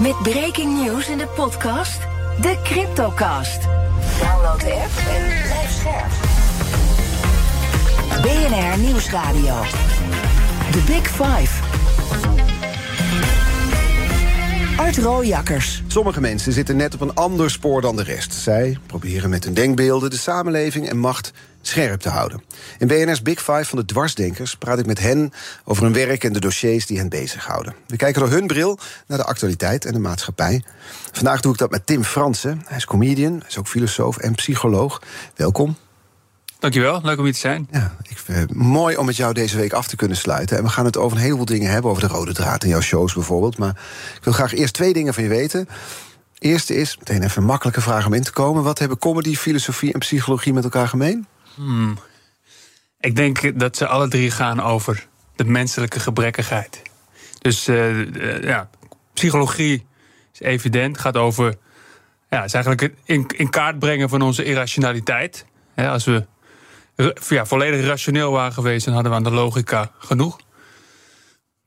Met 0.00 0.22
breaking 0.22 0.84
news 0.84 1.08
in 1.08 1.18
de 1.18 1.26
podcast 1.26 1.98
De 2.40 2.60
Cryptocast. 2.64 3.60
Download 4.20 4.60
de 4.60 4.72
app 4.72 4.90
en 5.08 5.42
blijf 5.42 5.70
scherp. 5.70 6.10
BNR 8.22 8.78
Nieuwsradio. 8.78 9.62
The 10.70 10.82
Big 10.86 11.08
Five. 11.08 11.62
Art 14.76 14.98
Rooijakkers. 14.98 15.82
Sommige 15.86 16.20
mensen 16.20 16.52
zitten 16.52 16.76
net 16.76 16.94
op 16.94 17.00
een 17.00 17.14
ander 17.14 17.50
spoor 17.50 17.80
dan 17.80 17.96
de 17.96 18.02
rest. 18.02 18.34
Zij 18.34 18.78
proberen 18.86 19.30
met 19.30 19.44
hun 19.44 19.54
denkbeelden 19.54 20.10
de 20.10 20.18
samenleving 20.18 20.88
en 20.88 20.98
macht 20.98 21.32
scherp 21.60 22.00
te 22.00 22.08
houden. 22.08 22.42
In 22.78 22.86
BNR's 22.86 23.22
Big 23.22 23.38
Five 23.38 23.64
van 23.64 23.78
de 23.78 23.84
dwarsdenkers 23.84 24.56
praat 24.56 24.78
ik 24.78 24.86
met 24.86 24.98
hen 24.98 25.32
over 25.64 25.82
hun 25.82 25.92
werk 25.92 26.24
en 26.24 26.32
de 26.32 26.40
dossiers 26.40 26.86
die 26.86 26.98
hen 26.98 27.08
bezighouden. 27.08 27.74
We 27.86 27.96
kijken 27.96 28.20
door 28.20 28.30
hun 28.30 28.46
bril 28.46 28.78
naar 29.06 29.18
de 29.18 29.24
actualiteit 29.24 29.84
en 29.84 29.92
de 29.92 29.98
maatschappij. 29.98 30.64
Vandaag 31.12 31.40
doe 31.40 31.52
ik 31.52 31.58
dat 31.58 31.70
met 31.70 31.86
Tim 31.86 32.04
Fransen. 32.04 32.62
Hij 32.66 32.76
is 32.76 32.84
comedian, 32.84 33.32
hij 33.32 33.48
is 33.48 33.58
ook 33.58 33.68
filosoof 33.68 34.16
en 34.16 34.34
psycholoog. 34.34 35.02
Welkom. 35.36 35.76
Dankjewel, 36.58 37.00
leuk 37.02 37.18
om 37.18 37.24
hier 37.24 37.32
te 37.32 37.38
zijn. 37.38 37.68
Ja, 37.70 37.96
ik 38.08 38.18
vind 38.18 38.54
mooi 38.54 38.96
om 38.96 39.06
met 39.06 39.16
jou 39.16 39.34
deze 39.34 39.56
week 39.56 39.72
af 39.72 39.86
te 39.86 39.96
kunnen 39.96 40.16
sluiten. 40.16 40.56
En 40.56 40.62
we 40.62 40.68
gaan 40.68 40.84
het 40.84 40.96
over 40.96 41.16
een 41.16 41.22
heleboel 41.22 41.44
dingen 41.44 41.70
hebben, 41.70 41.90
over 41.90 42.08
de 42.08 42.14
rode 42.14 42.32
draad 42.32 42.64
in 42.64 42.70
jouw 42.70 42.80
shows 42.80 43.14
bijvoorbeeld. 43.14 43.58
Maar 43.58 43.80
ik 44.16 44.24
wil 44.24 44.32
graag 44.32 44.54
eerst 44.54 44.74
twee 44.74 44.92
dingen 44.92 45.14
van 45.14 45.22
je 45.22 45.28
weten. 45.28 45.68
Eerste 46.38 46.74
is, 46.74 46.96
meteen 46.98 47.22
even 47.22 47.40
een 47.40 47.48
makkelijke 47.48 47.80
vraag 47.80 48.06
om 48.06 48.12
in 48.12 48.22
te 48.22 48.32
komen. 48.32 48.62
Wat 48.62 48.78
hebben 48.78 48.98
comedy, 48.98 49.36
filosofie 49.36 49.92
en 49.92 49.98
psychologie 49.98 50.52
met 50.52 50.64
elkaar 50.64 50.88
gemeen? 50.88 51.26
Hmm. 51.54 51.98
Ik 53.00 53.16
denk 53.16 53.58
dat 53.58 53.76
ze 53.76 53.86
alle 53.86 54.08
drie 54.08 54.30
gaan 54.30 54.60
over 54.60 55.06
de 55.36 55.44
menselijke 55.44 56.00
gebrekkigheid. 56.00 56.82
Dus 57.38 57.68
uh, 57.68 58.42
ja, 58.42 58.70
psychologie 59.12 59.86
is 60.32 60.40
evident, 60.40 60.98
gaat 60.98 61.16
over 61.16 61.54
ja, 62.30 62.44
is 62.44 62.54
eigenlijk 62.54 62.82
het 62.82 62.92
in, 63.04 63.26
in 63.36 63.50
kaart 63.50 63.78
brengen 63.78 64.08
van 64.08 64.22
onze 64.22 64.44
irrationaliteit. 64.44 65.44
als 65.74 66.04
we 66.04 66.26
ja, 67.28 67.46
volledig 67.46 67.86
rationeel 67.86 68.30
waren 68.30 68.52
geweest, 68.52 68.84
dan 68.84 68.94
hadden 68.94 69.12
we 69.12 69.18
aan 69.18 69.24
de 69.24 69.30
logica 69.30 69.90
genoeg. 69.98 70.38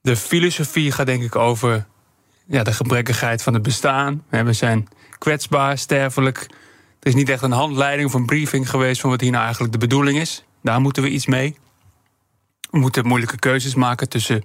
De 0.02 0.16
filosofie 0.16 0.92
gaat 0.92 1.06
denk 1.06 1.24
ik 1.24 1.36
over 1.36 1.86
ja, 2.46 2.64
de 2.64 2.74
gebrekkigheid 2.74 3.44
van 3.44 3.54
het 3.54 3.64
bestaan. 3.64 4.24
We 4.30 4.54
zijn 4.54 4.88
kwetsbaar, 5.18 5.78
sterfelijk. 5.78 6.48
Er 7.04 7.10
is 7.10 7.16
niet 7.16 7.30
echt 7.30 7.42
een 7.42 7.52
handleiding 7.52 8.08
of 8.08 8.14
een 8.14 8.26
briefing 8.26 8.70
geweest 8.70 9.02
van 9.02 9.10
wat 9.10 9.22
hier 9.22 9.32
nou 9.32 9.44
eigenlijk 9.44 9.74
de 9.74 9.80
bedoeling 9.80 10.20
is. 10.20 10.44
Daar 10.62 10.82
moeten 10.82 11.04
we 11.04 11.10
iets 11.10 11.26
mee. 11.26 11.58
We 12.70 12.80
moeten 12.80 13.08
moeilijke 13.08 13.40
keuzes 13.40 13.76
maken 13.76 14.10
tussen 14.10 14.44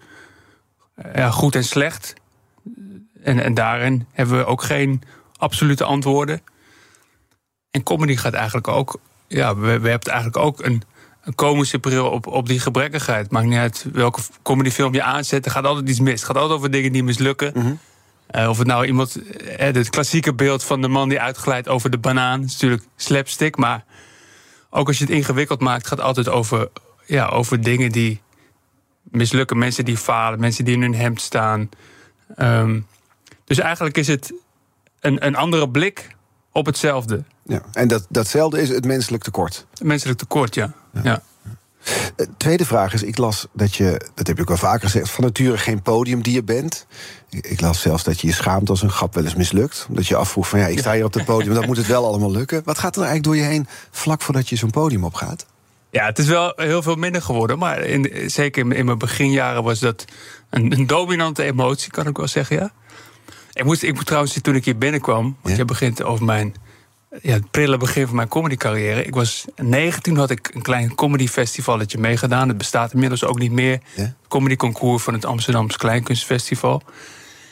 ja, 1.15 1.31
goed 1.31 1.55
en 1.55 1.65
slecht. 1.65 2.15
En, 3.23 3.39
en 3.39 3.55
daarin 3.55 4.07
hebben 4.13 4.39
we 4.39 4.45
ook 4.45 4.63
geen 4.63 5.03
absolute 5.37 5.85
antwoorden. 5.85 6.41
En 7.71 7.83
comedy 7.83 8.17
gaat 8.17 8.33
eigenlijk 8.33 8.69
ook 8.69 9.01
ja, 9.29 9.57
we, 9.57 9.79
we 9.79 9.89
hebben 9.89 10.13
eigenlijk 10.13 10.37
ook 10.37 10.65
een, 10.65 10.83
een 11.23 11.35
komische 11.35 11.79
bril 11.79 12.11
op, 12.11 12.27
op 12.27 12.47
die 12.47 12.61
gebrekkigheid. 12.61 13.31
Maakt 13.31 13.47
niet 13.47 13.59
uit 13.59 13.87
welke 13.93 14.21
comedyfilm 14.43 14.95
je 14.95 15.03
aanzet. 15.03 15.45
Er 15.45 15.51
gaat 15.51 15.65
altijd 15.65 15.89
iets 15.89 16.01
mis. 16.01 16.13
Het 16.13 16.25
gaat 16.25 16.37
altijd 16.37 16.59
over 16.59 16.71
dingen 16.71 16.93
die 16.93 17.05
mislukken. 17.05 17.53
Mhm. 17.55 17.75
Eh, 18.29 18.49
of 18.49 18.59
het 18.59 18.67
nou 18.67 18.87
iemand. 18.87 19.17
Uh, 19.17 19.57
het 19.57 19.91
klassieke 19.91 20.35
beeld 20.35 20.65
van 20.65 20.81
de 20.81 20.89
man 20.89 21.09
die 21.09 21.21
uitglijdt 21.21 21.69
over 21.69 21.91
de 21.91 21.99
banaan. 21.99 22.45
is 22.45 22.53
natuurlijk 22.53 22.83
slapstick. 22.97 23.57
Maar 23.57 23.85
ook 24.71 24.87
als 24.87 24.99
je 24.99 25.05
het 25.05 25.13
ingewikkeld 25.13 25.61
maakt, 25.61 25.87
gaat 25.87 25.99
het 25.99 26.07
altijd 26.07 26.29
over, 26.29 26.69
ja, 27.07 27.27
over 27.27 27.61
dingen 27.61 27.93
die 27.93 28.21
mislukken. 29.03 29.59
Mensen 29.59 29.85
die 29.85 29.97
falen, 29.97 30.41
mensen 30.41 30.65
die 30.65 30.75
in 30.75 30.83
hun 30.83 30.95
hemd 30.95 31.21
staan. 31.21 31.69
Um, 32.39 32.87
dus 33.45 33.59
eigenlijk 33.59 33.97
is 33.97 34.07
het 34.07 34.33
een, 35.01 35.27
een 35.27 35.37
andere 35.37 35.71
blik 35.71 36.17
op 36.53 36.67
hetzelfde. 36.67 37.25
Ja, 37.43 37.63
en 37.73 37.89
dat, 37.89 38.07
datzelfde 38.09 38.61
is 38.61 38.69
het 38.69 38.85
menselijk 38.85 39.23
tekort. 39.23 39.67
Het 39.71 39.83
menselijk 39.83 40.19
tekort, 40.19 40.55
ja. 40.55 40.73
ja. 41.03 41.15
Eh, 41.15 41.23
tweede 42.37 42.65
vraag 42.65 42.93
is, 42.93 43.03
ik 43.03 43.19
las 43.19 43.47
dat 43.53 43.75
je, 43.75 44.01
dat 44.15 44.27
heb 44.27 44.37
je 44.37 44.43
ook 44.43 44.49
wel 44.49 44.57
vaker 44.57 44.91
gezegd, 44.91 45.11
van 45.11 45.25
nature 45.25 45.59
geen 45.59 45.83
podiumdier 45.83 46.45
bent. 46.45 46.87
Ik 47.31 47.61
las 47.61 47.81
zelfs 47.81 48.05
dat 48.05 48.21
je 48.21 48.27
je 48.27 48.33
schaamt 48.33 48.71
als 48.71 48.83
een 48.83 48.91
grap 48.91 49.15
wel 49.15 49.25
eens 49.25 49.35
mislukt. 49.35 49.87
Omdat 49.89 50.07
je 50.07 50.17
afvroeg 50.17 50.49
van 50.49 50.59
ja, 50.59 50.67
ik 50.67 50.79
sta 50.79 50.93
hier 50.93 51.05
op 51.05 51.15
het 51.15 51.25
podium, 51.25 51.55
dan 51.55 51.67
moet 51.67 51.77
het 51.77 51.87
wel 51.87 52.07
allemaal 52.07 52.31
lukken. 52.31 52.63
Wat 52.65 52.79
gaat 52.79 52.97
er 52.97 53.03
eigenlijk 53.03 53.25
door 53.25 53.37
je 53.37 53.51
heen 53.53 53.67
vlak 53.91 54.23
voordat 54.23 54.49
je 54.49 54.57
zo'n 54.57 54.71
podium 54.71 55.05
opgaat? 55.05 55.47
Ja, 55.91 56.05
het 56.05 56.19
is 56.19 56.27
wel 56.27 56.53
heel 56.57 56.83
veel 56.83 56.95
minder 56.95 57.23
geworden. 57.23 57.59
Maar 57.59 57.81
in, 57.81 58.31
zeker 58.31 58.73
in, 58.73 58.85
mijn 58.85 58.99
beginjaren 58.99 59.63
was 59.63 59.79
dat 59.79 60.05
een, 60.51 60.73
een, 60.73 60.87
dominante 60.87 61.43
emotie, 61.43 61.91
kan 61.91 62.07
ik 62.07 62.17
wel 62.17 62.29
zeggen, 62.29 62.57
ja. 62.57 62.73
Ik 63.53 63.65
moest, 63.65 63.83
ik 63.83 64.03
trouwens, 64.03 64.39
toen 64.43 64.55
ik 64.55 64.65
hier 64.65 64.79
binnenkwam, 64.79 65.37
want 65.43 65.57
je 65.57 65.65
begint 65.65 66.03
over 66.03 66.25
mijn 66.25 66.55
ja, 67.23 67.33
het 67.33 67.51
prille 67.51 67.77
begin 67.77 68.07
van 68.07 68.17
mijn 68.17 68.29
comedycarrière. 68.29 69.05
Ik 69.05 69.15
was 69.15 69.45
19, 69.57 70.17
had 70.17 70.31
ik 70.31 70.51
een 70.55 70.63
klein 70.63 70.95
comedyfestivalletje 70.95 71.99
meegedaan. 71.99 72.49
Het 72.49 72.59
bestaat 72.59 72.93
inmiddels 72.93 73.25
ook 73.25 73.39
niet 73.39 73.53
meer. 73.53 73.81
Ja? 73.95 74.15
Comedyconcours 74.29 75.03
van 75.03 75.15
het 75.15 75.25
Amsterdamse 75.25 75.79
Kleinkunstfestival. 75.79 76.83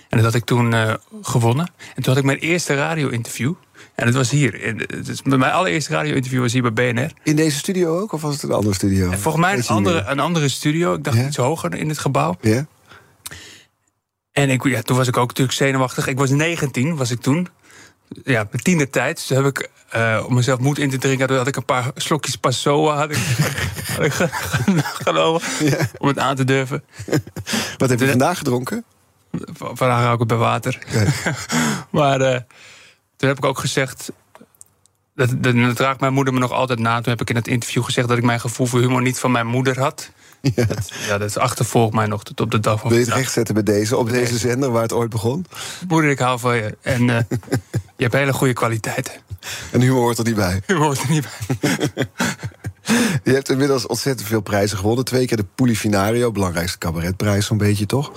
En 0.09 0.17
dat 0.17 0.25
had 0.25 0.35
ik 0.35 0.45
toen 0.45 0.75
uh, 0.75 0.95
gewonnen. 1.23 1.67
En 1.67 2.03
toen 2.03 2.05
had 2.05 2.17
ik 2.17 2.25
mijn 2.25 2.39
eerste 2.39 2.75
radio-interview. 2.75 3.53
En 3.95 4.07
het 4.07 4.15
was 4.15 4.31
hier. 4.31 4.77
Het 4.87 5.25
mijn 5.25 5.43
allereerste 5.43 5.93
radio-interview 5.93 6.41
was 6.41 6.53
hier 6.53 6.73
bij 6.73 6.93
BNR. 6.93 7.13
In 7.23 7.37
deze 7.37 7.57
studio 7.57 7.99
ook? 7.99 8.13
Of 8.13 8.21
was 8.21 8.35
het 8.35 8.43
een 8.43 8.53
andere 8.53 8.75
studio? 8.75 9.11
En 9.11 9.19
volgens 9.19 9.45
mij 9.45 9.55
een 9.55 9.67
andere, 9.67 10.05
een 10.07 10.21
andere 10.21 10.49
studio. 10.49 10.95
Ik 10.95 11.05
dacht 11.05 11.19
iets 11.19 11.37
hoger 11.37 11.75
in 11.75 11.89
het 11.89 11.99
gebouw. 11.99 12.37
Ja. 12.41 12.67
En 14.33 14.51
ik, 14.51 14.65
ja, 14.65 14.83
toen 14.83 14.97
was 14.97 15.09
ik 15.09 15.17
ook 15.17 15.29
natuurlijk 15.29 15.57
zenuwachtig. 15.57 16.07
Ik 16.07 16.19
was 16.19 16.31
19, 16.31 16.97
was 16.97 17.11
ik 17.11 17.21
toen 17.21 17.49
ja, 18.25 18.49
tiener 18.63 18.91
tijd. 18.91 19.17
Dus 19.17 19.29
heb 19.29 19.45
ik, 19.45 19.71
uh, 19.97 20.25
om 20.27 20.35
mezelf 20.35 20.59
moed 20.59 20.79
in 20.79 20.91
te 20.91 20.99
drinken, 20.99 21.37
had 21.37 21.47
ik 21.47 21.57
een 21.57 21.65
paar 21.65 21.91
slokjes 21.95 22.37
Passoa 22.37 22.97
had 22.97 23.11
ik, 23.11 23.17
genomen. 25.05 25.41
Ja. 25.61 25.89
Om 25.99 26.09
het 26.09 26.19
aan 26.19 26.37
te 26.37 26.45
durven. 26.45 26.85
Wat 27.77 27.91
heb 27.91 28.01
je 28.01 28.09
vandaag 28.09 28.39
gedronken? 28.39 28.85
Vandaag 29.53 30.01
hou 30.01 30.13
ik 30.13 30.19
het 30.19 30.29
bij 30.29 30.37
water. 30.37 30.79
maar 31.91 32.21
uh, 32.21 32.39
toen 33.17 33.29
heb 33.29 33.39
ik 33.39 33.45
ook 33.45 33.59
gezegd. 33.59 34.13
Dat, 35.15 35.43
dat, 35.43 35.55
dat, 35.55 35.81
raakt 35.81 36.01
mijn 36.01 36.13
moeder 36.13 36.35
me 36.35 36.39
nog 36.39 36.53
altijd 36.53 36.79
na. 36.79 37.01
Toen 37.01 37.13
heb 37.13 37.21
ik 37.21 37.31
in 37.31 37.37
het 37.37 37.49
interview 37.49 37.85
gezegd 37.85 38.09
dat 38.09 38.19
ik 38.19 38.25
mijn 38.25 38.41
gevoel 38.41 38.67
voor 38.67 38.81
humor 38.81 39.03
niet 39.03 39.19
van 39.19 39.31
mijn 39.31 39.47
moeder 39.47 39.81
had. 39.81 40.11
Ja, 40.55 40.65
dat, 40.65 40.91
ja, 41.07 41.19
dat 41.19 41.39
achtervolgt 41.39 41.95
mij 41.95 42.07
nog 42.07 42.25
tot 42.25 42.41
op 42.41 42.51
de 42.51 42.61
dag 42.61 42.81
van 42.81 42.89
Wil 42.89 42.99
je 42.99 43.05
het 43.05 43.15
rechtzetten 43.15 43.55
bij 43.55 43.63
deze, 43.63 43.97
op 43.97 44.11
deze 44.11 44.39
zender 44.39 44.71
waar 44.71 44.83
het 44.83 44.93
ooit 44.93 45.11
begon? 45.11 45.47
Moeder, 45.89 46.11
ik 46.11 46.19
hou 46.19 46.39
van 46.39 46.57
je. 46.57 46.77
En 46.81 47.09
uh, 47.09 47.19
je 47.97 48.03
hebt 48.03 48.13
hele 48.13 48.33
goede 48.33 48.53
kwaliteiten. 48.53 49.13
En 49.73 49.81
humor 49.81 50.01
hoort 50.01 50.19
er 50.19 50.25
niet 50.25 50.35
bij? 50.35 50.63
Humor 50.67 50.85
hoort 50.85 51.03
er 51.03 51.11
niet 51.11 51.29
bij. 51.47 51.69
je 53.25 53.33
hebt 53.33 53.49
inmiddels 53.49 53.87
ontzettend 53.87 54.29
veel 54.29 54.41
prijzen 54.41 54.79
gewonnen. 54.79 55.05
Twee 55.05 55.27
keer 55.27 55.37
de 55.37 55.47
Polifinario, 55.55 56.33
belangrijkste 56.33 56.79
cabaretprijs 56.79 57.47
zo'n 57.47 57.59
beetje, 57.59 57.87
toch? 57.87 58.13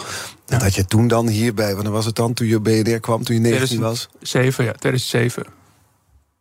Dat 0.46 0.62
had 0.62 0.76
je 0.76 0.86
toen 0.86 1.08
dan 1.08 1.28
hierbij, 1.28 1.76
wanneer 1.76 1.94
was 1.94 2.06
het 2.06 2.16
dan? 2.16 2.34
Toen 2.34 2.48
je 2.48 2.60
BNR 2.60 3.00
kwam, 3.00 3.24
toen 3.24 3.36
je 3.36 3.42
19 3.42 3.80
was? 3.80 4.10
7, 4.22 4.64
ja, 4.64 4.72
2007. 4.72 5.46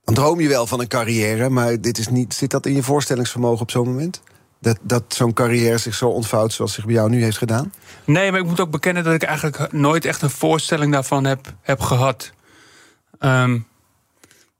Dan 0.04 0.14
droom 0.14 0.40
je 0.40 0.48
wel 0.48 0.66
van 0.66 0.80
een 0.80 0.88
carrière, 0.88 1.48
maar 1.48 1.80
dit 1.80 1.98
is 1.98 2.08
niet, 2.08 2.34
zit 2.34 2.50
dat 2.50 2.66
in 2.66 2.74
je 2.74 2.82
voorstellingsvermogen 2.82 3.60
op 3.60 3.70
zo'n 3.70 3.86
moment? 3.86 4.20
Dat, 4.60 4.78
dat 4.82 5.04
zo'n 5.08 5.32
carrière 5.32 5.78
zich 5.78 5.94
zo 5.94 6.08
ontvouwt 6.08 6.52
zoals 6.52 6.72
zich 6.72 6.84
bij 6.84 6.94
jou 6.94 7.10
nu 7.10 7.22
heeft 7.22 7.38
gedaan? 7.38 7.72
Nee, 8.04 8.30
maar 8.30 8.40
ik 8.40 8.46
moet 8.46 8.60
ook 8.60 8.70
bekennen 8.70 9.04
dat 9.04 9.14
ik 9.14 9.22
eigenlijk 9.22 9.72
nooit 9.72 10.04
echt 10.04 10.22
een 10.22 10.30
voorstelling 10.30 10.92
daarvan 10.92 11.24
heb, 11.24 11.54
heb 11.62 11.80
gehad. 11.80 12.32
Um, 13.20 13.66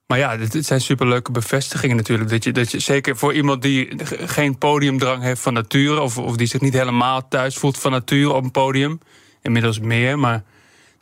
maar 0.07 0.19
ja, 0.19 0.39
het 0.39 0.67
zijn 0.67 0.81
superleuke 0.81 1.33
bevestigingen 1.33 1.97
natuurlijk. 1.97 2.31
Dat 2.31 2.45
je, 2.45 2.53
dat 2.53 2.71
je, 2.71 2.79
zeker 2.79 3.17
voor 3.17 3.35
iemand 3.35 3.63
die 3.63 3.89
geen 4.27 4.59
podiumdrang 4.59 5.23
heeft 5.23 5.41
van 5.41 5.53
nature... 5.53 6.01
Of, 6.01 6.19
of 6.19 6.37
die 6.37 6.47
zich 6.47 6.61
niet 6.61 6.73
helemaal 6.73 7.29
thuis 7.29 7.57
voelt 7.57 7.79
van 7.79 7.91
nature 7.91 8.33
op 8.33 8.45
een 8.45 8.51
podium... 8.51 9.01
inmiddels 9.43 9.81
meer, 9.81 10.19
maar 10.19 10.43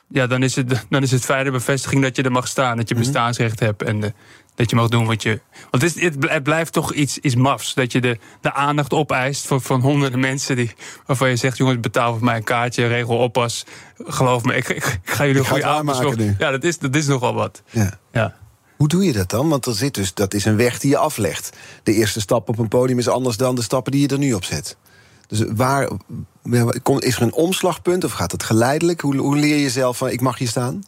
ja, 0.09 0.27
dan 0.27 0.43
is 0.43 0.57
het, 0.57 0.87
dan 0.89 1.03
is 1.03 1.11
het 1.11 1.25
fijne 1.25 1.51
bevestiging 1.51 2.03
dat 2.03 2.17
je 2.17 2.23
er 2.23 2.33
mag 2.33 2.49
staan. 2.49 2.77
Dat 2.77 2.89
je 2.89 2.95
mhm. 2.95 3.05
bestaansrecht 3.05 3.61
hebt 3.61 3.83
en 3.83 4.01
de, 4.01 4.13
Dat 4.57 4.71
je 4.71 4.77
mag 4.77 4.89
doen 4.89 5.07
wat 5.07 5.23
je. 5.23 5.41
Want 5.71 5.83
het, 5.83 5.97
is, 5.97 6.03
het 6.03 6.43
blijft 6.43 6.73
toch 6.73 6.93
iets, 6.93 7.19
iets 7.19 7.35
mafs. 7.35 7.75
Dat 7.75 7.93
je 7.93 8.01
de, 8.01 8.19
de 8.41 8.53
aandacht 8.53 8.93
opeist 8.93 9.47
van, 9.47 9.63
van 9.63 9.81
honderden 9.81 10.21
mensen. 10.21 10.57
Die, 10.57 10.75
waarvan 11.07 11.29
je 11.29 11.37
zegt: 11.37 11.57
jongens, 11.57 11.81
betaal 11.81 12.15
voor 12.15 12.25
mij 12.25 12.37
een 12.37 12.45
kaartje, 12.45 12.87
regel 12.87 13.17
oppas. 13.17 13.67
Geloof 14.05 14.43
me, 14.43 14.55
ik, 14.55 14.69
ik, 14.69 15.01
ga 15.03 15.27
jullie 15.27 15.41
een 15.41 15.47
goede 15.47 15.67
avond. 15.67 16.23
Ja, 16.39 16.51
dat 16.51 16.65
is, 16.65 16.79
dat 16.79 16.95
is 16.95 17.07
nogal 17.07 17.35
wat. 17.35 17.63
Ja. 17.71 17.99
ja. 18.13 18.37
Hoe 18.77 18.89
doe 18.89 19.05
je 19.05 19.13
dat 19.13 19.31
dan? 19.31 19.49
Want 19.49 19.67
er 19.67 19.75
zit 19.75 19.95
dus, 19.95 20.15
dat 20.15 20.35
is 20.35 20.45
een 20.45 20.57
weg 20.57 20.79
die 20.79 20.91
je 20.91 20.97
aflegt. 20.97 21.57
De 21.83 21.93
eerste 21.93 22.21
stap 22.21 22.49
op 22.49 22.59
een 22.59 22.69
podium 22.69 22.99
is 22.99 23.09
anders 23.09 23.37
dan 23.37 23.55
de 23.55 23.63
stappen 23.63 23.93
die 23.93 24.01
je 24.01 24.09
er 24.09 24.19
nu 24.19 24.33
op 24.33 24.45
zet. 24.45 24.77
Dus 25.27 25.43
waar 25.55 25.91
is 26.99 27.17
er 27.17 27.23
een 27.23 27.33
omslagpunt 27.33 28.05
of 28.05 28.13
gaat 28.13 28.33
het 28.33 28.43
geleidelijk? 28.43 29.01
Hoe, 29.01 29.17
hoe 29.17 29.37
leer 29.37 29.57
je 29.57 29.71
zelf 29.71 29.97
van 29.97 30.09
ik 30.09 30.21
mag 30.21 30.39
hier 30.39 30.49
staan? 30.49 30.83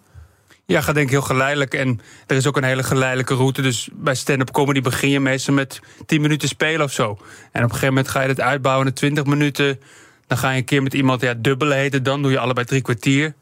Ja, 0.70 0.80
gaat 0.80 0.94
denk 0.94 1.06
ik 1.06 1.12
heel 1.12 1.22
geleidelijk. 1.22 1.74
En 1.74 2.00
er 2.26 2.36
is 2.36 2.46
ook 2.46 2.56
een 2.56 2.64
hele 2.64 2.82
geleidelijke 2.82 3.34
route. 3.34 3.62
Dus 3.62 3.88
bij 3.92 4.14
stand-up 4.14 4.50
comedy 4.50 4.80
begin 4.80 5.10
je 5.10 5.20
meestal 5.20 5.54
met 5.54 5.80
10 6.06 6.20
minuten 6.20 6.48
spelen 6.48 6.84
of 6.84 6.92
zo. 6.92 7.04
En 7.04 7.16
op 7.16 7.20
een 7.52 7.62
gegeven 7.62 7.88
moment 7.88 8.08
ga 8.08 8.22
je 8.22 8.28
het 8.28 8.40
uitbouwen 8.40 8.84
naar 8.84 8.94
20 8.94 9.24
minuten. 9.24 9.80
Dan 10.26 10.38
ga 10.38 10.50
je 10.50 10.58
een 10.58 10.64
keer 10.64 10.82
met 10.82 10.94
iemand 10.94 11.20
ja, 11.20 11.34
dubbele 11.34 11.74
heten. 11.74 12.02
Dan 12.02 12.22
doe 12.22 12.30
je 12.30 12.38
allebei 12.38 12.66
drie 12.66 12.82
kwartier. 12.82 13.34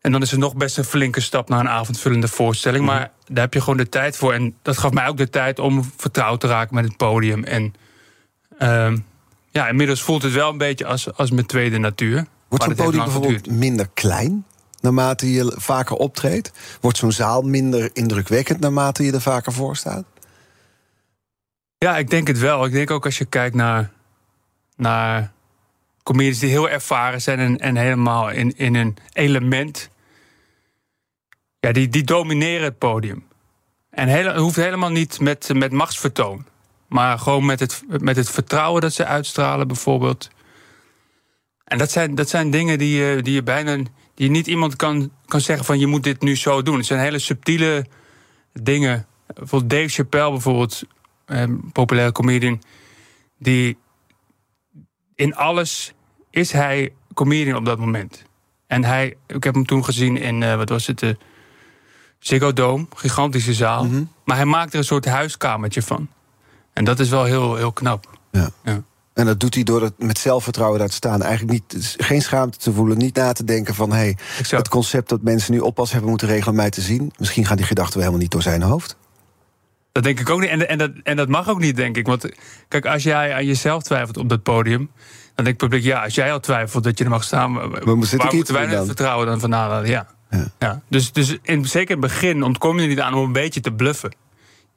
En 0.00 0.12
dan 0.12 0.22
is 0.22 0.32
er 0.32 0.38
nog 0.38 0.56
best 0.56 0.78
een 0.78 0.84
flinke 0.84 1.20
stap 1.20 1.48
naar 1.48 1.60
een 1.60 1.68
avondvullende 1.68 2.28
voorstelling. 2.28 2.84
Maar 2.84 3.10
daar 3.26 3.44
heb 3.44 3.54
je 3.54 3.60
gewoon 3.60 3.76
de 3.76 3.88
tijd 3.88 4.16
voor. 4.16 4.32
En 4.32 4.54
dat 4.62 4.78
gaf 4.78 4.92
mij 4.92 5.08
ook 5.08 5.16
de 5.16 5.30
tijd 5.30 5.58
om 5.58 5.90
vertrouwd 5.96 6.40
te 6.40 6.46
raken 6.46 6.74
met 6.74 6.84
het 6.84 6.96
podium. 6.96 7.44
En 7.44 7.74
uh, 8.58 8.92
ja, 9.50 9.68
inmiddels 9.68 10.02
voelt 10.02 10.22
het 10.22 10.32
wel 10.32 10.50
een 10.50 10.58
beetje 10.58 10.86
als, 10.86 11.14
als 11.14 11.30
mijn 11.30 11.46
tweede 11.46 11.78
natuur. 11.78 12.26
Wordt 12.48 12.64
zo'n 12.64 12.74
podium 12.74 13.04
bijvoorbeeld 13.04 13.50
minder 13.50 13.88
klein? 13.94 14.44
Naarmate 14.82 15.32
je 15.32 15.52
vaker 15.56 15.96
optreedt? 15.96 16.50
Wordt 16.80 16.98
zo'n 16.98 17.12
zaal 17.12 17.42
minder 17.42 17.90
indrukwekkend 17.92 18.60
naarmate 18.60 19.04
je 19.04 19.12
er 19.12 19.20
vaker 19.20 19.52
voor 19.52 19.76
staat? 19.76 20.04
Ja, 21.78 21.96
ik 21.98 22.10
denk 22.10 22.26
het 22.26 22.38
wel. 22.38 22.64
Ik 22.64 22.72
denk 22.72 22.90
ook 22.90 23.04
als 23.04 23.18
je 23.18 23.24
kijkt 23.24 23.54
naar, 23.54 23.90
naar 24.76 25.32
comedies 26.02 26.38
die 26.38 26.50
heel 26.50 26.68
ervaren 26.68 27.22
zijn 27.22 27.38
en, 27.38 27.58
en 27.58 27.76
helemaal 27.76 28.30
in, 28.30 28.56
in 28.56 28.74
een 28.74 28.96
element. 29.12 29.90
Ja, 31.60 31.72
die, 31.72 31.88
die 31.88 32.04
domineren 32.04 32.64
het 32.64 32.78
podium. 32.78 33.24
En 33.90 34.08
het 34.08 34.36
hoeft 34.36 34.56
helemaal 34.56 34.90
niet 34.90 35.20
met, 35.20 35.50
met 35.54 35.72
machtsvertoon. 35.72 36.44
Maar 36.88 37.18
gewoon 37.18 37.46
met 37.46 37.60
het, 37.60 37.82
met 37.86 38.16
het 38.16 38.30
vertrouwen 38.30 38.80
dat 38.80 38.92
ze 38.92 39.04
uitstralen, 39.04 39.66
bijvoorbeeld. 39.66 40.30
En 41.64 41.78
dat 41.78 41.90
zijn, 41.90 42.14
dat 42.14 42.28
zijn 42.28 42.50
dingen 42.50 42.78
die 42.78 43.22
die 43.22 43.34
je 43.34 43.42
bijna 43.42 43.78
die 44.14 44.30
niet 44.30 44.46
iemand 44.46 44.76
kan, 44.76 45.10
kan 45.26 45.40
zeggen 45.40 45.64
van 45.64 45.78
je 45.78 45.86
moet 45.86 46.02
dit 46.02 46.20
nu 46.20 46.36
zo 46.36 46.62
doen. 46.62 46.76
Het 46.76 46.86
zijn 46.86 47.00
hele 47.00 47.18
subtiele 47.18 47.86
dingen. 48.52 49.06
Bijvoorbeeld 49.26 49.70
Dave 49.70 49.88
Chappelle, 49.88 50.30
bijvoorbeeld, 50.30 50.82
een 51.26 51.70
populaire 51.72 52.12
comedian, 52.12 52.62
die 53.38 53.76
in 55.14 55.34
alles 55.34 55.92
is 56.30 56.52
hij 56.52 56.92
comedian 57.14 57.56
op 57.56 57.64
dat 57.64 57.78
moment. 57.78 58.24
En 58.66 58.84
hij, 58.84 59.16
ik 59.26 59.44
heb 59.44 59.54
hem 59.54 59.66
toen 59.66 59.84
gezien 59.84 60.16
in, 60.16 60.40
uh, 60.40 60.56
wat 60.56 60.68
was 60.68 60.86
het, 60.86 60.98
de 60.98 61.16
Ziggo 62.18 62.52
Dome, 62.52 62.86
gigantische 62.94 63.54
zaal. 63.54 63.84
Mhm. 63.84 64.04
Maar 64.24 64.36
hij 64.36 64.44
maakt 64.44 64.72
er 64.72 64.78
een 64.78 64.84
soort 64.84 65.04
huiskamertje 65.04 65.82
van. 65.82 66.08
En 66.72 66.84
dat 66.84 66.98
is 66.98 67.08
wel 67.08 67.24
heel, 67.24 67.56
heel 67.56 67.72
knap. 67.72 68.18
Ja. 68.30 68.50
ja. 68.64 68.82
En 69.14 69.26
dat 69.26 69.40
doet 69.40 69.54
hij 69.54 69.62
door 69.62 69.82
het 69.82 69.98
met 69.98 70.18
zelfvertrouwen 70.18 70.78
daar 70.78 70.88
te 70.88 70.94
staan. 70.94 71.22
Eigenlijk 71.22 71.52
niet, 71.52 71.94
geen 71.98 72.22
schaamte 72.22 72.58
te 72.58 72.72
voelen, 72.72 72.98
niet 72.98 73.14
na 73.14 73.32
te 73.32 73.44
denken 73.44 73.74
van... 73.74 73.92
hey, 73.92 74.16
het 74.48 74.68
concept 74.68 75.08
dat 75.08 75.22
mensen 75.22 75.52
nu 75.52 75.58
oppas 75.58 75.92
hebben 75.92 76.10
moeten 76.10 76.28
regelen 76.28 76.48
om 76.48 76.56
mij 76.56 76.70
te 76.70 76.80
zien... 76.80 77.12
misschien 77.18 77.46
gaan 77.46 77.56
die 77.56 77.66
gedachten 77.66 77.94
wel 77.94 78.02
helemaal 78.02 78.22
niet 78.22 78.32
door 78.32 78.42
zijn 78.42 78.62
hoofd. 78.62 78.96
Dat 79.92 80.02
denk 80.02 80.20
ik 80.20 80.30
ook 80.30 80.40
niet. 80.40 80.48
En, 80.48 80.68
en, 80.68 80.78
dat, 80.78 80.90
en 81.02 81.16
dat 81.16 81.28
mag 81.28 81.48
ook 81.48 81.58
niet, 81.58 81.76
denk 81.76 81.96
ik. 81.96 82.06
Want 82.06 82.28
kijk, 82.68 82.86
als 82.86 83.02
jij 83.02 83.34
aan 83.34 83.46
jezelf 83.46 83.82
twijfelt 83.82 84.16
op 84.16 84.28
dat 84.28 84.42
podium... 84.42 84.90
dan 85.34 85.44
denk 85.44 85.48
ik 85.48 85.56
publiek, 85.56 85.82
ja, 85.82 86.02
als 86.02 86.14
jij 86.14 86.32
al 86.32 86.40
twijfelt 86.40 86.84
dat 86.84 86.98
je 86.98 87.04
er 87.04 87.10
mag 87.10 87.24
staan... 87.24 87.54
waar 87.54 87.96
moeten 87.96 88.54
wij 88.54 88.66
dan 88.66 88.86
vertrouwen 88.86 89.26
dan 89.26 89.40
van 89.40 89.50
ja. 89.50 90.06
ja. 90.30 90.50
ja. 90.58 90.82
Dus, 90.88 91.12
dus 91.12 91.38
in, 91.42 91.64
zeker 91.64 91.96
in 91.96 92.02
het 92.02 92.12
begin 92.12 92.42
ontkom 92.42 92.76
je 92.76 92.82
er 92.82 92.88
niet 92.88 93.00
aan 93.00 93.14
om 93.14 93.24
een 93.24 93.32
beetje 93.32 93.60
te 93.60 93.72
bluffen 93.72 94.12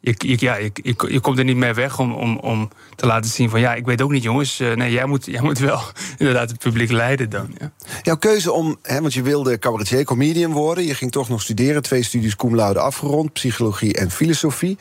je, 0.05 0.35
ja, 0.39 0.55
je, 0.55 0.71
je, 1.07 1.19
komt 1.19 1.37
er 1.37 1.43
niet 1.43 1.55
meer 1.55 1.75
weg 1.75 1.99
om, 1.99 2.13
om, 2.13 2.37
om 2.37 2.69
te 2.95 3.05
laten 3.05 3.31
zien 3.31 3.49
van 3.49 3.59
ja, 3.59 3.73
ik 3.73 3.85
weet 3.85 4.01
ook 4.01 4.11
niet, 4.11 4.23
jongens. 4.23 4.59
Uh, 4.59 4.73
nee, 4.73 4.91
jij 4.91 5.05
moet, 5.05 5.25
jij 5.25 5.41
moet 5.41 5.59
wel 5.59 5.81
inderdaad 6.17 6.49
het 6.49 6.59
publiek 6.59 6.91
leiden 6.91 7.29
dan. 7.29 7.55
Ja. 7.57 7.71
Jouw 8.01 8.17
keuze 8.17 8.51
om, 8.51 8.77
hè, 8.81 9.01
want 9.01 9.13
je 9.13 9.21
wilde 9.21 9.59
cabaretier, 9.59 10.03
comedian 10.03 10.51
worden. 10.51 10.85
Je 10.85 10.95
ging 10.95 11.11
toch 11.11 11.29
nog 11.29 11.41
studeren, 11.41 11.81
twee 11.81 12.03
studies 12.03 12.35
cum 12.35 12.55
laude 12.55 12.79
afgerond, 12.79 13.33
psychologie 13.33 13.93
en 13.93 14.11
filosofie. 14.11 14.77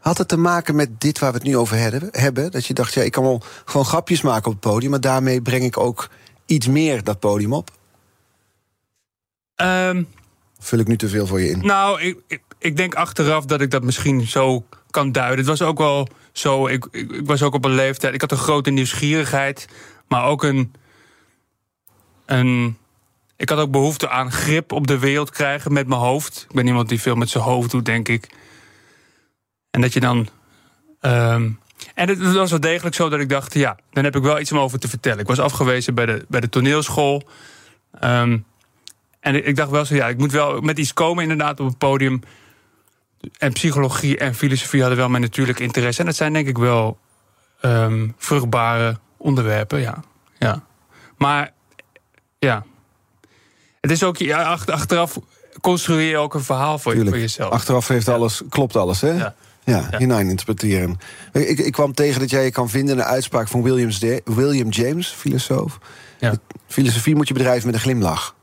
Had 0.00 0.18
het 0.18 0.28
te 0.28 0.36
maken 0.36 0.76
met 0.76 1.00
dit 1.00 1.18
waar 1.18 1.30
we 1.30 1.38
het 1.38 1.46
nu 1.46 1.56
over 1.56 1.76
hebben? 2.10 2.50
Dat 2.50 2.66
je 2.66 2.74
dacht, 2.74 2.94
ja, 2.94 3.02
ik 3.02 3.12
kan 3.12 3.22
wel 3.22 3.42
gewoon 3.64 3.86
grapjes 3.86 4.20
maken 4.20 4.46
op 4.46 4.52
het 4.52 4.72
podium, 4.72 4.90
maar 4.90 5.00
daarmee 5.00 5.42
breng 5.42 5.64
ik 5.64 5.78
ook 5.78 6.08
iets 6.46 6.66
meer 6.66 7.04
dat 7.04 7.20
podium 7.20 7.52
op? 7.52 7.70
Um, 9.56 10.08
Vul 10.58 10.78
ik 10.78 10.86
nu 10.86 10.96
te 10.96 11.08
veel 11.08 11.26
voor 11.26 11.40
je 11.40 11.50
in? 11.50 11.66
Nou, 11.66 12.00
ik 12.00 12.18
ik 12.26 12.40
denk 12.76 12.94
achteraf 12.94 13.44
dat 13.44 13.60
ik 13.60 13.70
dat 13.70 13.82
misschien 13.82 14.26
zo 14.26 14.66
kan 14.90 15.12
duiden. 15.12 15.38
Het 15.38 15.46
was 15.46 15.62
ook 15.62 15.78
wel 15.78 16.08
zo, 16.32 16.66
ik, 16.66 16.86
ik, 16.90 17.20
was 17.24 17.42
ook 17.42 17.54
op 17.54 17.64
een 17.64 17.74
leeftijd... 17.74 18.14
ik 18.14 18.20
had 18.20 18.30
een 18.30 18.36
grote 18.36 18.70
nieuwsgierigheid, 18.70 19.68
maar 20.08 20.24
ook 20.24 20.42
een... 20.42 20.72
een 22.26 22.78
ik 23.36 23.48
had 23.48 23.58
ook 23.58 23.70
behoefte 23.70 24.08
aan 24.08 24.32
grip 24.32 24.72
op 24.72 24.86
de 24.86 24.98
wereld 24.98 25.30
krijgen 25.30 25.72
met 25.72 25.86
mijn 25.86 26.00
hoofd. 26.00 26.46
Ik 26.48 26.54
ben 26.54 26.66
iemand 26.66 26.88
die 26.88 27.00
veel 27.00 27.14
met 27.14 27.28
zijn 27.28 27.44
hoofd 27.44 27.70
doet, 27.70 27.84
denk 27.84 28.08
ik. 28.08 28.28
En 29.70 29.80
dat 29.80 29.92
je 29.92 30.00
dan... 30.00 30.28
Ehm, 31.00 31.50
en 31.94 32.08
het 32.08 32.32
was 32.32 32.50
wel 32.50 32.60
degelijk 32.60 32.94
zo 32.94 33.08
dat 33.08 33.20
ik 33.20 33.28
dacht, 33.28 33.54
ja, 33.54 33.76
dan 33.92 34.04
heb 34.04 34.16
ik 34.16 34.22
wel 34.22 34.40
iets 34.40 34.52
om 34.52 34.58
over 34.58 34.78
te 34.78 34.88
vertellen. 34.88 35.18
Ik 35.18 35.26
was 35.26 35.38
afgewezen 35.38 35.94
bij 35.94 36.06
de, 36.06 36.24
bij 36.28 36.40
de 36.40 36.48
toneelschool. 36.48 37.28
Um, 38.04 38.44
en 39.20 39.46
ik 39.46 39.56
dacht 39.56 39.70
wel 39.70 39.84
zo, 39.84 39.94
ja, 39.94 40.08
ik 40.08 40.18
moet 40.18 40.32
wel 40.32 40.60
met 40.60 40.78
iets 40.78 40.92
komen 40.92 41.22
inderdaad 41.22 41.60
op 41.60 41.66
het 41.66 41.78
podium 41.78 42.20
en 43.38 43.52
psychologie 43.52 44.18
en 44.18 44.34
filosofie 44.34 44.80
hadden 44.80 44.98
wel 44.98 45.08
mijn 45.08 45.22
natuurlijke 45.22 45.62
interesse. 45.62 46.00
En 46.00 46.06
dat 46.06 46.16
zijn 46.16 46.32
denk 46.32 46.48
ik 46.48 46.58
wel 46.58 46.98
um, 47.62 48.14
vruchtbare 48.18 48.98
onderwerpen, 49.16 49.80
ja. 49.80 50.02
ja. 50.38 50.62
Maar 51.16 51.52
ja, 52.38 52.64
het 53.80 53.90
is 53.90 54.02
ook, 54.02 54.16
ja, 54.16 54.42
achteraf 54.66 55.18
construeer 55.60 56.08
je 56.08 56.16
ook 56.16 56.34
een 56.34 56.42
verhaal 56.42 56.78
voor, 56.78 56.94
voor 56.94 57.18
jezelf. 57.18 57.52
Achteraf 57.52 57.88
heeft 57.88 58.08
alles, 58.08 58.42
klopt 58.48 58.76
alles, 58.76 59.00
hè? 59.00 59.10
Ja. 59.10 59.34
Ja, 59.64 59.88
hinein 59.98 60.28
interpreteren. 60.28 60.98
Ik, 61.32 61.58
ik, 61.58 61.72
kwam 61.72 61.94
tegen 61.94 62.20
dat 62.20 62.30
jij 62.30 62.44
je 62.44 62.50
kan 62.50 62.68
vinden 62.68 62.94
in 62.94 63.00
een 63.00 63.06
uitspraak 63.06 63.48
van 63.48 63.62
Williams 63.62 63.98
William 64.24 64.68
James, 64.68 65.08
filosoof. 65.08 65.78
Ja. 66.18 66.34
Filosofie 66.66 67.14
moet 67.14 67.28
je 67.28 67.34
bedrijven 67.34 67.66
met 67.66 67.74
een 67.74 67.80
glimlach. 67.80 68.35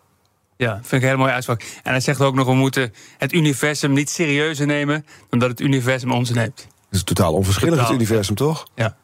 Ja, 0.57 0.73
vind 0.73 0.91
ik 0.91 1.01
een 1.01 1.07
hele 1.07 1.17
mooie 1.17 1.31
uitspraak. 1.31 1.61
En 1.83 1.91
hij 1.91 2.00
zegt 2.00 2.21
ook 2.21 2.35
nog: 2.35 2.45
we 2.45 2.53
moeten 2.53 2.94
het 3.17 3.33
universum 3.33 3.94
niet 3.94 4.09
serieuzer 4.09 4.65
nemen 4.65 5.06
dan 5.30 5.39
dat 5.39 5.49
het 5.49 5.59
universum 5.59 6.11
ons 6.11 6.30
neemt. 6.30 6.56
Dat 6.56 7.01
is 7.01 7.04
totaal 7.04 7.33
onverschillig, 7.33 7.80
het 7.80 7.89
universum, 7.89 8.35
toch? 8.35 8.68
Ja. 8.75 8.97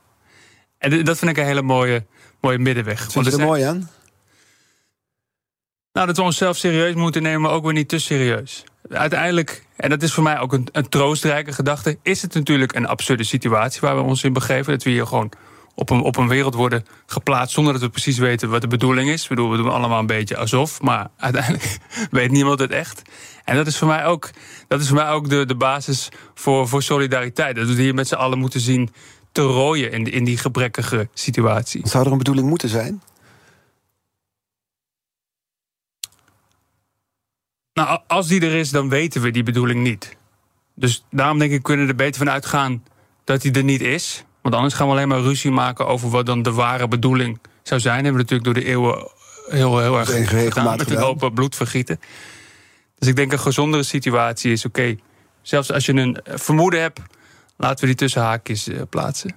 En 0.77 1.03
dat 1.03 1.17
vind 1.17 1.31
ik 1.31 1.37
een 1.37 1.45
hele 1.45 1.61
mooie, 1.61 2.05
mooie 2.41 2.57
middenweg. 2.57 3.11
Vind 3.11 3.25
je 3.25 3.31
er 3.31 3.39
mooi 3.39 3.63
aan? 3.63 3.89
Nou, 5.93 6.07
dat 6.07 6.17
we 6.17 6.23
onszelf 6.23 6.57
serieus 6.57 6.93
moeten 6.93 7.21
nemen, 7.21 7.41
maar 7.41 7.51
ook 7.51 7.63
weer 7.63 7.73
niet 7.73 7.89
te 7.89 7.99
serieus. 7.99 8.63
Uiteindelijk, 8.89 9.65
en 9.75 9.89
dat 9.89 10.03
is 10.03 10.13
voor 10.13 10.23
mij 10.23 10.39
ook 10.39 10.53
een, 10.53 10.67
een 10.71 10.89
troostrijke 10.89 11.51
gedachte, 11.53 11.97
is 12.01 12.21
het 12.21 12.33
natuurlijk 12.33 12.75
een 12.75 12.87
absurde 12.87 13.23
situatie 13.23 13.81
waar 13.81 13.95
we 13.95 14.01
ons 14.01 14.23
in 14.23 14.33
begeven. 14.33 14.73
Dat 14.73 14.83
we 14.83 14.89
hier 14.89 15.07
gewoon 15.07 15.31
op 15.79 15.89
een, 15.89 16.01
op 16.01 16.17
een 16.17 16.27
wereld 16.27 16.53
worden 16.53 16.85
geplaatst 17.05 17.53
zonder 17.53 17.73
dat 17.73 17.81
we 17.81 17.89
precies 17.89 18.17
weten 18.17 18.49
wat 18.49 18.61
de 18.61 18.67
bedoeling 18.67 19.09
is. 19.09 19.23
Ik 19.23 19.29
bedoel, 19.29 19.49
we 19.51 19.57
doen 19.57 19.71
allemaal 19.71 19.99
een 19.99 20.05
beetje 20.05 20.37
alsof, 20.37 20.81
maar 20.81 21.09
uiteindelijk 21.17 21.77
weet 22.11 22.31
niemand 22.31 22.59
het 22.59 22.71
echt. 22.71 23.01
En 23.45 23.55
dat 23.55 23.67
is 23.67 23.77
voor 23.77 23.87
mij 23.87 24.05
ook, 24.05 24.29
dat 24.67 24.81
is 24.81 24.87
voor 24.87 24.97
mij 24.97 25.09
ook 25.09 25.29
de, 25.29 25.45
de 25.45 25.55
basis 25.55 26.09
voor, 26.33 26.67
voor 26.67 26.83
solidariteit. 26.83 27.55
Dat 27.55 27.67
we 27.67 27.81
hier 27.81 27.93
met 27.93 28.07
z'n 28.07 28.15
allen 28.15 28.39
moeten 28.39 28.59
zien 28.59 28.89
te 29.31 29.41
rooien 29.41 29.91
in, 29.91 30.11
in 30.11 30.23
die 30.23 30.37
gebrekkige 30.37 31.09
situatie. 31.13 31.87
Zou 31.87 32.05
er 32.05 32.11
een 32.11 32.17
bedoeling 32.17 32.47
moeten 32.47 32.69
zijn? 32.69 33.01
Nou, 37.73 37.99
als 38.07 38.27
die 38.27 38.41
er 38.41 38.55
is, 38.55 38.69
dan 38.69 38.89
weten 38.89 39.21
we 39.21 39.31
die 39.31 39.43
bedoeling 39.43 39.81
niet. 39.81 40.17
Dus 40.75 41.05
daarom 41.11 41.39
denk 41.39 41.51
ik, 41.51 41.63
kunnen 41.63 41.85
we 41.85 41.91
er 41.91 41.97
beter 41.97 42.17
van 42.17 42.29
uitgaan 42.29 42.83
dat 43.23 43.41
die 43.41 43.51
er 43.51 43.63
niet 43.63 43.81
is. 43.81 44.23
Want 44.41 44.55
anders 44.55 44.73
gaan 44.73 44.87
we 44.87 44.93
alleen 44.93 45.07
maar 45.07 45.21
ruzie 45.21 45.51
maken 45.51 45.87
over 45.87 46.09
wat 46.09 46.25
dan 46.25 46.41
de 46.41 46.51
ware 46.51 46.87
bedoeling 46.87 47.39
zou 47.63 47.79
zijn. 47.79 48.03
Hebben 48.03 48.13
we 48.13 48.19
natuurlijk 48.21 48.43
door 48.43 48.63
de 48.63 48.69
eeuwen 48.69 49.07
heel, 49.49 49.79
heel 49.79 49.99
erg 49.99 50.29
gedaan, 50.29 50.77
met 50.77 50.89
een 50.89 50.97
hoop 50.97 51.31
bloedvergieten. 51.33 51.99
Dus 52.97 53.07
ik 53.07 53.15
denk 53.15 53.31
een 53.31 53.39
gezondere 53.39 53.83
situatie 53.83 54.51
is 54.51 54.65
oké. 54.65 54.95
Zelfs 55.41 55.71
als 55.71 55.85
je 55.85 55.93
een 55.93 56.19
vermoeden 56.23 56.81
hebt, 56.81 56.99
laten 57.57 57.79
we 57.79 57.85
die 57.85 57.95
tussen 57.95 58.21
haakjes 58.21 58.67
uh, 58.67 58.81
plaatsen. 58.89 59.35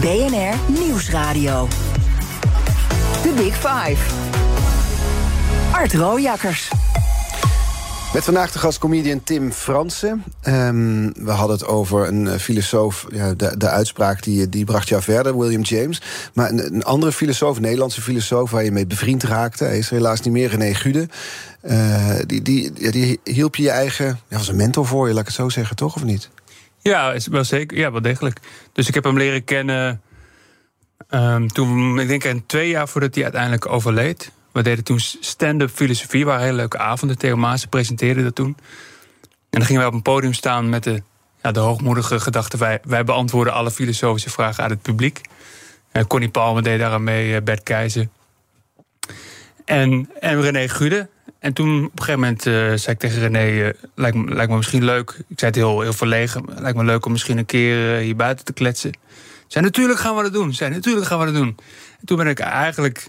BNR 0.00 0.54
Nieuwsradio. 0.66 1.68
The 3.22 3.32
Big 3.36 3.54
Five. 3.54 4.14
Art 5.72 5.94
Rojakkers. 5.94 6.70
Met 8.12 8.24
vandaag 8.24 8.52
de 8.52 8.58
gast 8.58 8.78
comedian 8.78 9.22
Tim 9.22 9.52
Fransen. 9.52 10.24
Um, 10.48 11.12
we 11.12 11.30
hadden 11.30 11.56
het 11.56 11.66
over 11.66 12.08
een 12.08 12.24
uh, 12.24 12.34
filosoof. 12.34 13.06
Ja, 13.10 13.34
de, 13.34 13.56
de 13.56 13.68
uitspraak 13.68 14.22
die, 14.22 14.48
die 14.48 14.64
bracht 14.64 14.88
jou 14.88 15.02
verder, 15.02 15.38
William 15.38 15.62
James. 15.62 16.02
Maar 16.34 16.50
een, 16.50 16.82
andere 16.82 17.12
filosoof, 17.12 17.56
een 17.56 17.62
Nederlandse 17.62 18.02
filosoof... 18.02 18.50
waar 18.50 18.64
je 18.64 18.72
mee 18.72 18.86
bevriend 18.86 19.22
raakte, 19.22 19.64
hij 19.64 19.78
is 19.78 19.90
helaas 19.90 20.20
niet 20.20 20.32
meer, 20.32 20.48
René 20.48 20.74
Gude. 20.74 21.08
Uh, 21.62 22.14
die, 22.26 22.42
die, 22.42 22.90
die 22.90 23.20
hielp 23.24 23.56
je 23.56 23.62
je 23.62 23.70
eigen... 23.70 24.20
Ja, 24.28 24.36
was 24.36 24.48
een 24.48 24.56
mentor 24.56 24.86
voor 24.86 25.06
je, 25.06 25.12
laat 25.12 25.22
ik 25.22 25.28
het 25.28 25.36
zo 25.36 25.48
zeggen, 25.48 25.76
toch? 25.76 25.94
Of 25.94 26.04
niet? 26.04 26.30
Ja, 26.78 27.16
wel 27.30 27.44
zeker. 27.44 27.78
Ja, 27.78 27.92
wel 27.92 28.02
degelijk. 28.02 28.40
Dus 28.72 28.88
ik 28.88 28.94
heb 28.94 29.04
hem 29.04 29.18
leren 29.18 29.44
kennen... 29.44 30.00
Um, 31.10 31.48
toen, 31.48 31.98
ik 31.98 32.22
denk, 32.22 32.40
twee 32.46 32.68
jaar 32.68 32.88
voordat 32.88 33.14
hij 33.14 33.22
uiteindelijk 33.22 33.68
overleed... 33.68 34.30
We 34.52 34.62
deden 34.62 34.84
toen 34.84 35.00
stand-up 35.00 35.70
filosofie, 35.70 36.24
waren 36.24 36.44
hele 36.44 36.56
leuke 36.56 36.78
avonden. 36.78 37.18
Theo 37.18 37.36
Maas 37.36 37.66
presenteerde 37.66 38.22
dat 38.22 38.34
toen. 38.34 38.56
En 39.26 39.58
dan 39.58 39.64
gingen 39.64 39.80
wij 39.80 39.90
op 39.90 39.96
een 39.96 40.02
podium 40.02 40.32
staan 40.32 40.68
met 40.68 40.84
de, 40.84 41.02
ja, 41.42 41.52
de 41.52 41.60
hoogmoedige 41.60 42.20
gedachte... 42.20 42.56
Wij, 42.82 43.04
beantwoorden 43.04 43.52
alle 43.52 43.70
filosofische 43.70 44.30
vragen 44.30 44.64
aan 44.64 44.70
het 44.70 44.82
publiek. 44.82 45.20
Uh, 45.92 46.02
Connie 46.02 46.28
Palmer 46.28 46.62
deed 46.62 46.78
daar 46.78 46.92
aan 46.92 47.04
mee, 47.04 47.34
uh, 47.34 47.42
Bert 47.44 47.62
Keizer. 47.62 48.08
En, 49.64 50.10
en 50.20 50.40
René 50.40 50.68
Gude. 50.68 51.08
En 51.38 51.52
toen 51.52 51.84
op 51.84 51.98
een 51.98 52.04
gegeven 52.04 52.20
moment 52.20 52.46
uh, 52.46 52.54
zei 52.54 52.86
ik 52.86 52.98
tegen 52.98 53.20
René... 53.20 53.72
lijkt, 53.94 54.16
me, 54.16 54.34
lijkt 54.34 54.50
me 54.50 54.56
misschien 54.56 54.84
leuk, 54.84 55.10
ik 55.28 55.38
zei 55.38 55.50
het 55.50 55.54
heel, 55.54 55.80
heel 55.80 55.92
verlegen... 55.92 56.44
lijkt 56.56 56.76
me 56.76 56.84
leuk 56.84 57.06
om 57.06 57.12
misschien 57.12 57.38
een 57.38 57.46
keer 57.46 57.96
hier 57.96 58.16
buiten 58.16 58.44
te 58.44 58.52
kletsen. 58.52 58.92
Zei, 59.46 59.64
natuurlijk 59.64 59.98
gaan 59.98 60.16
we 60.16 60.22
dat 60.22 60.32
doen. 60.32 60.54
Zei, 60.54 60.70
natuurlijk 60.70 61.06
gaan 61.06 61.18
we 61.18 61.24
dat 61.24 61.34
doen. 61.34 61.56
En 62.00 62.06
toen 62.06 62.16
ben 62.16 62.26
ik 62.26 62.38
eigenlijk 62.38 63.06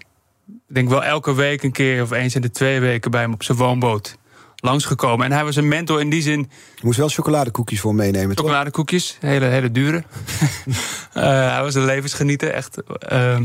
ik 0.67 0.75
denk 0.75 0.89
wel 0.89 1.03
elke 1.03 1.35
week 1.35 1.63
een 1.63 1.71
keer 1.71 2.01
of 2.01 2.11
eens 2.11 2.35
in 2.35 2.41
de 2.41 2.51
twee 2.51 2.79
weken 2.79 3.11
bij 3.11 3.21
hem 3.21 3.33
op 3.33 3.43
zijn 3.43 3.57
woonboot 3.57 4.17
langsgekomen. 4.55 5.25
En 5.25 5.31
hij 5.31 5.43
was 5.43 5.55
een 5.55 5.67
mentor 5.67 5.99
in 5.99 6.09
die 6.09 6.21
zin. 6.21 6.39
Je 6.75 6.81
moest 6.81 6.97
wel 6.97 7.09
chocoladekoekjes 7.09 7.79
voor 7.79 7.95
meenemen, 7.95 8.37
Chocoladekoekjes, 8.37 9.17
hele, 9.19 9.45
hele 9.45 9.71
dure. 9.71 9.97
uh, 9.97 10.03
hij 11.53 11.61
was 11.61 11.75
een 11.75 11.85
levensgenieter, 11.85 12.49
echt. 12.49 12.77
Uh, 13.11 13.39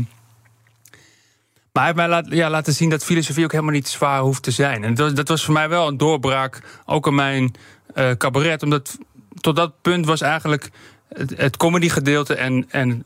maar 1.71 1.85
hij 1.85 1.85
heeft 1.85 1.95
mij 1.95 2.07
laat, 2.07 2.25
ja, 2.29 2.49
laten 2.49 2.73
zien 2.73 2.89
dat 2.89 3.03
filosofie 3.03 3.43
ook 3.43 3.51
helemaal 3.51 3.73
niet 3.73 3.87
zwaar 3.87 4.21
hoeft 4.21 4.43
te 4.43 4.51
zijn. 4.51 4.83
En 4.83 4.93
dat, 4.93 5.15
dat 5.15 5.27
was 5.27 5.45
voor 5.45 5.53
mij 5.53 5.69
wel 5.69 5.87
een 5.87 5.97
doorbraak, 5.97 6.61
ook 6.85 7.07
in 7.07 7.15
mijn 7.15 7.55
uh, 7.95 8.11
cabaret. 8.11 8.63
Omdat 8.63 8.97
tot 9.39 9.55
dat 9.55 9.81
punt 9.81 10.05
was 10.05 10.21
eigenlijk 10.21 10.69
het, 11.13 11.33
het 11.37 11.57
comedy 11.57 11.89
gedeelte 11.89 12.35
en, 12.35 12.65
en 12.69 13.05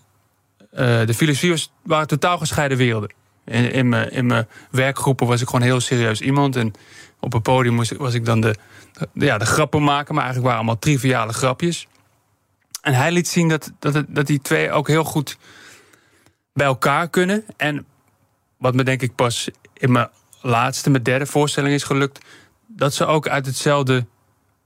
de 1.06 1.14
filosofie 1.16 1.50
was, 1.50 1.72
waren 1.84 2.08
totaal 2.08 2.38
gescheiden 2.38 2.78
werelden. 2.78 3.12
In, 3.46 3.72
in, 3.72 3.90
mijn, 3.90 4.12
in 4.12 4.26
mijn 4.26 4.48
werkgroepen 4.72 5.28
was 5.28 5.42
ik 5.42 5.48
gewoon 5.48 5.66
heel 5.66 5.80
serieus 5.80 6.22
iemand. 6.22 6.56
En 6.56 6.74
op 7.20 7.34
een 7.34 7.42
podium 7.42 7.78
was 7.78 7.92
ik, 7.92 7.98
was 7.98 8.14
ik 8.14 8.26
dan 8.26 8.42
de, 8.42 8.56
de, 9.14 9.26
ja, 9.26 9.38
de 9.38 9.46
grappen 9.46 9.84
maken. 9.84 10.14
Maar 10.14 10.24
eigenlijk 10.24 10.44
waren 10.44 10.58
allemaal 10.58 10.82
triviale 10.82 11.34
grapjes. 11.34 11.88
En 12.82 12.94
hij 12.94 13.12
liet 13.12 13.28
zien 13.28 13.48
dat, 13.48 13.72
dat, 13.80 14.04
dat 14.08 14.28
die 14.28 14.42
twee 14.42 14.72
ook 14.72 14.88
heel 14.88 15.04
goed 15.04 15.38
bij 16.54 16.66
elkaar 16.66 17.10
kunnen. 17.10 17.46
En 17.58 17.86
wat 18.58 18.74
me 18.74 18.84
denk 18.84 19.02
ik 19.02 19.16
pas 19.16 19.50
in 19.74 19.92
mijn 19.92 20.10
laatste, 20.42 20.90
mijn 20.90 21.04
derde 21.04 21.26
voorstelling 21.26 21.74
is 21.74 21.84
gelukt... 21.84 22.26
dat 22.68 22.94
ze 22.94 23.06
ook 23.06 23.28
uit 23.28 23.46
hetzelfde 23.46 24.06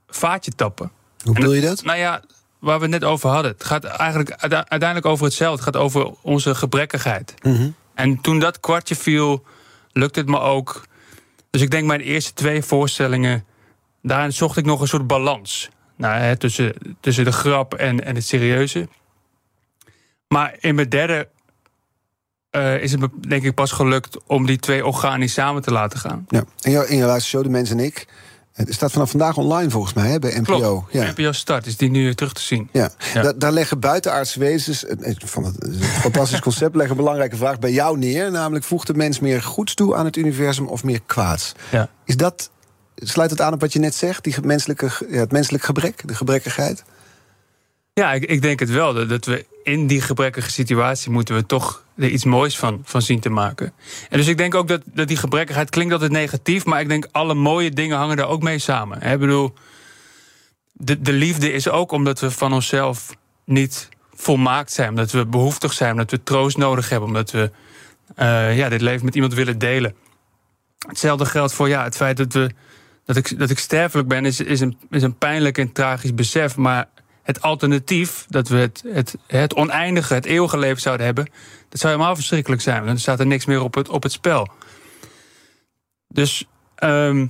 vaatje 0.06 0.50
tappen. 0.50 0.90
Hoe 1.22 1.34
bedoel 1.34 1.52
je 1.52 1.60
dat? 1.60 1.84
Nou 1.84 1.98
ja, 1.98 2.22
waar 2.58 2.76
we 2.76 2.82
het 2.82 2.90
net 2.90 3.04
over 3.04 3.30
hadden. 3.30 3.52
Het 3.52 3.64
gaat 3.64 3.84
eigenlijk 3.84 4.30
uiteindelijk 4.40 5.06
over 5.06 5.24
hetzelfde. 5.24 5.64
Het 5.64 5.74
gaat 5.74 5.82
over 5.82 6.10
onze 6.22 6.54
gebrekkigheid. 6.54 7.34
Mm 7.42 7.74
en 7.96 8.20
toen 8.20 8.38
dat 8.38 8.60
kwartje 8.60 8.96
viel, 8.96 9.44
lukte 9.92 10.20
het 10.20 10.28
me 10.28 10.38
ook. 10.38 10.86
Dus 11.50 11.62
ik 11.62 11.70
denk 11.70 11.86
mijn 11.86 12.00
eerste 12.00 12.32
twee 12.32 12.62
voorstellingen, 12.62 13.44
daarin 14.02 14.32
zocht 14.32 14.56
ik 14.56 14.64
nog 14.64 14.80
een 14.80 14.88
soort 14.88 15.06
balans. 15.06 15.68
Nou, 15.96 16.20
hè, 16.20 16.36
tussen, 16.36 16.74
tussen 17.00 17.24
de 17.24 17.32
grap 17.32 17.74
en, 17.74 18.04
en 18.04 18.14
het 18.14 18.26
serieuze. 18.26 18.88
Maar 20.28 20.56
in 20.60 20.74
mijn 20.74 20.88
derde 20.88 21.28
uh, 22.50 22.82
is 22.82 22.90
het 22.90 23.00
me 23.00 23.10
denk 23.28 23.42
ik 23.42 23.54
pas 23.54 23.72
gelukt 23.72 24.26
om 24.26 24.46
die 24.46 24.58
twee 24.58 24.86
organisch 24.86 25.32
samen 25.32 25.62
te 25.62 25.72
laten 25.72 25.98
gaan. 25.98 26.24
Ja. 26.28 26.44
En 26.60 26.70
jouw, 26.70 26.84
in 26.84 26.96
jouw 26.96 27.06
laatste 27.08 27.28
show, 27.28 27.42
De 27.42 27.48
Mensen 27.48 27.78
en 27.78 27.84
Ik, 27.84 28.06
het 28.56 28.74
staat 28.74 28.92
vanaf 28.92 29.10
vandaag 29.10 29.36
online 29.36 29.70
volgens 29.70 29.94
mij 29.94 30.10
hè, 30.10 30.18
bij 30.18 30.38
NPO. 30.40 30.58
Klopt. 30.58 30.92
Ja. 30.92 31.10
NPO 31.10 31.32
Start 31.32 31.66
is 31.66 31.76
die 31.76 31.90
nu 31.90 32.14
terug 32.14 32.32
te 32.32 32.40
zien. 32.40 32.68
Ja. 32.72 32.90
daar 33.36 33.52
leggen 33.52 33.80
buitenaardse 33.80 34.38
wezens, 34.38 34.84
van 35.16 35.44
het, 35.44 35.64
een 35.64 35.82
fantastisch 35.82 36.40
concept, 36.48 36.74
leggen 36.74 36.96
een 36.96 37.02
belangrijke 37.02 37.36
vraag 37.36 37.58
bij 37.58 37.72
jou 37.72 37.98
neer. 37.98 38.30
Namelijk, 38.30 38.64
voegt 38.64 38.86
de 38.86 38.94
mens 38.94 39.20
meer 39.20 39.42
goeds 39.42 39.74
toe 39.74 39.96
aan 39.96 40.04
het 40.04 40.16
universum 40.16 40.66
of 40.66 40.84
meer 40.84 41.00
kwaads? 41.06 41.52
Ja. 41.70 41.88
Is 42.04 42.16
dat, 42.16 42.50
sluit 42.94 43.30
het 43.30 43.40
aan 43.40 43.52
op 43.52 43.60
wat 43.60 43.72
je 43.72 43.78
net 43.78 43.94
zegt, 43.94 44.24
die 44.24 44.34
menselijke, 44.42 44.90
ja, 45.08 45.18
het 45.18 45.32
menselijk 45.32 45.64
gebrek, 45.64 46.08
de 46.08 46.14
gebrekkigheid? 46.14 46.84
Ja, 48.00 48.12
ik, 48.12 48.24
ik 48.24 48.42
denk 48.42 48.60
het 48.60 48.70
wel. 48.70 49.06
Dat 49.06 49.24
we 49.24 49.46
in 49.62 49.86
die 49.86 50.00
gebrekkige 50.00 50.50
situatie 50.50 51.10
moeten 51.10 51.34
we 51.34 51.46
toch 51.46 51.84
er 51.96 52.08
iets 52.08 52.24
moois 52.24 52.58
van, 52.58 52.80
van 52.84 53.02
zien 53.02 53.20
te 53.20 53.28
maken. 53.28 53.72
En 54.08 54.18
dus 54.18 54.26
ik 54.26 54.36
denk 54.36 54.54
ook 54.54 54.68
dat, 54.68 54.82
dat 54.84 55.08
die 55.08 55.16
gebrekkigheid 55.16 55.70
klinkt 55.70 55.92
altijd 55.92 56.10
negatief, 56.10 56.64
maar 56.64 56.80
ik 56.80 56.88
denk 56.88 57.08
alle 57.12 57.34
mooie 57.34 57.70
dingen 57.70 57.96
hangen 57.96 58.16
daar 58.16 58.28
ook 58.28 58.42
mee 58.42 58.58
samen. 58.58 59.02
Ik 59.02 59.18
bedoel, 59.18 59.54
de, 60.72 61.00
de 61.00 61.12
liefde 61.12 61.52
is 61.52 61.68
ook 61.68 61.92
omdat 61.92 62.20
we 62.20 62.30
van 62.30 62.52
onszelf 62.52 63.16
niet 63.44 63.88
volmaakt 64.14 64.72
zijn, 64.72 64.88
omdat 64.88 65.10
we 65.10 65.26
behoeftig 65.26 65.72
zijn, 65.72 65.92
omdat 65.92 66.10
we 66.10 66.22
troost 66.22 66.56
nodig 66.56 66.88
hebben, 66.88 67.08
omdat 67.08 67.30
we 67.30 67.50
uh, 68.18 68.56
ja, 68.56 68.68
dit 68.68 68.80
leven 68.80 69.04
met 69.04 69.14
iemand 69.14 69.34
willen 69.34 69.58
delen. 69.58 69.94
Hetzelfde 70.88 71.26
geldt 71.26 71.52
voor 71.52 71.68
ja, 71.68 71.84
het 71.84 71.96
feit 71.96 72.16
dat, 72.16 72.32
we, 72.32 72.50
dat, 73.04 73.16
ik, 73.16 73.38
dat 73.38 73.50
ik 73.50 73.58
sterfelijk 73.58 74.08
ben, 74.08 74.24
is, 74.24 74.40
is, 74.40 74.60
een, 74.60 74.78
is 74.90 75.02
een 75.02 75.18
pijnlijk 75.18 75.58
en 75.58 75.72
tragisch 75.72 76.14
besef. 76.14 76.56
Maar 76.56 76.88
het 77.26 77.42
alternatief, 77.42 78.26
dat 78.28 78.48
we 78.48 78.56
het, 78.56 78.82
het, 78.86 79.16
het 79.26 79.54
oneindige, 79.54 80.14
het 80.14 80.24
eeuwige 80.24 80.58
leven 80.58 80.80
zouden 80.80 81.06
hebben, 81.06 81.28
dat 81.68 81.80
zou 81.80 81.92
helemaal 81.92 82.14
verschrikkelijk 82.14 82.62
zijn. 82.62 82.76
Want 82.76 82.88
dan 82.88 82.98
staat 82.98 83.20
er 83.20 83.26
niks 83.26 83.44
meer 83.44 83.62
op 83.62 83.74
het, 83.74 83.88
op 83.88 84.02
het 84.02 84.12
spel. 84.12 84.48
Dus 86.08 86.44
um, 86.84 87.22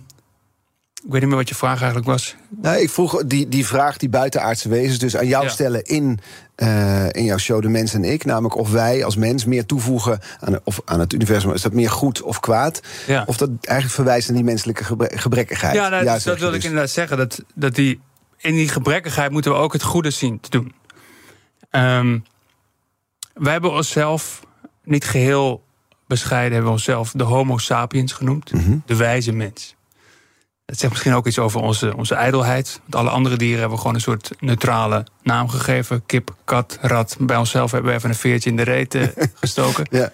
ik 1.05 1.13
weet 1.13 1.21
niet 1.21 1.31
meer 1.31 1.39
wat 1.39 1.49
je 1.49 1.55
vraag 1.55 1.77
eigenlijk 1.77 2.07
was. 2.07 2.37
Nou, 2.49 2.81
ik 2.81 2.91
vroeg 2.91 3.25
die, 3.27 3.49
die 3.49 3.67
vraag 3.67 3.97
die 3.97 4.09
buitenaardse 4.09 4.69
wezens 4.69 4.99
dus 4.99 5.17
aan 5.17 5.27
jou 5.27 5.49
stellen 5.49 5.85
in, 5.85 6.19
uh, 6.57 7.09
in 7.11 7.25
jouw 7.25 7.39
show 7.39 7.63
De 7.63 7.69
Mens 7.69 7.95
en 7.95 8.05
Ik. 8.05 8.25
Namelijk 8.25 8.57
of 8.57 8.71
wij 8.71 9.05
als 9.05 9.17
mens 9.17 9.45
meer 9.45 9.67
toevoegen 9.67 10.21
aan, 10.41 10.59
of 10.65 10.81
aan 10.85 11.01
het 11.01 11.13
universum. 11.13 11.53
Is 11.53 11.63
dat 11.63 11.73
meer 11.73 11.91
goed 11.91 12.23
of 12.23 12.41
kwaad? 12.41 12.81
Ja. 13.07 13.25
Of 13.27 13.37
dat 13.37 13.49
eigenlijk 13.61 13.97
verwijst 13.97 14.29
naar 14.29 14.37
die 14.37 14.47
menselijke 14.47 14.85
gebrekkigheid? 14.99 15.75
Ja, 15.75 15.89
nou, 15.89 16.05
dat, 16.05 16.23
dat 16.23 16.39
wil 16.39 16.49
ik 16.49 16.55
dus. 16.55 16.65
inderdaad 16.65 16.91
zeggen. 16.91 17.17
Dat, 17.17 17.43
dat 17.55 17.75
die 17.75 18.01
in 18.37 18.55
die 18.55 18.69
gebrekkigheid 18.69 19.31
moeten 19.31 19.51
we 19.51 19.59
ook 19.59 19.73
het 19.73 19.83
goede 19.83 20.11
zien 20.11 20.41
te 20.41 20.51
doen. 20.51 20.75
Um, 21.71 22.25
wij 23.35 23.53
hebben 23.53 23.73
onszelf 23.73 24.47
niet 24.85 25.05
geheel 25.05 25.65
bescheiden, 26.07 26.53
hebben 26.53 26.71
we 26.71 26.77
onszelf 26.77 27.11
de 27.11 27.25
Homo 27.25 27.59
sapiens 27.59 28.13
genoemd, 28.13 28.53
mhm. 28.53 28.77
de 28.87 28.97
wijze 28.97 29.33
mens. 29.33 29.75
Dat 30.65 30.79
zegt 30.79 30.93
misschien 30.93 31.15
ook 31.15 31.27
iets 31.27 31.39
over 31.39 31.61
onze, 31.61 31.97
onze 31.97 32.15
ijdelheid. 32.15 32.81
Want 32.83 32.95
alle 32.95 33.11
andere 33.11 33.37
dieren 33.37 33.59
hebben 33.59 33.75
we 33.75 33.81
gewoon 33.81 33.95
een 33.95 34.03
soort 34.03 34.31
neutrale 34.39 35.07
naam 35.23 35.49
gegeven. 35.49 36.07
Kip, 36.07 36.35
kat, 36.45 36.79
rat. 36.81 37.17
Bij 37.21 37.37
onszelf 37.37 37.71
hebben 37.71 37.91
we 37.91 37.97
even 37.97 38.09
een 38.09 38.17
veertje 38.17 38.51
in 38.51 38.57
de 38.57 38.63
reet 38.63 38.95
uh, 38.95 39.07
gestoken. 39.35 39.87
ja. 39.91 40.13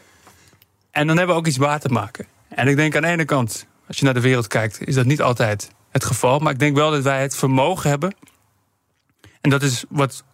En 0.91 1.07
dan 1.07 1.17
hebben 1.17 1.35
we 1.35 1.41
ook 1.41 1.47
iets 1.47 1.57
waar 1.57 1.81
te 1.81 1.89
maken. 1.89 2.27
En 2.49 2.69
ik 2.69 2.77
denk 2.77 2.97
aan 2.97 3.03
de 3.03 3.09
ene 3.09 3.25
kant, 3.25 3.67
als 3.87 3.99
je 3.99 4.05
naar 4.05 4.15
de 4.15 4.21
wereld 4.21 4.47
kijkt, 4.47 4.87
is 4.87 4.95
dat 4.95 5.07
niet 5.07 5.23
altijd 5.23 5.71
het 5.93 6.05
geval. 6.05 6.39
Maar 6.39 6.53
ik 6.53 6.59
denk 6.59 6.77
wel 6.77 6.91
dat 6.91 7.03
wij 7.03 7.23
het 7.23 7.37
vermogen 7.37 7.91
hebben. 7.91 8.15
En 9.41 9.51
dat 9.51 9.63
is 9.63 9.85
wat 9.89 10.25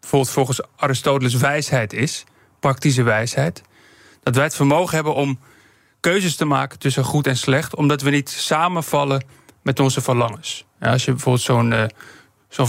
bijvoorbeeld 0.00 0.32
volgens 0.32 0.60
Aristoteles 0.76 1.34
wijsheid 1.34 1.92
is, 1.92 2.24
praktische 2.60 3.02
wijsheid. 3.02 3.62
Dat 4.22 4.34
wij 4.34 4.44
het 4.44 4.54
vermogen 4.54 4.94
hebben 4.94 5.14
om 5.14 5.38
keuzes 6.00 6.36
te 6.36 6.44
maken 6.44 6.78
tussen 6.78 7.04
goed 7.04 7.26
en 7.26 7.36
slecht, 7.36 7.74
omdat 7.74 8.02
we 8.02 8.10
niet 8.10 8.30
samenvallen 8.30 9.24
met 9.62 9.80
onze 9.80 10.00
verlangens. 10.00 10.64
Ja, 10.80 10.90
als 10.90 11.04
je 11.04 11.10
bijvoorbeeld 11.10 11.44
zo'n 11.44 11.72
uh, 11.72 11.84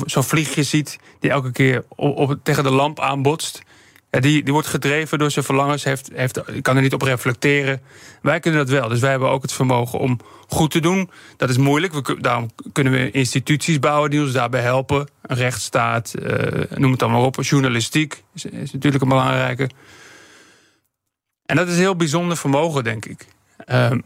zo'n 0.06 0.24
vliegje 0.24 0.63
ziet 0.63 1.00
die 1.20 1.30
elke 1.30 1.51
keer 1.51 1.86
op, 1.89 2.39
tegen 2.44 2.63
de 2.63 2.72
lamp 2.72 3.00
aanbotst, 3.00 3.62
die, 4.10 4.44
die 4.44 4.54
wordt 4.54 4.68
gedreven 4.68 5.20
door 5.20 5.32
zijn 5.32 5.46
verlangens, 5.46 5.84
heeft, 5.84 6.10
heeft, 6.14 6.62
kan 6.62 6.76
er 6.76 6.82
niet 6.82 6.94
op 6.94 7.02
reflecteren. 7.02 7.82
Wij 8.22 8.40
kunnen 8.40 8.60
dat 8.60 8.70
wel. 8.70 8.90
Dus 8.90 9.00
wij 9.00 9.10
hebben 9.10 9.30
ook 9.30 9.42
het 9.42 9.54
vermogen 9.54 10.00
om 10.00 10.20
goed 10.48 10.72
te 10.72 10.80
doen. 10.80 11.10
Dat 11.38 11.50
is 11.50 11.58
moeilijk. 11.58 11.94
We, 11.94 12.22
daarom 12.22 12.50
kunnen 12.72 12.94
we 12.94 13.12
instituties 13.12 13.80
bouwen 13.80 14.10
die 14.10 14.22
ons 14.22 14.32
daarbij 14.32 14.62
helpen. 14.62 15.08
Een 15.22 15.36
rechtsstaat, 15.36 16.14
uh, 16.20 16.62
noem 16.78 16.92
het 16.92 17.00
dan 17.00 17.12
maar 17.12 17.22
op. 17.22 17.38
Journalistiek 17.42 18.24
is, 18.34 18.72
natuurlijk 18.72 19.04
een 19.04 19.10
belangrijke. 19.10 19.70
En 21.46 21.56
dat 21.56 21.68
is 21.68 21.74
een 21.74 21.80
heel 21.80 21.96
bijzonder 21.96 22.38
vermogen, 22.38 22.84
denk 22.84 23.06
ik. 23.06 23.26
Um, 23.68 24.04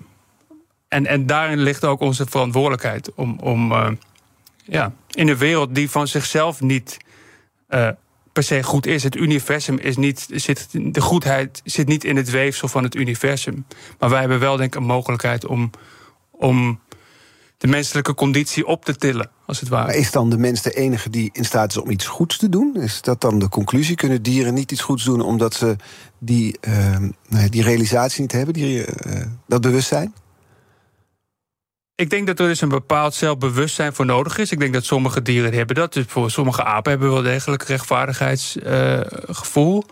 en, 0.87 1.05
en 1.05 1.25
daarin 1.25 1.59
ligt 1.59 1.85
ook 1.85 1.99
onze 1.99 2.25
verantwoordelijkheid 2.25 3.13
om, 3.13 3.39
om 3.39 3.71
uh, 3.71 3.87
ja, 4.63 4.93
in 5.11 5.27
een 5.27 5.37
wereld 5.37 5.75
die 5.75 5.89
van 5.89 6.07
zichzelf 6.07 6.61
niet 6.61 6.97
per 8.33 8.43
se 8.43 8.63
goed 8.63 8.85
is. 8.85 9.03
Het 9.03 9.15
universum 9.15 9.77
is 9.77 9.97
niet, 9.97 10.27
zit, 10.31 10.67
de 10.71 11.01
goedheid 11.01 11.61
zit 11.63 11.87
niet 11.87 12.03
in 12.03 12.15
het 12.15 12.29
weefsel 12.29 12.67
van 12.67 12.83
het 12.83 12.95
universum. 12.95 13.65
Maar 13.99 14.09
wij 14.09 14.19
hebben 14.19 14.39
wel 14.39 14.57
denk 14.57 14.73
ik 14.73 14.79
een 14.79 14.87
mogelijkheid 14.87 15.45
om, 15.45 15.69
om 16.31 16.79
de 17.57 17.67
menselijke 17.67 18.13
conditie 18.13 18.65
op 18.65 18.85
te 18.85 18.95
tillen, 18.95 19.29
als 19.45 19.59
het 19.59 19.69
ware. 19.69 19.85
Maar 19.85 19.95
is 19.95 20.11
dan 20.11 20.29
de 20.29 20.37
mens 20.37 20.61
de 20.61 20.71
enige 20.71 21.09
die 21.09 21.29
in 21.33 21.45
staat 21.45 21.71
is 21.71 21.77
om 21.77 21.89
iets 21.89 22.07
goeds 22.07 22.37
te 22.37 22.49
doen? 22.49 22.75
Is 22.75 23.01
dat 23.01 23.21
dan 23.21 23.39
de 23.39 23.49
conclusie? 23.49 23.95
Kunnen 23.95 24.21
dieren 24.21 24.53
niet 24.53 24.71
iets 24.71 24.81
goeds 24.81 25.03
doen 25.03 25.21
omdat 25.21 25.53
ze 25.53 25.75
die, 26.17 26.57
uh, 26.67 26.97
die 27.49 27.63
realisatie 27.63 28.21
niet 28.21 28.31
hebben, 28.31 28.53
die, 28.53 28.77
uh, 28.77 28.85
dat 29.47 29.61
bewustzijn? 29.61 30.13
Ik 31.99 32.09
denk 32.09 32.27
dat 32.27 32.39
er 32.39 32.47
dus 32.47 32.61
een 32.61 32.69
bepaald 32.69 33.13
zelfbewustzijn 33.13 33.93
voor 33.93 34.05
nodig 34.05 34.37
is. 34.37 34.51
Ik 34.51 34.59
denk 34.59 34.73
dat 34.73 34.85
sommige 34.85 35.21
dieren 35.21 35.53
hebben 35.53 35.75
dat. 35.75 35.93
Dus 35.93 36.05
voor 36.07 36.31
sommige 36.31 36.63
apen 36.63 36.91
hebben 36.91 37.11
wel 37.11 37.21
degelijk 37.21 37.63
rechtvaardigheidsgevoel. 37.63 39.83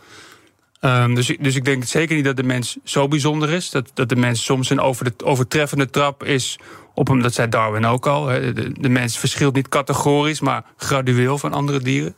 Um, 0.82 1.16
dus, 1.16 1.38
dus 1.40 1.56
ik 1.56 1.66
denk 1.66 1.84
zeker 1.84 2.16
niet 2.16 2.26
dat 2.26 2.36
de 2.36 2.44
mens 2.44 2.78
zo 2.84 3.08
bijzonder 3.08 3.50
is. 3.50 3.70
Dat, 3.70 3.92
dat 3.94 4.10
de 4.10 4.16
mens 4.16 4.44
soms 4.44 4.70
een 4.70 4.80
over 4.80 5.06
de, 5.06 5.14
overtreffende 5.26 5.90
trap 5.90 6.24
is 6.24 6.60
op 6.94 7.08
hem. 7.08 7.22
Dat 7.22 7.34
zei 7.34 7.50
Darwin 7.50 7.86
ook 7.86 8.08
al. 8.08 8.26
De, 8.26 8.72
de 8.80 8.90
mens 8.90 9.18
verschilt 9.18 9.56
niet 9.56 9.70
categorisch, 9.70 10.40
maar 10.40 10.64
gradueel 10.78 11.38
van 11.38 11.54
andere 11.54 11.80
dieren. 11.80 12.16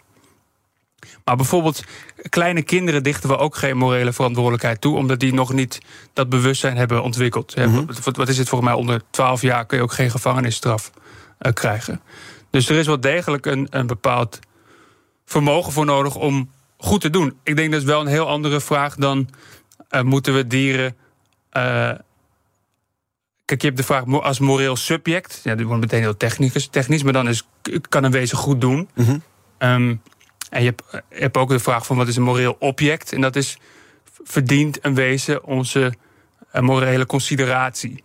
Maar 1.26 1.36
bijvoorbeeld 1.36 1.84
kleine 2.30 2.62
kinderen 2.62 3.04
dichten 3.04 3.30
we 3.30 3.38
ook 3.38 3.56
geen 3.56 3.78
morele 3.78 4.14
verantwoordelijkheid 4.14 4.82
toe, 4.82 4.96
omdat 4.96 5.20
die 5.20 5.34
nog 5.34 5.54
niet 5.54 5.80
dat 6.14 6.30
bewustzijn 6.30 6.78
hebben 6.78 7.04
ontwikkeld. 7.04 7.56
Mm 7.56 7.88
Wat 8.12 8.30
is 8.30 8.38
het 8.38 8.50
volgens 8.50 8.70
mij? 8.70 8.80
Onder 8.80 9.02
12 9.10 9.42
jaar 9.42 9.66
kun 9.66 9.78
je 9.78 9.84
ook 9.84 9.94
geen 9.94 10.12
gevangenisstraf 10.12 10.92
uh, 11.40 11.52
krijgen. 11.54 12.02
Dus 12.50 12.70
er 12.70 12.78
is 12.78 12.88
wel 12.88 13.00
degelijk 13.00 13.46
een, 13.46 13.68
een 13.70 13.88
bepaald 13.88 14.40
vermogen 15.26 15.72
voor 15.72 15.86
nodig 15.86 16.16
om 16.16 16.52
goed 16.78 17.02
te 17.02 17.10
doen. 17.10 17.38
Ik 17.44 17.56
denk 17.56 17.72
dat 17.72 17.82
is 17.82 17.88
wel 17.88 18.02
een 18.02 18.08
heel 18.08 18.28
andere 18.28 18.62
vraag 18.62 18.96
dan 18.96 19.30
uh, 19.92 20.02
moeten 20.02 20.34
we 20.34 20.48
dieren. 20.48 20.96
Uh, 21.54 21.92
Kijk, 23.50 23.62
je 23.62 23.68
hebt 23.68 23.80
de 23.80 23.86
vraag 23.86 24.06
als 24.06 24.40
moreel 24.40 24.76
subject. 24.76 25.40
Ja, 25.44 25.56
die 25.56 25.66
wordt 25.66 25.82
meteen 25.82 26.00
heel 26.00 26.18
technisch, 26.18 26.68
technisch 26.68 27.04
maar 27.04 27.14
dan 27.14 27.28
is, 27.28 27.48
kan 27.90 28.04
een 28.04 28.12
wezen 28.12 28.38
goed 28.38 28.62
doen. 28.62 28.90
Mm 28.96 29.06
-hmm. 29.06 29.22
um, 29.60 30.02
en 30.50 30.64
je 30.64 30.76
hebt, 31.10 31.38
ook 31.38 31.50
de 31.50 31.60
vraag 31.60 31.86
van 31.86 31.98
wat 31.98 32.08
is 32.08 32.16
een 32.16 32.24
moreel 32.24 32.56
object? 32.60 33.14
En 33.14 33.22
dat 33.22 33.36
is, 33.36 33.58
verdient 34.24 34.86
een 34.86 34.96
wezen 34.96 35.44
onze 35.44 35.94
uh, 36.54 36.62
morele 36.62 37.06
consideratie? 37.06 38.04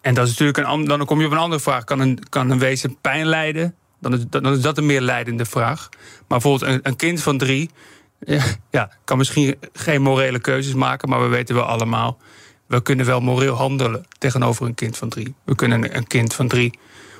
En 0.00 0.14
dat 0.14 0.28
is 0.28 0.30
natuurlijk 0.38 0.58
een, 0.58 0.84
dan 0.84 1.04
kom 1.04 1.20
je 1.20 1.26
op 1.26 1.32
een 1.32 1.38
andere 1.38 1.62
vraag. 1.62 1.84
Kan 1.84 2.00
een, 2.00 2.18
kan 2.28 2.50
een 2.50 2.58
wezen 2.58 2.96
pijn 3.00 3.26
lijden? 3.26 3.74
Dan 4.00 4.14
is, 4.14 4.24
dan 4.28 4.46
is 4.46 4.60
dat 4.60 4.78
een 4.78 4.86
meer 4.86 5.00
leidende 5.00 5.44
vraag. 5.44 5.88
Maar 5.90 6.38
bijvoorbeeld 6.38 6.70
een, 6.70 6.80
een 6.82 6.96
kind 6.96 7.22
van 7.22 7.38
drie... 7.38 7.70
Ja, 8.70 8.90
kan 9.04 9.18
misschien 9.18 9.56
geen 9.72 10.02
morele 10.02 10.40
keuzes 10.40 10.74
maken... 10.74 11.08
maar 11.08 11.22
we 11.22 11.28
weten 11.28 11.54
wel 11.54 11.64
allemaal... 11.64 12.18
we 12.66 12.82
kunnen 12.82 13.06
wel 13.06 13.20
moreel 13.20 13.54
handelen 13.54 14.06
tegenover 14.18 14.66
een 14.66 14.74
kind 14.74 14.96
van 14.96 15.08
drie. 15.08 15.34
We 15.44 15.54
kunnen 15.54 15.96
een 15.96 16.06
kind 16.06 16.34
van 16.34 16.48
drie 16.48 16.78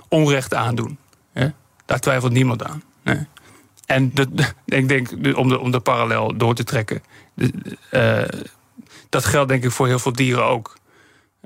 onrecht 0.09 0.55
aandoen. 0.55 0.99
Daar 1.89 2.01
twijfelt 2.01 2.33
niemand 2.33 2.65
aan. 2.65 2.83
Nee. 3.03 3.27
En 3.88 4.11
de, 4.14 4.26
ik 4.64 4.88
denk, 4.88 5.11
om 5.37 5.49
de, 5.49 5.59
om 5.59 5.71
de 5.71 5.80
parallel 5.80 6.37
door 6.37 6.54
te 6.54 6.64
trekken. 6.64 7.02
Uh, 7.92 8.23
dat 9.09 9.25
geldt 9.25 9.49
denk 9.49 9.64
ik 9.64 9.71
voor 9.71 9.87
heel 9.87 9.99
veel 9.99 10.12
dieren 10.12 10.45
ook. 10.45 10.76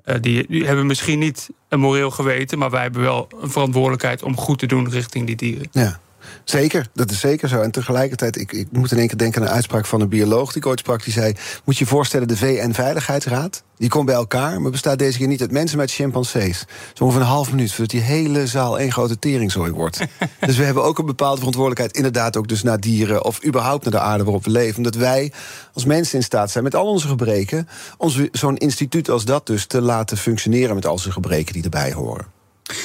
Uh, 0.05 0.17
die, 0.21 0.47
die, 0.49 0.67
hebben 0.67 0.87
misschien 0.87 1.19
niet 1.19 1.51
een 1.69 1.81
moreel 1.81 2.11
geweten, 2.11 2.59
maar 2.59 2.71
wij 2.71 2.83
hebben 2.83 3.03
wel 3.03 3.29
een 3.41 3.51
verantwoordelijkheid 3.51 4.23
om 4.23 4.37
goed 4.37 4.59
te 4.59 4.67
doen 4.67 4.91
richting 4.91 5.27
die 5.27 5.37
dieren. 5.37 5.69
Ja. 5.73 6.01
Zeker, 6.45 6.89
dat 6.95 7.11
is 7.11 7.21
zeker 7.21 7.49
zo. 7.49 7.61
En 7.61 7.71
tegelijkertijd, 7.71 8.41
ik, 8.41 8.53
ik 8.53 8.69
moet 8.71 8.93
in 8.93 8.99
één 8.99 9.09
keer 9.09 9.19
denken 9.19 9.41
aan 9.43 9.47
een 9.47 9.55
uitspraak 9.55 9.87
van 9.87 10.01
een 10.01 10.09
bioloog 10.09 10.49
die 10.53 10.63
ik 10.63 10.67
ooit 10.67 10.79
sprak. 10.79 11.05
Die 11.05 11.13
zei: 11.13 11.35
Moet 11.65 11.79
je 11.79 11.85
je 11.85 11.91
voorstellen, 11.91 12.29
de 12.29 12.37
VN-veiligheidsraad. 12.37 13.63
Die 13.77 13.91
komt 13.91 14.07
bij 14.07 14.15
elkaar, 14.15 14.61
maar 14.61 14.71
bestaat 14.71 14.99
deze 14.99 15.19
keer 15.19 15.27
niet 15.27 15.41
uit 15.41 15.51
mensen, 15.51 15.81
uit 15.81 15.91
chimpansees. 15.91 16.65
Zo 16.95 17.05
ongeveer 17.05 17.23
een 17.23 17.29
half 17.29 17.51
minuut 17.51 17.71
voordat 17.71 17.91
die 17.91 18.01
hele 18.01 18.47
zaal 18.47 18.79
één 18.79 18.93
grote 18.93 19.19
teringzooi 19.19 19.71
wordt. 19.71 19.99
dus 20.47 20.57
we 20.57 20.65
hebben 20.65 20.85
ook 20.85 20.99
een 20.99 21.07
bepaalde 21.07 21.37
verantwoordelijkheid, 21.37 21.97
inderdaad 21.97 22.37
ook 22.37 22.49
dus 22.49 22.63
naar 22.63 22.81
dieren 22.81 23.25
of 23.25 23.45
überhaupt 23.45 23.83
naar 23.83 23.93
de 23.93 24.01
aarde 24.01 24.25
waarop 24.25 24.45
we 24.45 24.51
leven. 24.51 24.77
Omdat 24.77 24.95
wij 24.95 25.33
als 25.73 25.85
mensen 25.85 26.19
in 26.19 26.25
staat 26.25 26.51
zijn 26.51 26.65
met 26.65 26.75
al 26.75 26.87
onze 26.87 27.09
gebreken, 27.09 27.69
ons 27.97 28.21
zo'n 28.33 28.57
instituut 28.57 29.11
als 29.11 29.25
dat 29.25 29.47
dus 29.47 29.67
te 29.67 29.81
laten 29.81 30.17
functioneren 30.17 30.75
met 30.75 30.87
al 30.87 30.99
zijn 30.99 31.13
gebreken 31.13 31.53
die 31.53 31.63
erbij 31.63 31.93
horen. 31.93 32.42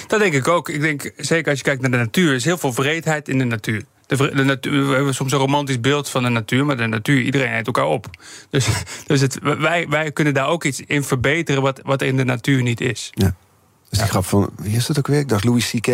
Dat 0.07 0.19
denk 0.19 0.33
ik 0.33 0.47
ook. 0.47 0.69
Ik 0.69 0.81
denk, 0.81 1.11
zeker 1.17 1.49
als 1.49 1.57
je 1.57 1.65
kijkt 1.65 1.81
naar 1.81 1.91
de 1.91 1.97
natuur, 1.97 2.33
is 2.33 2.43
heel 2.43 2.57
veel 2.57 2.73
vreedheid 2.73 3.29
in 3.29 3.37
de 3.37 3.43
natuur. 3.43 3.83
De, 4.05 4.35
de 4.35 4.43
natuur, 4.43 4.87
we 4.87 4.95
hebben 4.95 5.15
soms 5.15 5.31
een 5.31 5.39
romantisch 5.39 5.79
beeld 5.79 6.09
van 6.09 6.23
de 6.23 6.29
natuur, 6.29 6.65
maar 6.65 6.77
de 6.77 6.87
natuur, 6.87 7.21
iedereen 7.21 7.53
eet 7.53 7.65
elkaar 7.65 7.85
op. 7.85 8.09
Dus, 8.49 8.67
dus 9.07 9.21
het, 9.21 9.39
wij, 9.41 9.87
wij 9.89 10.11
kunnen 10.11 10.33
daar 10.33 10.47
ook 10.47 10.63
iets 10.63 10.81
in 10.85 11.03
verbeteren 11.03 11.61
wat, 11.61 11.79
wat 11.83 12.01
in 12.01 12.17
de 12.17 12.23
natuur 12.23 12.61
niet 12.61 12.81
is. 12.81 13.11
Ja. 13.13 13.35
Dus 13.89 13.99
die 13.99 14.07
grap 14.07 14.25
van, 14.25 14.49
wie 14.55 14.75
is 14.75 14.85
dat 14.85 14.97
ook 14.97 15.07
weer? 15.07 15.19
Ik 15.19 15.29
dacht 15.29 15.43
Louis 15.43 15.69
C.K., 15.69 15.85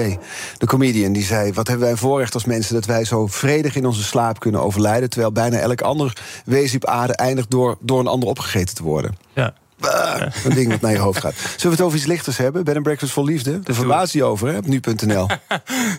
de 0.58 0.66
comedian, 0.66 1.14
die 1.14 1.24
zei... 1.24 1.54
wat 1.54 1.68
hebben 1.68 1.86
wij 1.86 1.94
een 1.94 2.02
voorrecht 2.02 2.34
als 2.34 2.46
mensen 2.46 2.74
dat 2.74 2.86
wij 2.86 3.06
zo 3.06 3.28
vredig 3.28 3.76
in 3.76 3.86
onze 3.86 4.04
slaap 4.04 4.40
kunnen 4.40 4.62
overlijden... 4.62 5.10
terwijl 5.10 5.32
bijna 5.32 5.58
elk 5.58 5.82
ander 5.82 6.18
wezen 6.46 6.76
op 6.76 6.86
aarde 6.86 7.16
eindigt 7.16 7.52
door, 7.52 7.78
door 7.80 8.00
een 8.00 8.08
ander 8.08 8.30
opgegeten 8.30 8.76
te 8.76 8.84
worden. 8.84 9.18
Ja. 9.34 9.54
Bah, 9.84 10.22
een 10.44 10.54
ding 10.56 10.72
wat 10.72 10.82
naar 10.82 10.92
je 10.92 10.98
hoofd 10.98 11.20
gaat. 11.20 11.36
Zullen 11.36 11.62
we 11.62 11.70
het 11.70 11.82
over 11.82 11.98
iets 11.98 12.08
lichters 12.08 12.38
hebben? 12.38 12.64
Bed 12.64 12.76
and 12.76 12.84
Breakfast 12.84 13.14
vol 13.14 13.26
liefde? 13.26 13.60
De 13.60 13.74
verbaas 13.74 14.12
je 14.12 14.24
over, 14.24 14.48
hè, 14.48 14.58
op 14.58 14.66
nu.nl. 14.66 15.28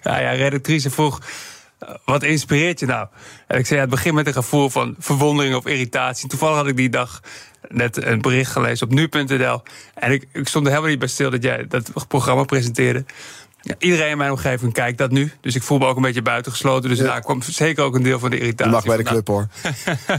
nou 0.02 0.20
ja, 0.22 0.30
redactrice 0.30 0.90
vroeg... 0.90 1.20
Wat 2.04 2.22
inspireert 2.22 2.80
je 2.80 2.86
nou? 2.86 3.06
En 3.46 3.58
ik 3.58 3.66
zei, 3.66 3.78
ja, 3.78 3.84
het 3.84 3.94
begint 3.94 4.14
met 4.14 4.26
een 4.26 4.32
gevoel 4.32 4.70
van 4.70 4.94
verwondering 4.98 5.54
of 5.54 5.66
irritatie. 5.66 6.28
Toevallig 6.28 6.56
had 6.56 6.66
ik 6.66 6.76
die 6.76 6.88
dag 6.88 7.20
net 7.68 8.04
een 8.04 8.20
bericht 8.20 8.52
gelezen 8.52 8.86
op 8.86 8.92
nu.nl. 8.92 9.62
En 9.94 10.12
ik, 10.12 10.28
ik 10.32 10.48
stond 10.48 10.64
er 10.64 10.70
helemaal 10.70 10.90
niet 10.90 10.98
bij 10.98 11.08
stil 11.08 11.30
dat 11.30 11.42
jij 11.42 11.66
dat 11.66 12.06
programma 12.08 12.44
presenteerde. 12.44 13.04
Ja, 13.60 13.74
iedereen 13.78 14.10
in 14.10 14.18
mijn 14.18 14.30
omgeving 14.30 14.72
kijkt 14.72 14.98
dat 14.98 15.10
nu. 15.10 15.32
Dus 15.40 15.54
ik 15.54 15.62
voel 15.62 15.78
me 15.78 15.86
ook 15.86 15.96
een 15.96 16.02
beetje 16.02 16.22
buitengesloten. 16.22 16.88
Dus 16.88 16.98
ja. 16.98 17.04
daar 17.04 17.20
kwam 17.20 17.42
zeker 17.42 17.84
ook 17.84 17.94
een 17.94 18.02
deel 18.02 18.18
van 18.18 18.30
de 18.30 18.38
irritatie. 18.38 18.72
Je 18.72 18.76
mag 18.76 18.84
bij 18.84 18.96
de 18.96 19.02
club 19.02 19.26
hoor. 19.26 19.48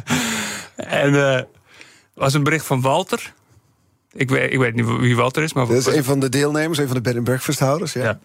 en 0.75 1.13
uh, 1.13 1.39
was 2.13 2.33
een 2.33 2.43
bericht 2.43 2.65
van 2.65 2.81
Walter. 2.81 3.33
Ik 4.15 4.29
weet, 4.29 4.53
ik 4.53 4.59
weet 4.59 4.75
niet 4.75 4.85
wie 4.85 5.15
Walter 5.15 5.43
is. 5.43 5.53
Maar 5.53 5.67
dat 5.67 5.75
is 5.75 5.85
een 5.85 6.03
van 6.03 6.19
de 6.19 6.29
deelnemers, 6.29 6.77
een 6.77 6.87
van 6.87 6.95
de 6.95 7.01
bed 7.01 7.15
and 7.15 7.23
breakfast 7.23 7.59
houders. 7.59 7.93
Ja. 7.93 8.03
ja. 8.03 8.19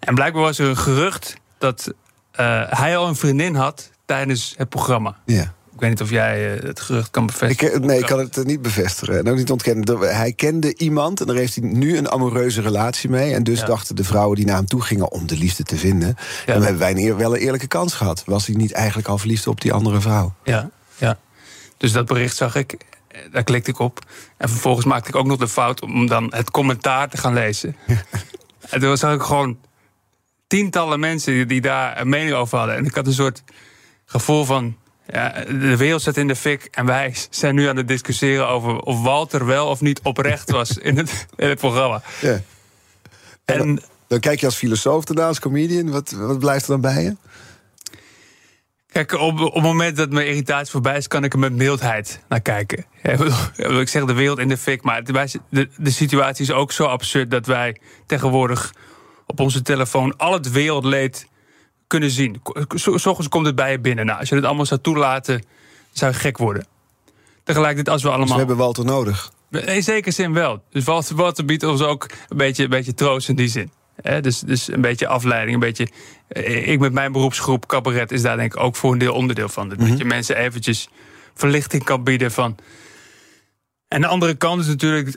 En 0.00 0.14
blijkbaar 0.14 0.42
was 0.42 0.58
er 0.58 0.68
een 0.68 0.76
gerucht 0.76 1.36
dat 1.58 1.92
uh, 2.40 2.62
hij 2.68 2.96
al 2.96 3.08
een 3.08 3.16
vriendin 3.16 3.54
had 3.54 3.90
tijdens 4.04 4.54
het 4.56 4.68
programma. 4.68 5.16
Ja. 5.24 5.42
Ik 5.72 5.84
weet 5.84 5.90
niet 5.90 6.02
of 6.02 6.10
jij 6.10 6.56
uh, 6.56 6.62
het 6.62 6.80
gerucht 6.80 7.10
kan 7.10 7.26
bevestigen. 7.26 7.74
Ik, 7.74 7.84
nee, 7.84 7.98
ik 7.98 8.06
kan 8.06 8.18
het 8.18 8.44
niet 8.44 8.62
bevestigen. 8.62 9.18
En 9.18 9.28
ook 9.28 9.36
niet 9.36 9.50
ontkennen. 9.50 9.98
Hij 9.98 10.32
kende 10.32 10.76
iemand 10.76 11.20
en 11.20 11.26
daar 11.26 11.36
heeft 11.36 11.54
hij 11.54 11.68
nu 11.68 11.96
een 11.96 12.10
amoureuze 12.10 12.60
relatie 12.60 13.10
mee. 13.10 13.34
En 13.34 13.42
dus 13.42 13.60
ja. 13.60 13.66
dachten 13.66 13.96
de 13.96 14.04
vrouwen 14.04 14.36
die 14.36 14.46
naar 14.46 14.56
hem 14.56 14.66
toe 14.66 14.80
gingen 14.80 15.12
om 15.12 15.26
de 15.26 15.36
liefde 15.36 15.62
te 15.62 15.76
vinden. 15.76 16.16
Ja. 16.46 16.52
Dan 16.52 16.62
hebben 16.62 16.80
wij 16.80 16.96
een, 16.96 17.16
wel 17.16 17.34
een 17.34 17.40
eerlijke 17.40 17.66
kans 17.66 17.94
gehad. 17.94 18.22
Was 18.26 18.46
hij 18.46 18.56
niet 18.56 18.72
eigenlijk 18.72 19.08
al 19.08 19.18
verliefd 19.18 19.46
op 19.46 19.60
die 19.60 19.72
andere 19.72 20.00
vrouw? 20.00 20.34
Ja, 20.44 20.70
ja. 20.96 21.18
Dus 21.76 21.92
dat 21.92 22.06
bericht 22.06 22.36
zag 22.36 22.54
ik. 22.54 22.76
Daar 23.32 23.44
klikte 23.44 23.70
ik 23.70 23.78
op. 23.78 24.00
En 24.36 24.48
vervolgens 24.48 24.86
maakte 24.86 25.08
ik 25.08 25.16
ook 25.16 25.26
nog 25.26 25.38
de 25.38 25.48
fout 25.48 25.82
om 25.82 26.06
dan 26.06 26.32
het 26.34 26.50
commentaar 26.50 27.08
te 27.08 27.16
gaan 27.16 27.34
lezen. 27.34 27.76
en 28.70 28.80
toen 28.80 28.96
zag 28.96 29.14
ik 29.14 29.22
gewoon 29.22 29.58
tientallen 30.46 31.00
mensen 31.00 31.48
die 31.48 31.60
daar 31.60 32.00
een 32.00 32.08
mening 32.08 32.32
over 32.32 32.58
hadden. 32.58 32.76
En 32.76 32.84
ik 32.84 32.94
had 32.94 33.06
een 33.06 33.12
soort 33.12 33.42
gevoel 34.04 34.44
van. 34.44 34.76
Ja, 35.12 35.44
de 35.44 35.76
wereld 35.76 36.02
zit 36.02 36.16
in 36.16 36.28
de 36.28 36.36
fik 36.36 36.68
en 36.70 36.86
wij 36.86 37.14
zijn 37.30 37.54
nu 37.54 37.68
aan 37.68 37.76
het 37.76 37.88
discussiëren 37.88 38.48
over 38.48 38.78
of 38.78 39.02
Walter 39.02 39.46
wel 39.46 39.66
of 39.66 39.80
niet 39.80 40.00
oprecht 40.02 40.50
was 40.50 40.78
in 40.78 40.96
het, 40.96 41.26
in 41.36 41.48
het 41.48 41.58
programma. 41.58 42.02
Ja. 42.20 42.30
En, 42.32 42.42
en 43.44 43.58
dan, 43.58 43.80
dan, 44.06 44.20
kijk 44.20 44.40
je 44.40 44.46
als 44.46 44.56
filosoof 44.56 45.04
daarna, 45.04 45.26
als 45.26 45.40
comedian, 45.40 45.90
wat, 45.90 46.10
wat 46.10 46.38
blijft 46.38 46.62
er 46.62 46.70
dan 46.70 46.80
bij 46.80 47.02
je? 47.02 47.16
Kijk, 48.92 49.12
op, 49.12 49.40
op 49.40 49.54
het 49.54 49.62
moment 49.62 49.96
dat 49.96 50.10
mijn 50.10 50.26
irritatie 50.26 50.70
voorbij 50.70 50.96
is, 50.96 51.08
kan 51.08 51.24
ik 51.24 51.32
er 51.32 51.38
met 51.38 51.52
mildheid 51.52 52.20
naar 52.28 52.40
kijken. 52.40 52.84
ik 53.80 53.88
zeg 53.88 54.04
de 54.04 54.12
wereld 54.12 54.38
in 54.38 54.48
de 54.48 54.56
fik, 54.56 54.82
maar 54.82 55.04
de, 55.04 55.68
de 55.76 55.90
situatie 55.90 56.44
is 56.44 56.52
ook 56.52 56.72
zo 56.72 56.84
absurd 56.84 57.30
dat 57.30 57.46
wij 57.46 57.76
tegenwoordig 58.06 58.72
op 59.26 59.40
onze 59.40 59.62
telefoon 59.62 60.16
al 60.16 60.32
het 60.32 60.50
wereldleed 60.50 61.28
kunnen 61.86 62.10
zien. 62.10 62.42
Soms 62.74 63.28
komt 63.28 63.46
het 63.46 63.54
bij 63.54 63.70
je 63.70 63.78
binnen. 63.78 64.06
Nou, 64.06 64.18
als 64.18 64.28
je 64.28 64.34
het 64.34 64.44
allemaal 64.44 64.66
zou 64.66 64.80
toelaten, 64.80 65.44
zou 65.92 66.12
je 66.12 66.18
gek 66.18 66.38
worden. 66.38 66.66
Tegelijkertijd 67.44 67.88
als 67.88 68.02
we 68.02 68.08
allemaal... 68.08 68.26
Dus 68.26 68.34
we 68.34 68.40
hebben 68.40 68.56
Walter 68.56 68.84
nodig. 68.84 69.32
In 69.50 69.82
zekere 69.82 70.10
zin 70.10 70.32
wel. 70.32 70.62
Dus 70.70 70.84
Walter, 70.84 71.16
Walter 71.16 71.44
biedt 71.44 71.62
ons 71.62 71.82
ook 71.82 72.06
een 72.28 72.36
beetje, 72.36 72.64
een 72.64 72.70
beetje 72.70 72.94
troost 72.94 73.28
in 73.28 73.36
die 73.36 73.48
zin. 73.48 73.70
Dus, 74.20 74.40
dus 74.40 74.72
een 74.72 74.80
beetje 74.80 75.06
afleiding, 75.06 75.54
een 75.54 75.60
beetje... 75.60 75.88
Eh, 76.28 76.68
ik 76.68 76.78
met 76.80 76.92
mijn 76.92 77.12
beroepsgroep 77.12 77.66
cabaret 77.66 78.12
is 78.12 78.22
daar 78.22 78.36
denk 78.36 78.54
ik 78.54 78.60
ook 78.60 78.76
voor 78.76 78.92
een 78.92 78.98
deel 78.98 79.14
onderdeel 79.14 79.48
van. 79.48 79.68
Dat 79.68 79.78
mm 79.78 79.86
-hmm. 79.86 79.96
je 79.96 80.04
mensen 80.04 80.36
eventjes 80.36 80.88
verlichting 81.34 81.84
kan 81.84 82.04
bieden 82.04 82.30
van... 82.30 82.56
En 83.88 84.00
de 84.00 84.06
andere 84.06 84.34
kant 84.34 84.60
is 84.60 84.66
natuurlijk 84.66 85.16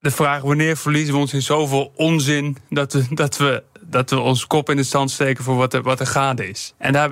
de 0.00 0.10
vraag: 0.10 0.42
wanneer 0.42 0.76
verliezen 0.76 1.14
we 1.14 1.20
ons 1.20 1.32
in 1.32 1.42
zoveel 1.42 1.92
onzin 1.94 2.56
dat 2.68 2.92
we, 2.92 3.06
dat 3.10 3.36
we, 3.36 3.62
dat 3.80 4.10
we 4.10 4.18
ons 4.18 4.46
kop 4.46 4.70
in 4.70 4.76
de 4.76 4.82
zand 4.82 5.10
steken 5.10 5.44
voor 5.44 5.56
wat 5.56 5.74
er, 5.74 5.82
wat 5.82 6.00
er 6.00 6.06
gaande 6.06 6.48
is? 6.48 6.74
En 6.78 6.92
daar, 6.92 7.10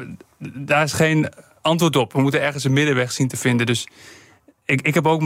daar 0.55 0.83
is 0.83 0.93
geen 0.93 1.29
antwoord 1.63 1.97
op. 1.97 2.13
We 2.13 2.21
moeten 2.21 2.41
ergens 2.41 2.65
een 2.65 2.73
middenweg 2.73 3.13
zien 3.13 3.29
te 3.29 3.37
vinden. 3.37 3.67
Dus 3.67 3.89
ik, 4.67 4.81
ik 4.81 4.95
heb 4.95 5.07
ook 5.07 5.23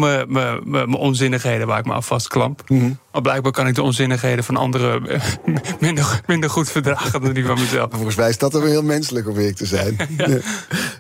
mijn 0.65 0.95
onzinnigheden 0.95 1.67
waar 1.67 1.79
ik 1.79 1.85
me 1.85 1.93
aan 1.93 2.03
vastklamp. 2.03 2.63
Mm 2.67 2.99
Maar 3.13 3.23
blijkbaar 3.23 3.53
kan 3.53 3.67
ik 3.67 3.75
de 3.75 3.83
onzinnigheden 3.83 4.45
van 4.45 4.57
anderen 4.57 5.07
eh, 5.07 5.21
minder, 5.81 6.21
minder 6.27 6.51
goed 6.51 6.71
verdragen 6.71 7.21
dan 7.21 7.33
die 7.33 7.45
van 7.45 7.59
mezelf. 7.59 7.91
Volgens 7.91 8.17
mij 8.17 8.29
is 8.29 8.39
dat 8.39 8.55
er 8.55 8.63
heel 8.63 8.83
menselijk 8.83 9.29
om 9.29 9.35
weer 9.35 9.55
te 9.55 9.67
zijn. 9.67 9.97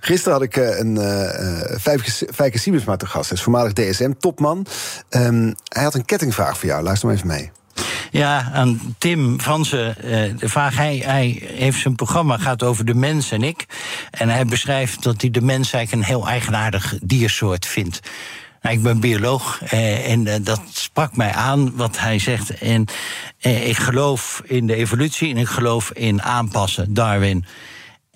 Gisteren 0.00 0.32
had 0.32 0.42
ik 0.42 0.56
uh, 0.56 0.78
een 0.78 0.96
uh, 0.96 1.98
Fijke 2.32 2.58
Siemensma 2.58 2.96
te 2.96 3.06
gast. 3.06 3.28
Hij 3.28 3.38
is 3.38 3.44
voormalig 3.44 3.72
DSM-topman. 3.72 4.66
Um, 5.10 5.54
hij 5.68 5.82
had 5.82 5.94
een 5.94 6.04
kettingvraag 6.04 6.58
voor 6.58 6.68
jou. 6.68 6.82
Luister 6.82 7.08
maar 7.08 7.16
even 7.16 7.28
mee. 7.28 7.50
Ja, 8.10 8.50
aan 8.52 8.94
Tim 8.98 9.40
Vansen. 9.40 9.96
Uh, 10.04 10.38
de 10.38 10.48
vraag, 10.48 10.76
hij, 10.76 11.02
hij 11.04 11.42
heeft 11.42 11.80
zijn 11.80 11.94
programma 11.94 12.36
gaat 12.36 12.62
over 12.62 12.84
de 12.84 12.94
mens 12.94 13.30
en 13.30 13.42
ik. 13.42 13.66
En 14.10 14.28
hij 14.28 14.44
beschrijft 14.44 15.02
dat 15.02 15.20
hij 15.20 15.30
de 15.30 15.40
mens 15.40 15.72
eigenlijk 15.72 16.02
een 16.02 16.14
heel 16.14 16.28
eigenaardig 16.28 16.94
diersoort 17.02 17.66
vindt. 17.66 18.00
Nou, 18.62 18.76
ik 18.76 18.82
ben 18.82 19.00
bioloog 19.00 19.62
eh, 19.62 20.10
en 20.10 20.26
eh, 20.26 20.34
dat 20.42 20.60
sprak 20.72 21.16
mij 21.16 21.32
aan 21.32 21.76
wat 21.76 21.98
hij 21.98 22.18
zegt. 22.18 22.58
En 22.58 22.86
eh, 23.40 23.68
ik 23.68 23.76
geloof 23.76 24.42
in 24.44 24.66
de 24.66 24.74
evolutie 24.74 25.30
en 25.30 25.36
ik 25.36 25.48
geloof 25.48 25.90
in 25.90 26.22
aanpassen, 26.22 26.94
Darwin. 26.94 27.44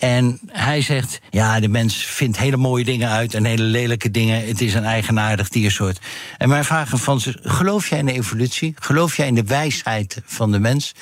En 0.04 0.40
hij 0.46 0.80
zegt, 0.80 1.20
ja, 1.30 1.60
de 1.60 1.68
mens 1.68 1.96
vindt 1.96 2.38
hele 2.38 2.56
mooie 2.56 2.84
dingen 2.84 3.08
uit 3.08 3.34
en 3.34 3.44
hele 3.44 3.62
lelijke 3.62 4.10
dingen. 4.10 4.46
Het 4.46 4.60
is 4.60 4.74
een 4.74 4.84
eigenaardig 4.84 5.48
diersoort. 5.48 5.98
En 6.38 6.48
mijn 6.48 6.64
vraag 6.64 6.90
van 6.94 7.20
ze, 7.20 7.38
geloof 7.42 7.88
jij 7.88 7.98
in 7.98 8.06
de 8.06 8.12
evolutie? 8.12 8.74
Geloof 8.78 9.16
jij 9.16 9.26
in 9.26 9.34
de 9.34 9.44
wijsheid 9.44 10.22
van 10.24 10.52
de 10.52 10.58
mens? 10.58 10.94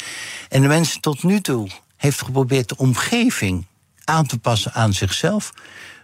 En 0.49 0.63
de 0.63 0.69
mens 0.69 0.99
tot 1.01 1.23
nu 1.23 1.41
toe 1.41 1.69
heeft 1.97 2.23
geprobeerd 2.23 2.69
de 2.69 2.77
omgeving 2.77 3.67
aan 4.05 4.27
te 4.27 4.39
passen 4.39 4.73
aan 4.73 4.93
zichzelf. 4.93 5.53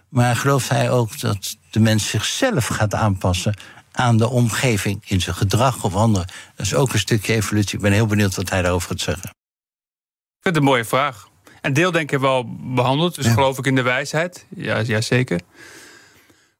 Maar 0.09 0.35
gelooft 0.35 0.69
hij 0.69 0.91
ook 0.91 1.19
dat 1.19 1.57
de 1.69 1.79
mens 1.79 2.09
zichzelf 2.09 2.67
gaat 2.67 2.93
aanpassen 2.93 3.57
aan 3.91 4.17
de 4.17 4.29
omgeving 4.29 5.01
in 5.05 5.21
zijn 5.21 5.35
gedrag 5.35 5.83
of 5.83 5.95
andere? 5.95 6.25
Dat 6.55 6.65
is 6.65 6.73
ook 6.73 6.93
een 6.93 6.99
stukje 6.99 7.33
evolutie. 7.33 7.75
Ik 7.75 7.83
ben 7.83 7.91
heel 7.91 8.07
benieuwd 8.07 8.35
wat 8.35 8.49
hij 8.49 8.61
daarover 8.61 8.89
gaat 8.89 9.01
zeggen. 9.01 9.29
Ik 9.29 10.45
vind 10.45 10.55
het 10.55 10.55
een 10.55 10.63
mooie 10.63 10.85
vraag. 10.85 11.28
En 11.61 11.73
deel 11.73 11.91
denk 11.91 12.11
ik 12.11 12.19
wel 12.19 12.45
behandeld. 12.59 13.15
Dus 13.15 13.27
geloof 13.27 13.57
ik 13.57 13.65
in 13.65 13.75
de 13.75 13.81
wijsheid? 13.81 14.45
Ja, 14.55 14.77
ja 14.77 15.01
zeker. 15.01 15.39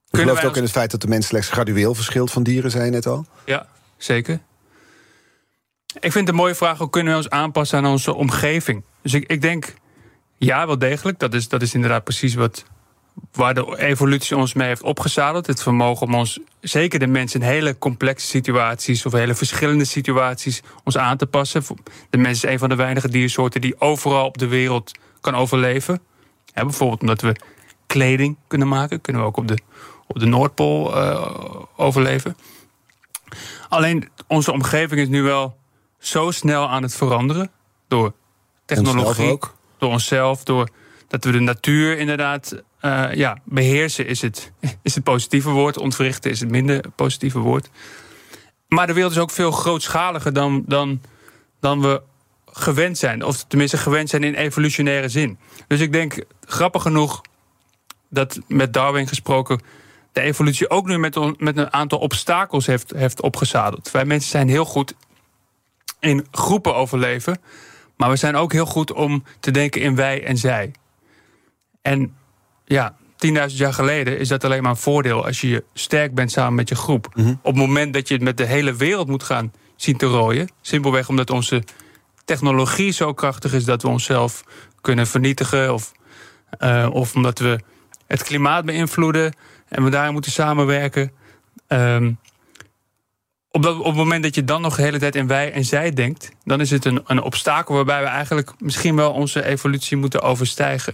Je 0.10 0.18
gelooft 0.18 0.46
ook 0.46 0.56
in 0.56 0.64
het 0.64 0.72
feit 0.72 0.92
dat 0.92 1.02
de 1.02 1.08
mens 1.08 1.28
slechts 1.28 1.50
gradueel 1.50 1.96
verschilt 1.96 2.32
van 2.32 2.44
dieren, 2.44 2.72
zei 2.72 2.86
je 2.86 2.92
net 2.92 3.06
al? 3.06 3.26
Ja, 3.46 3.68
zeker. 3.98 4.40
Ik 5.94 6.12
vind 6.12 6.14
het 6.14 6.28
een 6.28 6.36
mooie 6.36 6.56
vraag, 6.56 6.78
hoe 6.78 6.90
kunnen 6.90 7.12
we 7.12 7.18
ons 7.18 7.30
aanpassen 7.30 7.78
aan 7.78 7.86
onze 7.86 8.14
omgeving? 8.14 8.84
Dus 9.02 9.14
ik, 9.14 9.32
ik 9.32 9.42
denk, 9.42 9.74
ja, 10.38 10.68
wel 10.68 10.78
degelijk. 10.78 11.20
Dat 11.20 11.34
is, 11.34 11.48
dat 11.48 11.62
is 11.62 11.74
inderdaad 11.74 12.04
precies 12.04 12.34
wat, 12.34 12.64
waar 13.32 13.54
de 13.54 13.78
evolutie 13.78 14.38
ons 14.38 14.54
mee 14.54 14.68
heeft 14.68 14.84
opgezadeld. 14.84 15.48
Het 15.48 15.64
vermogen 15.64 16.08
om 16.08 16.16
ons, 16.16 16.40
zeker 16.62 17.00
de 17.00 17.08
mensen 17.08 17.42
in 17.42 17.48
hele 17.48 17.78
complexe 17.78 18.28
situaties 18.28 19.06
of 19.06 19.12
hele 19.12 19.36
verschillende 19.36 19.86
situaties, 19.86 20.62
ons 20.84 20.98
aan 20.98 21.18
te 21.18 21.26
passen. 21.26 21.64
De 22.10 22.18
mens 22.18 22.44
is 22.44 22.50
een 22.50 22.60
van 22.60 22.70
de 22.70 22.76
weinige 22.76 23.10
diersoorten 23.10 23.62
die 23.62 23.82
overal 23.82 24.26
op 24.26 24.38
de 24.38 24.48
wereld 24.48 24.92
kan 25.22 25.36
overleven. 25.36 26.02
bijvoorbeeld 26.54 27.02
omdat 27.02 27.22
we 27.22 27.36
kleding 27.88 28.38
kunnen 28.48 28.68
maken, 28.68 29.02
kunnen 29.02 29.22
we 29.22 29.28
ook 29.28 29.38
op 29.38 29.48
de, 29.48 29.58
op 30.08 30.20
de 30.20 30.26
Noordpool 30.26 30.98
uh, 30.98 31.26
overleven. 31.76 32.38
Alleen 33.70 34.10
onze 34.28 34.52
omgeving 34.52 35.02
is 35.02 35.08
nu 35.08 35.22
wel 35.22 35.58
zo 36.00 36.32
snel 36.32 36.70
aan 36.70 36.84
het 36.84 36.96
veranderen 36.96 37.52
door 37.88 38.14
technologie, 38.66 39.38
door 39.78 39.92
onszelf, 39.92 40.44
door 40.44 40.70
dat 41.10 41.24
we 41.24 41.32
de 41.32 41.40
natuur 41.40 41.98
inderdaad 41.98 42.64
uh, 42.82 43.14
ja, 43.14 43.38
beheersen 43.44 44.08
is 44.08 44.22
het, 44.22 44.52
is 44.82 44.96
het 44.96 45.04
positieve 45.04 45.50
woord. 45.50 45.78
Ontwrichten 45.78 46.32
is 46.32 46.40
het 46.40 46.50
minder 46.50 46.84
positieve 46.96 47.40
woord. 47.40 47.70
Maar 48.68 48.88
de 48.88 48.94
wereld 48.94 49.12
is 49.12 49.18
ook 49.18 49.32
veel 49.32 49.52
grootschaliger 49.52 50.34
dan, 50.34 50.64
dan, 50.68 51.02
dan 51.60 51.82
we 51.82 52.02
gewend 52.46 52.98
zijn. 52.98 53.24
Of 53.24 53.44
tenminste 53.44 53.78
gewend 53.78 54.10
zijn 54.10 54.24
in 54.24 54.34
evolutionaire 54.34 55.10
zin. 55.10 55.38
Dus 55.68 55.80
ik 55.80 55.92
denk, 55.92 56.24
grappig 56.46 56.82
genoeg, 56.82 57.22
dat 58.10 58.40
met 58.48 58.74
Darwin 58.74 59.08
gesproken... 59.08 59.62
de 60.12 60.22
evolutie 60.22 60.70
ook 60.70 60.88
nu 60.88 60.98
met, 60.98 61.40
met 61.40 61.58
een 61.58 61.74
aantal 61.74 62.00
obstakels 62.00 62.66
heeft, 62.66 62.92
heeft 62.96 63.22
opgezadeld. 63.22 63.92
Wij 63.92 64.06
mensen 64.06 64.30
zijn 64.30 64.50
heel 64.50 64.66
goed 64.66 64.94
in 66.00 66.28
groepen 66.32 66.76
overleven... 66.76 67.42
maar 67.98 68.10
we 68.10 68.16
zijn 68.16 68.36
ook 68.36 68.52
heel 68.52 68.66
goed 68.66 68.94
om 68.94 69.24
te 69.40 69.52
denken 69.52 69.82
in 69.82 69.96
wij 69.96 70.24
en 70.24 70.38
zij. 70.38 70.72
En 71.82 72.16
ja, 72.66 72.96
10.000 73.28 73.56
jaar 73.56 73.74
geleden 73.74 74.20
is 74.20 74.28
dat 74.28 74.44
alleen 74.44 74.62
maar 74.62 74.72
een 74.72 74.78
voordeel 74.78 75.26
als 75.26 75.42
je 75.42 75.64
sterk 75.74 76.14
bent 76.14 76.32
samen 76.32 76.54
met 76.54 76.70
je 76.70 76.76
groep. 76.76 77.12
Mhm. 77.16 77.30
Op 77.30 77.40
het 77.44 77.56
moment 77.56 77.94
dat 77.94 78.08
je 78.08 78.14
het 78.14 78.24
met 78.24 78.38
de 78.38 78.46
hele 78.46 78.76
wereld 78.76 79.08
moet 79.08 79.24
gaan 79.24 79.52
zien 79.76 79.98
te 79.98 80.06
rooien, 80.06 80.50
simpelweg 80.62 81.10
omdat 81.10 81.30
onze 81.30 81.64
technologie 82.26 82.92
zo 82.92 83.14
krachtig 83.14 83.54
is 83.54 83.66
dat 83.66 83.82
we 83.82 83.88
onszelf 83.88 84.44
kunnen 84.82 85.08
vernietigen, 85.08 85.74
of, 85.74 85.92
uh, 86.60 86.90
of 86.92 87.16
omdat 87.16 87.40
we 87.40 87.60
het 88.08 88.24
klimaat 88.24 88.66
beïnvloeden 88.66 89.34
en 89.68 89.84
we 89.84 89.90
daarin 89.90 90.14
moeten 90.14 90.32
samenwerken. 90.32 91.12
Um, 91.68 92.20
op, 93.52 93.64
dat, 93.64 93.78
op 93.78 93.86
het 93.86 93.96
moment 93.96 94.24
dat 94.24 94.36
je 94.36 94.44
dan 94.44 94.62
nog 94.62 94.76
de 94.76 94.82
hele 94.82 95.00
tijd 95.00 95.16
in 95.16 95.28
wij 95.28 95.52
en 95.52 95.66
zij 95.66 95.94
denkt, 95.94 96.32
dan 96.44 96.62
is 96.62 96.70
het 96.70 96.86
een, 96.86 97.02
een 97.06 97.22
obstakel 97.22 97.76
waarbij 97.76 98.02
we 98.02 98.08
eigenlijk 98.08 98.52
misschien 98.60 98.96
wel 98.96 99.12
onze 99.12 99.46
evolutie 99.46 99.98
moeten 99.98 100.22
overstijgen. 100.22 100.94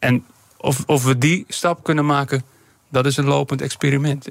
En 0.00 0.24
of, 0.56 0.82
of 0.86 1.04
we 1.04 1.18
die 1.18 1.44
stap 1.48 1.82
kunnen 1.82 2.06
maken, 2.06 2.42
dat 2.88 3.06
is 3.06 3.16
een 3.16 3.24
lopend 3.24 3.62
experiment. 3.62 4.28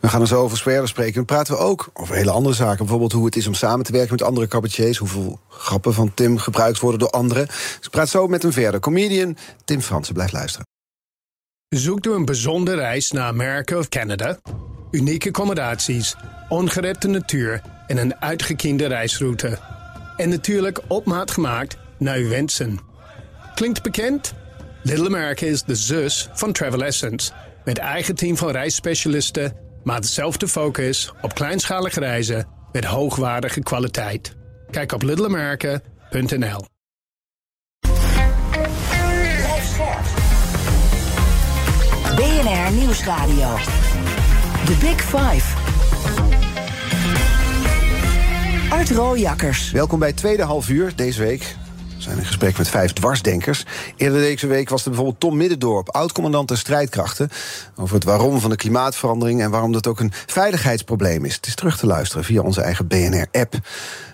We 0.00 0.08
gaan 0.08 0.20
er 0.20 0.26
zo 0.26 0.42
over 0.42 0.58
verder 0.58 0.88
spreken. 0.88 1.14
Dan 1.14 1.24
praten 1.24 1.54
we 1.54 1.60
ook 1.60 1.90
over 1.92 2.14
hele 2.14 2.30
andere 2.30 2.54
zaken. 2.54 2.78
Bijvoorbeeld 2.78 3.12
hoe 3.12 3.24
het 3.24 3.36
is 3.36 3.46
om 3.46 3.54
samen 3.54 3.84
te 3.84 3.92
werken 3.92 4.10
met 4.10 4.22
andere 4.22 4.48
cabaretiers. 4.48 4.98
Hoeveel 4.98 5.40
grappen 5.48 5.94
van 5.94 6.14
Tim 6.14 6.38
gebruikt 6.38 6.80
worden 6.80 7.00
door 7.00 7.10
anderen. 7.10 7.46
Dus 7.46 7.78
ik 7.80 7.90
praat 7.90 8.08
zo 8.08 8.26
met 8.26 8.42
hem 8.42 8.52
verder. 8.52 8.80
Comedian 8.80 9.36
Tim 9.64 9.80
Fransen, 9.80 10.14
blijf 10.14 10.32
luisteren. 10.32 10.66
Zoekt 11.68 12.06
u 12.06 12.12
een 12.12 12.24
bijzondere 12.24 12.76
reis 12.76 13.10
naar 13.10 13.26
Amerika 13.26 13.78
of 13.78 13.88
Canada? 13.88 14.38
Unieke 14.90 15.28
accommodaties, 15.28 16.16
ongerepte 16.48 17.08
natuur 17.08 17.62
en 17.86 17.96
een 17.96 18.20
uitgekiende 18.20 18.86
reisroute. 18.86 19.58
En 20.16 20.28
natuurlijk 20.28 20.80
op 20.88 21.04
maat 21.04 21.30
gemaakt 21.30 21.76
naar 21.98 22.16
uw 22.16 22.28
wensen. 22.28 22.78
Klinkt 23.54 23.82
bekend? 23.82 24.34
Little 24.82 25.06
America 25.06 25.46
is 25.46 25.62
de 25.62 25.74
zus 25.74 26.28
van 26.32 26.52
Travel 26.52 26.84
Essence. 26.84 27.32
Met 27.64 27.78
eigen 27.78 28.14
team 28.14 28.36
van 28.36 28.50
reisspecialisten, 28.50 29.52
maar 29.84 30.00
dezelfde 30.00 30.48
focus 30.48 31.12
op 31.22 31.34
kleinschalige 31.34 32.00
reizen 32.00 32.46
met 32.72 32.84
hoogwaardige 32.84 33.60
kwaliteit. 33.60 34.36
Kijk 34.70 34.92
op 34.92 35.02
littleamerica.nl. 35.02 36.64
BNR 42.16 42.72
Nieuwsradio. 42.72 43.56
The 44.64 44.76
Big 44.80 45.02
Five. 45.02 45.58
Art 48.70 48.90
Rooijakkers. 48.90 49.70
Welkom 49.70 49.98
bij 49.98 50.08
het 50.08 50.16
tweede 50.16 50.42
half 50.42 50.68
uur 50.68 50.92
deze 50.96 51.20
week 51.20 51.56
zijn 52.02 52.18
in 52.18 52.24
gesprek 52.24 52.58
met 52.58 52.68
vijf 52.68 52.92
dwarsdenkers. 52.92 53.64
Eerder 53.96 54.20
deze 54.20 54.46
week 54.46 54.68
was 54.68 54.82
er 54.82 54.88
bijvoorbeeld 54.88 55.20
Tom 55.20 55.36
Middendorp, 55.36 55.88
oud-commandant 55.88 56.48
der 56.48 56.58
strijdkrachten, 56.58 57.30
over 57.76 57.94
het 57.94 58.04
waarom 58.04 58.40
van 58.40 58.50
de 58.50 58.56
klimaatverandering 58.56 59.42
en 59.42 59.50
waarom 59.50 59.72
dat 59.72 59.86
ook 59.86 60.00
een 60.00 60.12
veiligheidsprobleem 60.26 61.24
is. 61.24 61.34
Het 61.34 61.46
is 61.46 61.54
terug 61.54 61.78
te 61.78 61.86
luisteren 61.86 62.24
via 62.24 62.42
onze 62.42 62.60
eigen 62.60 62.86
BNR-app. 62.86 63.54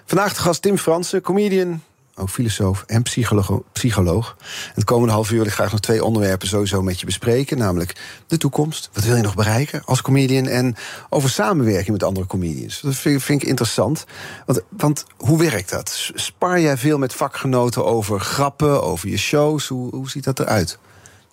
Vandaag 0.05 0.35
de 0.35 0.40
gast 0.40 0.62
Tim 0.62 0.79
Fransen, 0.79 1.20
comedian, 1.20 1.83
ook 2.16 2.29
filosoof 2.29 2.85
en 2.87 3.02
psycholoog. 3.02 3.62
psycholoog. 3.72 4.37
Het 4.74 4.85
komende 4.85 5.12
half 5.12 5.31
uur 5.31 5.37
wil 5.37 5.46
ik 5.46 5.52
graag 5.52 5.70
nog 5.70 5.81
twee 5.81 6.05
onderwerpen 6.05 6.48
sowieso 6.48 6.83
met 6.83 7.00
je 7.00 7.07
bespreken. 7.07 7.59
Namelijk 7.59 7.92
de 8.26 8.37
toekomst. 8.37 8.90
Wat 8.92 9.05
wil 9.05 9.16
je 9.16 9.22
nog 9.22 9.35
bereiken 9.35 9.83
als 9.85 10.02
comedian? 10.02 10.46
En 10.46 10.76
over 11.09 11.31
samenwerking 11.31 11.90
met 11.90 12.02
andere 12.02 12.26
comedians. 12.26 12.81
Dat 12.81 12.94
vind, 12.94 13.22
vind 13.22 13.42
ik 13.42 13.48
interessant. 13.48 14.07
Want, 14.46 14.61
want, 14.68 15.05
hoe 15.16 15.38
werkt 15.38 15.70
dat? 15.70 16.11
Spar 16.14 16.61
jij 16.61 16.76
veel 16.76 16.98
met 16.98 17.14
vakgenoten 17.14 17.85
over 17.85 18.20
grappen, 18.20 18.83
over 18.83 19.09
je 19.09 19.18
shows? 19.18 19.68
Hoe, 19.68 19.94
hoe 19.94 20.11
ziet 20.11 20.24
dat 20.24 20.40
eruit? 20.40 20.79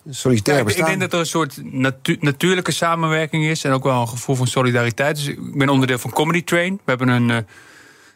Solitair 0.10 0.58
ja, 0.58 0.76
ik, 0.76 0.86
denk 0.86 1.00
dat 1.00 1.14
er 1.14 1.20
een 1.20 1.26
soort 1.26 1.62
natuurlijke 2.20 2.72
samenwerking 2.72 3.46
is. 3.46 3.64
En 3.64 3.72
ook 3.72 3.84
wel 3.84 4.02
een 4.02 4.08
gevoel 4.08 4.36
van 4.36 4.48
solidariteit. 4.48 5.16
Dus 5.16 5.28
ik 5.28 5.58
ben 5.58 5.70
onderdeel 5.70 5.98
van 5.98 6.12
Comedy 6.12 6.44
Train. 6.44 6.74
We 6.74 6.82
hebben 6.86 7.08
een... 7.08 7.30
Uh, 7.30 7.38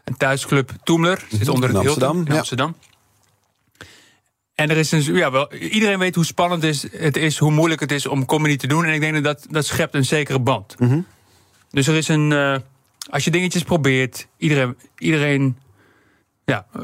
een 0.07 0.17
thuisclub 0.17 0.71
Toemler. 0.83 1.25
Zit 1.29 1.41
mhm. 1.41 1.51
onder 1.51 1.69
het 1.69 1.77
Amsterdam, 1.77 2.25
in 2.25 2.31
Amsterdam. 2.31 2.75
En 4.55 4.69
er 4.69 4.77
is 4.77 4.91
een, 4.91 5.15
ja, 5.15 5.31
wel, 5.31 5.53
iedereen 5.53 5.99
weet 5.99 6.15
hoe 6.15 6.25
spannend 6.25 6.63
is, 6.63 6.91
het 6.91 7.17
is, 7.17 7.37
hoe 7.37 7.51
moeilijk 7.51 7.81
het 7.81 7.91
is 7.91 8.05
om 8.05 8.25
comedy 8.25 8.55
te 8.55 8.67
doen. 8.67 8.85
En 8.85 8.93
ik 8.93 8.99
denk 8.99 9.13
dat 9.13 9.23
dat, 9.23 9.45
dat 9.49 9.65
schept 9.65 9.93
een 9.93 10.05
zekere 10.05 10.39
band. 10.39 10.79
Mm 10.79 11.05
Dus 11.69 11.87
er 11.87 11.95
is 11.95 12.07
een. 12.07 12.31
Uh, 12.31 12.55
als 13.09 13.23
je 13.23 13.31
dingetjes 13.31 13.63
probeert, 13.63 14.27
iedereen. 14.37 14.77
iedereen 14.97 15.57
ja, 16.45 16.65
uh, 16.79 16.83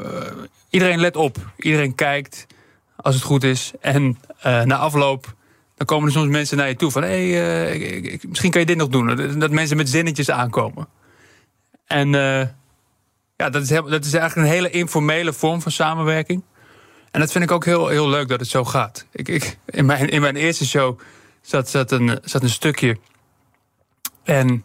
iedereen 0.70 1.00
let 1.00 1.16
op. 1.16 1.52
Iedereen 1.56 1.94
kijkt 1.94 2.46
als 2.96 3.14
het 3.14 3.24
goed 3.24 3.44
is. 3.44 3.72
En 3.80 4.18
uh, 4.46 4.62
na 4.62 4.76
afloop 4.76 5.34
dan 5.76 5.86
komen 5.86 6.06
er 6.06 6.12
soms 6.12 6.28
mensen 6.28 6.56
naar 6.56 6.68
je 6.68 6.76
toe 6.76 6.90
van... 6.90 7.02
hé, 7.02 7.32
hey, 7.32 8.20
misschien 8.28 8.50
kan 8.50 8.60
je 8.60 8.66
dit 8.66 8.76
nog 8.76 8.88
doen. 8.88 9.38
Dat 9.38 9.50
mensen 9.50 9.76
met 9.76 9.88
zinnetjes 9.88 10.30
aankomen. 10.30 10.88
En 11.86 12.14
ja, 13.36 13.50
dat 13.50 13.62
is, 13.62 13.68
dat 13.68 14.04
is 14.04 14.14
eigenlijk 14.14 14.34
een 14.34 14.54
hele 14.54 14.70
informele 14.70 15.32
vorm 15.32 15.62
van 15.62 15.72
samenwerking. 15.72 16.42
En 17.10 17.20
dat 17.20 17.32
vind 17.32 17.44
ik 17.44 17.50
ook 17.50 17.64
heel, 17.64 17.88
heel 17.88 18.08
leuk 18.08 18.28
dat 18.28 18.40
het 18.40 18.48
zo 18.48 18.64
gaat. 18.64 19.06
Ik, 19.12 19.28
ik, 19.28 19.58
in, 19.66 19.86
mijn, 19.86 20.08
in 20.08 20.20
mijn 20.20 20.36
eerste 20.36 20.66
show 20.66 21.00
zat, 21.40 21.68
zat, 21.68 21.92
een, 21.92 22.18
zat 22.24 22.42
een 22.42 22.48
stukje. 22.48 22.98
En 24.22 24.64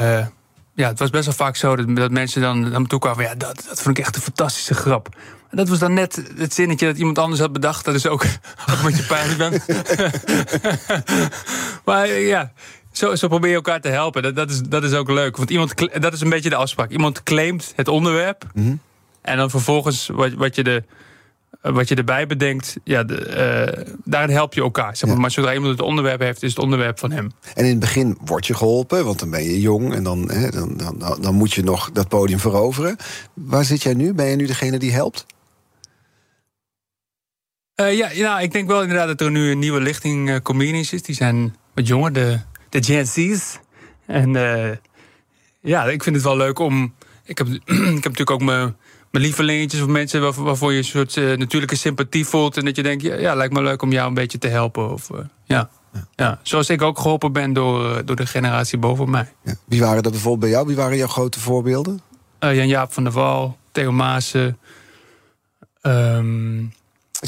uh, 0.00 0.26
ja, 0.74 0.88
het 0.88 0.98
was 0.98 1.10
best 1.10 1.24
wel 1.24 1.34
vaak 1.34 1.56
zo 1.56 1.76
dat, 1.76 1.96
dat 1.96 2.10
mensen 2.10 2.40
dan 2.40 2.70
naar 2.70 2.80
me 2.80 2.86
toe 2.86 2.98
kwamen. 2.98 3.24
Ja, 3.24 3.34
dat, 3.34 3.64
dat 3.68 3.82
vond 3.82 3.98
ik 3.98 4.04
echt 4.04 4.16
een 4.16 4.22
fantastische 4.22 4.74
grap. 4.74 5.08
En 5.50 5.56
dat 5.56 5.68
was 5.68 5.78
dan 5.78 5.94
net 5.94 6.22
het 6.36 6.54
zinnetje 6.54 6.86
dat 6.86 6.96
iemand 6.96 7.18
anders 7.18 7.40
had 7.40 7.52
bedacht. 7.52 7.84
Dat 7.84 7.94
is 7.94 8.06
ook, 8.06 8.24
ook 8.70 8.82
met 8.82 8.96
je 8.96 9.04
pijnlijk 9.04 9.38
ben. 9.38 9.62
maar 11.84 12.08
ja, 12.08 12.52
zo, 12.96 13.14
zo 13.14 13.28
probeer 13.28 13.50
je 13.50 13.56
elkaar 13.56 13.80
te 13.80 13.88
helpen. 13.88 14.22
Dat, 14.22 14.36
dat, 14.36 14.50
is, 14.50 14.62
dat 14.62 14.84
is 14.84 14.92
ook 14.92 15.10
leuk. 15.10 15.36
Want 15.36 15.50
iemand, 15.50 15.74
dat 16.00 16.12
is 16.12 16.20
een 16.20 16.30
beetje 16.30 16.50
de 16.50 16.56
afspraak. 16.56 16.90
Iemand 16.90 17.22
claimt 17.22 17.72
het 17.76 17.88
onderwerp. 17.88 18.46
Mm 18.54 18.64
-hmm. 18.64 18.80
En 19.22 19.36
dan 19.36 19.50
vervolgens 19.50 20.06
wat, 20.06 20.32
wat 20.32 20.54
je 20.54 20.64
de 20.64 20.82
wat 21.72 21.88
je 21.88 21.94
erbij 21.94 22.26
bedenkt, 22.26 22.76
ja, 22.84 23.04
de, 23.04 23.76
uh, 23.86 23.94
daarin 24.04 24.30
help 24.30 24.54
je 24.54 24.60
elkaar. 24.60 24.96
Zeg 24.96 25.10
maar. 25.10 25.20
maar 25.20 25.30
zodra 25.30 25.52
iemand 25.52 25.72
het 25.72 25.86
onderwerp 25.86 26.20
heeft, 26.20 26.42
is 26.42 26.50
het 26.50 26.58
onderwerp 26.58 26.98
van 26.98 27.10
hem. 27.10 27.30
En 27.54 27.64
in 27.64 27.70
het 27.70 27.80
begin 27.80 28.18
word 28.24 28.46
je 28.46 28.54
geholpen, 28.54 29.04
want 29.04 29.18
dan 29.18 29.30
ben 29.30 29.44
je 29.44 29.60
jong 29.60 29.94
en 29.94 30.02
dan, 30.02 30.30
hè, 30.30 30.50
dan, 30.50 30.76
dan, 30.76 31.18
dan 31.20 31.34
moet 31.34 31.52
je 31.52 31.62
nog 31.62 31.90
dat 31.92 32.08
podium 32.08 32.38
veroveren. 32.38 32.96
Waar 33.34 33.64
zit 33.64 33.82
jij 33.82 33.94
nu? 33.94 34.14
Ben 34.14 34.26
je 34.26 34.36
nu 34.36 34.46
degene 34.46 34.78
die 34.78 34.92
helpt? 34.92 35.26
Uh, 37.80 37.96
ja, 37.96 38.10
nou, 38.14 38.42
ik 38.42 38.52
denk 38.52 38.68
wel 38.68 38.82
inderdaad 38.82 39.06
dat 39.06 39.20
er 39.20 39.30
nu 39.30 39.50
een 39.50 39.58
nieuwe 39.58 39.80
lichting 39.80 40.28
uh, 40.28 40.36
comedians 40.36 40.92
is. 40.92 41.02
Die 41.02 41.14
zijn 41.14 41.56
wat 41.74 41.86
jonger, 41.86 42.12
de, 42.12 42.40
de 42.80 43.04
Z's. 43.04 43.58
En 44.06 44.30
ja, 45.60 45.84
ik 45.84 46.02
vind 46.02 46.16
het 46.16 46.24
wel 46.24 46.36
leuk 46.36 46.58
om. 46.58 46.94
Ik 47.24 47.38
heb, 47.38 47.46
ik 47.54 47.58
heb 47.66 48.04
natuurlijk 48.04 48.30
ook 48.30 48.42
mijn 48.42 48.76
mijn 49.14 49.26
lievelingetjes 49.26 49.80
of 49.80 49.86
mensen 49.86 50.44
waarvoor, 50.44 50.72
je 50.72 50.78
een 50.78 50.84
soort 50.84 51.16
uh, 51.16 51.36
natuurlijke 51.36 51.76
sympathie 51.76 52.26
voelt. 52.26 52.56
En 52.56 52.64
dat 52.64 52.76
je 52.76 52.82
denkt, 52.82 53.02
ja, 53.02 53.14
ja, 53.14 53.34
lijkt 53.34 53.52
me 53.52 53.62
leuk 53.62 53.82
om 53.82 53.92
jou 53.92 54.08
een 54.08 54.14
beetje 54.14 54.38
te 54.38 54.48
helpen. 54.48 54.90
Of, 54.90 55.10
uh, 55.10 55.18
ja. 55.44 55.70
Ja. 55.92 56.06
ja. 56.14 56.38
zoals 56.42 56.70
ik 56.70 56.82
ook 56.82 56.98
geholpen 56.98 57.32
ben 57.32 57.52
door, 57.52 58.04
door 58.04 58.16
de 58.16 58.26
generatie 58.26 58.78
boven 58.78 59.10
mij. 59.10 59.32
Ja. 59.42 59.54
Wie 59.64 59.80
waren 59.80 60.02
dat 60.02 60.12
bijvoorbeeld 60.12 60.40
bij 60.40 60.50
jou? 60.50 60.66
Wie 60.66 60.76
waren 60.76 60.96
jouw 60.96 61.06
grote 61.06 61.40
voorbeelden? 61.40 62.00
Jan-Jaap 62.38 62.92
van 62.92 63.04
der 63.04 63.12
Wal, 63.12 63.58
Theo 63.72 63.92
Maassen. 63.92 64.58
Um, 65.82 66.72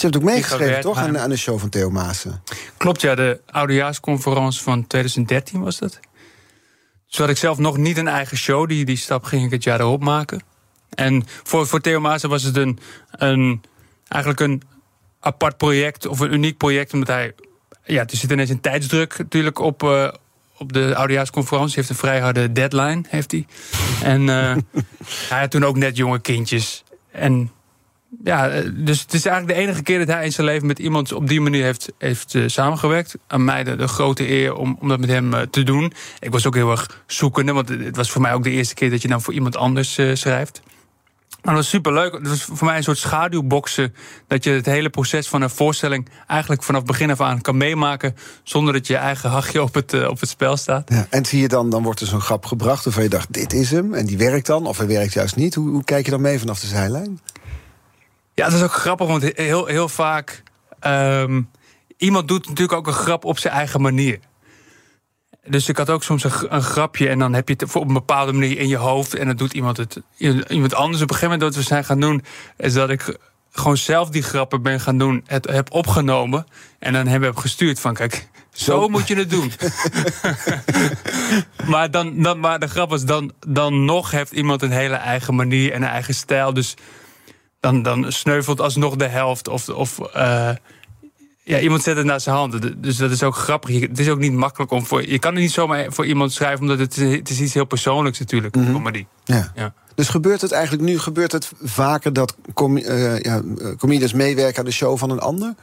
je 0.01 0.07
hebt 0.07 0.17
ook 0.17 0.23
meegeschreven, 0.23 0.81
toch? 0.81 0.99
Aan, 0.99 1.19
aan 1.19 1.31
de 1.31 1.37
show 1.37 1.59
van 1.59 1.69
Theo 1.69 1.91
Maassen. 1.91 2.43
Klopt, 2.77 3.01
ja. 3.01 3.15
De 3.15 3.41
oudejaarsconferentie 3.47 4.63
van 4.63 4.87
2013 4.87 5.61
was 5.61 5.79
dat. 5.79 6.01
Dus 7.07 7.19
had 7.19 7.29
ik 7.29 7.37
zelf 7.37 7.59
nog 7.59 7.77
niet 7.77 7.97
een 7.97 8.09
eigen 8.09 8.37
show. 8.37 8.69
Die, 8.69 8.85
die 8.85 8.97
stap 8.97 9.25
ging 9.25 9.45
ik 9.45 9.51
het 9.51 9.65
jaar 9.65 9.81
erop 9.81 10.03
maken. 10.03 10.43
En 10.91 11.25
voor, 11.43 11.67
voor 11.67 11.81
Theo 11.81 12.01
Maassen 12.01 12.31
was 12.31 12.43
het 12.43 12.57
een, 12.57 12.79
een, 13.11 13.63
eigenlijk 14.09 14.41
een 14.41 14.63
apart 15.21 15.57
project 15.57 16.07
of 16.07 16.21
een 16.21 16.33
uniek 16.33 16.57
project, 16.57 16.93
omdat 16.93 17.09
hij. 17.09 17.35
Ja, 17.85 18.01
er 18.01 18.17
zit 18.17 18.31
ineens 18.31 18.51
een 18.51 18.61
tijdsdruk 18.61 19.19
natuurlijk 19.19 19.59
op, 19.59 19.83
uh, 19.83 20.09
op 20.57 20.73
de 20.73 20.97
oudejaarsconferentie. 20.97 21.75
Heeft 21.77 21.89
een 21.89 21.97
vrij 21.97 22.21
harde 22.21 22.53
deadline, 22.53 23.05
heeft 23.09 23.31
hij. 23.31 23.47
En 24.03 24.21
uh, 24.21 24.57
hij 25.29 25.41
had 25.41 25.51
toen 25.51 25.65
ook 25.65 25.77
net 25.77 25.97
jonge 25.97 26.19
kindjes. 26.21 26.85
En 27.11 27.51
ja, 28.25 28.49
eh, 28.49 28.71
dus 28.75 29.01
het 29.01 29.15
is 29.15 29.27
eigenlijk 29.27 29.59
de 29.59 29.65
enige 29.65 29.83
keer 29.83 29.99
dat 29.99 30.09
hij 30.09 30.25
in 30.25 30.33
zijn 30.33 30.47
leven 30.47 30.67
met 30.67 30.79
iemand 30.79 31.13
op 31.13 31.29
die 31.29 31.41
manier 31.41 31.65
heeft, 31.65 31.93
heeft 31.99 32.35
uh, 32.35 32.49
samengewerkt. 32.49 33.17
Aan 33.27 33.45
mij 33.45 33.65
de, 33.65 33.89
grote 33.89 34.31
eer 34.31 34.55
om, 34.55 34.77
om 34.81 34.89
dat 34.89 35.01
met 35.01 35.09
hem 35.09 35.35
uh, 35.35 35.41
te 35.41 35.63
doen. 35.63 35.93
Ik 36.21 36.31
was 36.31 36.47
ook 36.47 36.55
heel 36.55 36.71
erg 36.71 37.03
zoekende, 37.07 37.53
want 37.53 37.69
het 37.69 37.97
was 37.97 38.11
voor 38.11 38.21
mij 38.21 38.33
ook 38.33 38.43
de 38.43 38.51
eerste 38.51 38.75
keer 38.75 38.91
dat 38.91 39.03
je 39.03 39.09
dan 39.09 39.23
voor 39.23 39.35
iemand 39.35 39.57
anders 39.57 40.01
schrijft. 40.13 40.63
Maar 41.43 41.55
dat 41.55 41.65
was 41.65 41.73
superleuk. 41.73 42.13
Het 42.13 42.29
was 42.29 42.43
voor 42.43 42.67
mij 42.67 42.77
een 42.77 42.83
soort 42.83 42.99
schaduwboksen. 42.99 43.95
Dat 44.27 44.45
je 44.45 44.51
het 44.51 44.67
hele 44.67 44.91
proces 44.91 45.29
van 45.29 45.43
een 45.43 45.51
voorstelling 45.51 46.09
eigenlijk 46.27 46.63
vanaf 46.63 46.85
begin 46.85 47.11
af 47.11 47.21
aan 47.21 47.41
kan 47.41 47.57
meemaken. 47.57 48.17
Zonder 48.43 48.73
dat 48.73 48.87
je 48.87 48.97
eigen 48.97 49.31
hachje 49.31 49.63
op 49.63 49.75
het, 49.75 50.09
op 50.09 50.21
het 50.21 50.29
spel 50.29 50.57
staat. 50.57 50.91
Ja, 50.91 51.07
en 51.11 51.25
zie 51.25 51.41
je 51.41 51.49
dan, 51.49 51.71
dan 51.71 51.83
wordt 51.83 52.01
er 52.01 52.07
zo'n 52.07 52.21
grap 52.21 52.47
gebracht 52.47 52.85
waarvan 52.85 53.03
je 53.03 53.09
dacht: 53.09 53.33
dit 53.33 53.53
is 53.53 53.71
hem. 53.71 53.95
En 53.95 54.07
die 54.07 54.19
werkt 54.19 54.47
dan, 54.47 54.67
of 54.67 54.79
hij 54.79 54.87
werkt 54.87 55.13
juist 55.13 55.37
niet. 55.37 55.55
Hoe, 55.55 55.69
hoe 55.69 55.85
kijk 55.85 56.05
je 56.05 56.11
dan 56.11 56.21
mee 56.21 56.39
vanaf 56.39 56.61
de 56.61 56.67
zijlijn? 56.67 57.21
Ja, 58.37 58.45
dat 58.45 58.55
is 58.55 58.63
ook 58.63 58.73
grappig, 58.73 59.07
want 59.07 59.23
heel, 59.35 59.67
heel 59.67 59.89
vaak. 59.89 60.43
Um, 60.87 61.51
iemand 61.97 62.29
doet 62.29 62.49
natuurlijk 62.49 62.79
ook 62.79 62.87
een 62.87 62.93
grap 62.93 63.25
op 63.25 63.39
zijn 63.39 63.55
eigen 63.55 63.81
manier. 63.81 64.19
Dus 65.47 65.69
ik 65.69 65.77
had 65.77 65.91
ook 65.91 66.03
soms 66.03 66.25
een, 66.25 66.55
een, 66.55 66.63
grapje 66.63 67.09
en 67.09 67.19
dan 67.19 67.35
heb 67.35 67.49
je 67.49 67.55
het 67.59 67.75
op 67.77 67.89
een 67.89 67.95
bepaalde 67.95 68.33
manier 68.33 68.59
in 68.59 68.69
je 68.69 68.77
hoofd. 68.77 69.15
En 69.15 69.27
dan 69.27 69.37
doet 69.37 69.53
iemand 69.53 69.77
het. 69.77 70.01
Iemand 70.49 70.75
anders 70.75 71.03
op 71.03 71.11
een 71.11 71.15
gegeven 71.17 71.39
moment 71.39 71.41
dat 71.41 71.55
we 71.55 71.69
zijn 71.69 71.85
gaan 71.85 72.01
doen, 72.01 72.25
is 72.57 72.73
dat 72.73 72.91
ik 72.91 73.19
gewoon 73.51 73.77
zelf 73.77 74.09
die 74.09 74.23
grappen 74.23 74.63
ben 74.63 74.81
gaan 74.81 74.99
doen, 74.99 75.25
het 75.27 75.47
heb 75.51 75.73
opgenomen. 75.73 76.47
En 76.79 76.93
dan 76.93 77.07
hebben 77.07 77.35
we 77.35 77.41
gestuurd 77.41 77.81
van 77.81 77.95
kijk, 77.95 78.29
zo, 78.53 78.89
moet 78.89 79.09
je 79.09 79.17
het 79.17 79.31
doen. 79.31 79.53
maar, 81.73 81.91
dan, 81.91 82.23
dan, 82.23 82.41
maar 82.41 82.59
de 82.59 82.69
grap 82.69 82.93
is, 82.93 83.05
dan, 83.05 83.33
dan 83.47 83.85
nog 83.85 84.11
heeft 84.11 84.33
iemand 84.33 84.63
een 84.63 84.71
hele 84.71 84.95
eigen 84.95 85.35
manier 85.35 85.73
en 85.73 85.83
een 85.83 85.89
eigen 85.89 86.15
stijl. 86.15 86.53
Dus 86.53 86.75
dan, 87.73 87.83
dan 87.83 88.13
sneuvelt 88.13 88.61
alsnog 88.61 88.97
de 88.97 89.07
helft. 89.07 89.49
Of, 89.49 89.69
of 89.69 89.99
uh, 90.17 90.51
ja, 91.43 91.61
iemand 91.61 91.83
zet 91.83 91.97
het 91.97 92.07
naar 92.07 92.21
zijn 92.21 92.37
hand. 92.37 92.83
Dus 92.83 92.97
dat 92.97 93.11
is 93.11 93.23
ook 93.23 93.37
grappig. 93.37 93.81
Het 93.81 93.99
is 93.99 94.09
ook 94.09 94.19
niet 94.19 94.33
makkelijk 94.33 94.71
om 94.71 94.87
voor. 94.87 95.09
Je 95.09 95.19
kan 95.19 95.33
het 95.33 95.43
niet 95.43 95.53
zomaar 95.53 95.93
voor 95.93 96.07
iemand 96.07 96.33
schrijven, 96.33 96.61
omdat 96.61 96.79
het, 96.79 96.97
het 96.97 97.31
is 97.31 97.41
iets 97.41 97.55
heel 97.55 97.65
persoonlijks 97.65 98.19
natuurlijk. 98.19 98.55
Mm 98.55 98.65
-hmm. 98.65 98.73
Comedy. 98.73 99.07
Ja. 99.25 99.53
ja. 99.55 99.75
Dus 99.95 100.09
gebeurt 100.09 100.41
het 100.41 100.53
eigenlijk 100.53 100.83
nu 100.83 100.99
gebeurt 100.99 101.33
het 101.33 101.53
vaker 101.63 102.13
dat 102.13 102.37
com 102.55 102.77
uh, 102.77 103.21
ja, 103.21 103.43
comedians 103.79 104.13
meewerken 104.13 104.59
aan 104.59 104.65
de 104.65 104.71
show 104.71 104.99
van 104.99 105.11
een 105.11 105.21
ander? 105.21 105.55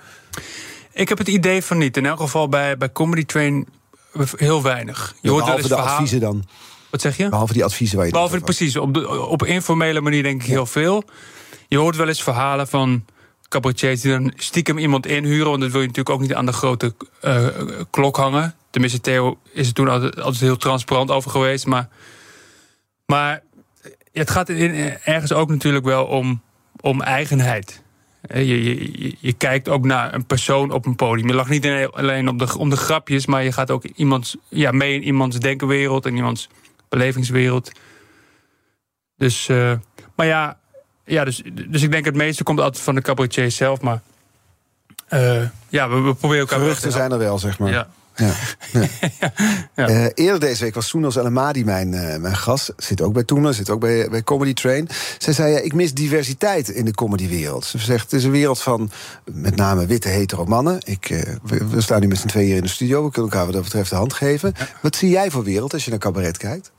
Ik 0.91 1.09
heb 1.09 1.17
het 1.17 1.27
idee 1.27 1.63
van 1.63 1.77
niet. 1.77 1.97
In 1.97 2.05
elk 2.05 2.19
geval 2.19 2.49
bij, 2.49 2.77
bij 2.77 2.91
Comedy 2.91 3.25
Train 3.25 3.67
heel 4.35 4.61
weinig. 4.61 5.15
Je 5.21 5.29
hoort 5.29 5.45
wel 5.45 5.53
eens 5.53 5.67
de 5.67 5.67
verhaal... 5.67 5.87
adviezen 5.87 6.19
dan. 6.19 6.43
Wat 6.89 7.01
zeg 7.01 7.17
je? 7.17 7.29
Behalve 7.29 7.53
die 7.53 7.63
adviezen 7.63 7.97
waar 7.97 8.05
je 8.05 8.11
Behalve 8.11 8.39
precies. 8.39 8.77
Op, 8.77 8.93
de, 8.93 9.19
op 9.19 9.45
informele 9.45 10.01
manier 10.01 10.23
denk 10.23 10.41
ik 10.41 10.47
heel 10.47 10.65
veel. 10.65 11.03
Je 11.73 11.79
hoort 11.79 11.95
wel 11.95 12.07
eens 12.07 12.23
verhalen 12.23 12.67
van 12.67 13.05
cabaretiers 13.47 14.01
die 14.01 14.11
dan 14.11 14.33
stiekem 14.35 14.77
iemand 14.77 15.05
inhuren. 15.05 15.49
Want 15.49 15.61
dat 15.61 15.71
wil 15.71 15.81
je 15.81 15.87
natuurlijk 15.87 16.15
ook 16.15 16.21
niet 16.21 16.33
aan 16.33 16.45
de 16.45 16.53
grote 16.53 16.93
uh, 17.21 17.47
klok 17.89 18.15
hangen. 18.15 18.55
Tenminste, 18.69 19.01
Theo 19.01 19.39
is 19.51 19.67
er 19.67 19.73
toen 19.73 19.87
altijd, 19.87 20.21
altijd, 20.21 20.43
heel 20.43 20.57
transparant 20.57 21.11
over 21.11 21.31
geweest. 21.31 21.65
Maar, 21.65 21.87
maar 23.05 23.43
het 24.11 24.29
gaat 24.29 24.49
in, 24.49 24.97
ergens 25.03 25.33
ook 25.33 25.49
natuurlijk 25.49 25.85
wel 25.85 26.05
om, 26.05 26.41
om 26.79 27.01
eigenheid. 27.01 27.83
Je, 28.33 28.63
je, 28.63 29.15
je, 29.19 29.33
kijkt 29.33 29.69
ook 29.69 29.85
naar 29.85 30.13
een 30.13 30.25
persoon 30.25 30.71
op 30.71 30.85
een 30.85 30.95
podium. 30.95 31.27
Je 31.27 31.33
lacht 31.33 31.49
niet 31.49 31.89
alleen 31.91 32.37
de, 32.37 32.57
om 32.57 32.69
de 32.69 32.77
grapjes, 32.77 33.25
maar 33.25 33.43
je 33.43 33.51
gaat 33.51 33.71
ook 33.71 33.83
iemand, 33.83 34.35
ja, 34.49 34.71
mee 34.71 34.95
in 34.95 35.03
iemands 35.03 35.39
denkenwereld 35.39 36.05
en 36.05 36.15
iemands 36.15 36.49
belevingswereld. 36.89 37.71
Dus, 39.17 39.49
uh, 39.49 39.73
maar 40.15 40.25
ja, 40.25 40.61
ja, 41.05 41.23
dus, 41.23 41.41
dus 41.67 41.81
ik 41.81 41.91
denk 41.91 42.05
het 42.05 42.15
meeste 42.15 42.43
komt 42.43 42.59
altijd 42.59 42.83
van 42.83 42.95
de 42.95 43.01
cabaretier 43.01 43.51
zelf. 43.51 43.81
Maar 43.81 44.01
uh, 45.09 45.41
ja, 45.69 45.89
we, 45.89 45.99
we 45.99 46.13
proberen 46.13 46.41
elkaar... 46.41 46.59
Geruchten 46.59 46.91
zijn 46.91 47.11
er 47.11 47.17
wel, 47.17 47.39
zeg 47.39 47.59
maar. 47.59 47.71
Ja. 47.71 47.87
Ja. 48.15 48.33
ja. 48.73 48.87
ja. 49.75 49.89
Uh, 49.89 50.05
eerder 50.13 50.39
deze 50.39 50.63
week 50.63 50.73
was 50.73 50.87
Soenos 50.87 51.15
El 51.15 51.25
Amadi 51.25 51.65
mijn, 51.65 51.93
uh, 51.93 52.17
mijn 52.17 52.35
gast. 52.35 52.73
Zit 52.77 53.01
ook 53.01 53.13
bij 53.13 53.23
Toena, 53.23 53.51
zit 53.51 53.69
ook 53.69 53.79
bij, 53.79 54.09
bij 54.09 54.23
Comedy 54.23 54.53
Train. 54.53 54.87
Zij 55.17 55.33
zei, 55.33 55.51
ja, 55.51 55.59
ik 55.59 55.73
mis 55.73 55.93
diversiteit 55.93 56.69
in 56.69 56.85
de 56.85 56.93
comedywereld. 56.93 57.65
Ze 57.65 57.77
zegt, 57.77 58.03
het 58.03 58.13
is 58.13 58.23
een 58.23 58.31
wereld 58.31 58.61
van 58.61 58.91
met 59.31 59.55
name 59.55 59.85
witte 59.85 60.07
hetero 60.07 60.45
mannen. 60.45 60.79
Ik, 60.83 61.09
uh, 61.09 61.21
we, 61.43 61.67
we, 61.67 61.81
staan 61.81 62.01
nu 62.01 62.07
met 62.07 62.17
z'n 62.17 62.27
tweeën 62.27 62.47
hier 62.47 62.55
in 62.55 62.63
de 62.63 62.67
studio. 62.67 63.03
We 63.03 63.11
kunnen 63.11 63.31
elkaar 63.31 63.45
wat 63.45 63.55
dat 63.55 63.63
betreft 63.63 63.89
de 63.89 63.95
hand 63.95 64.13
geven. 64.13 64.53
Wat 64.81 64.95
zie 64.95 65.09
jij 65.09 65.31
voor 65.31 65.43
wereld 65.43 65.73
als 65.73 65.83
je 65.83 65.89
naar 65.89 65.99
cabaret 65.99 66.37
kijkt? 66.37 66.71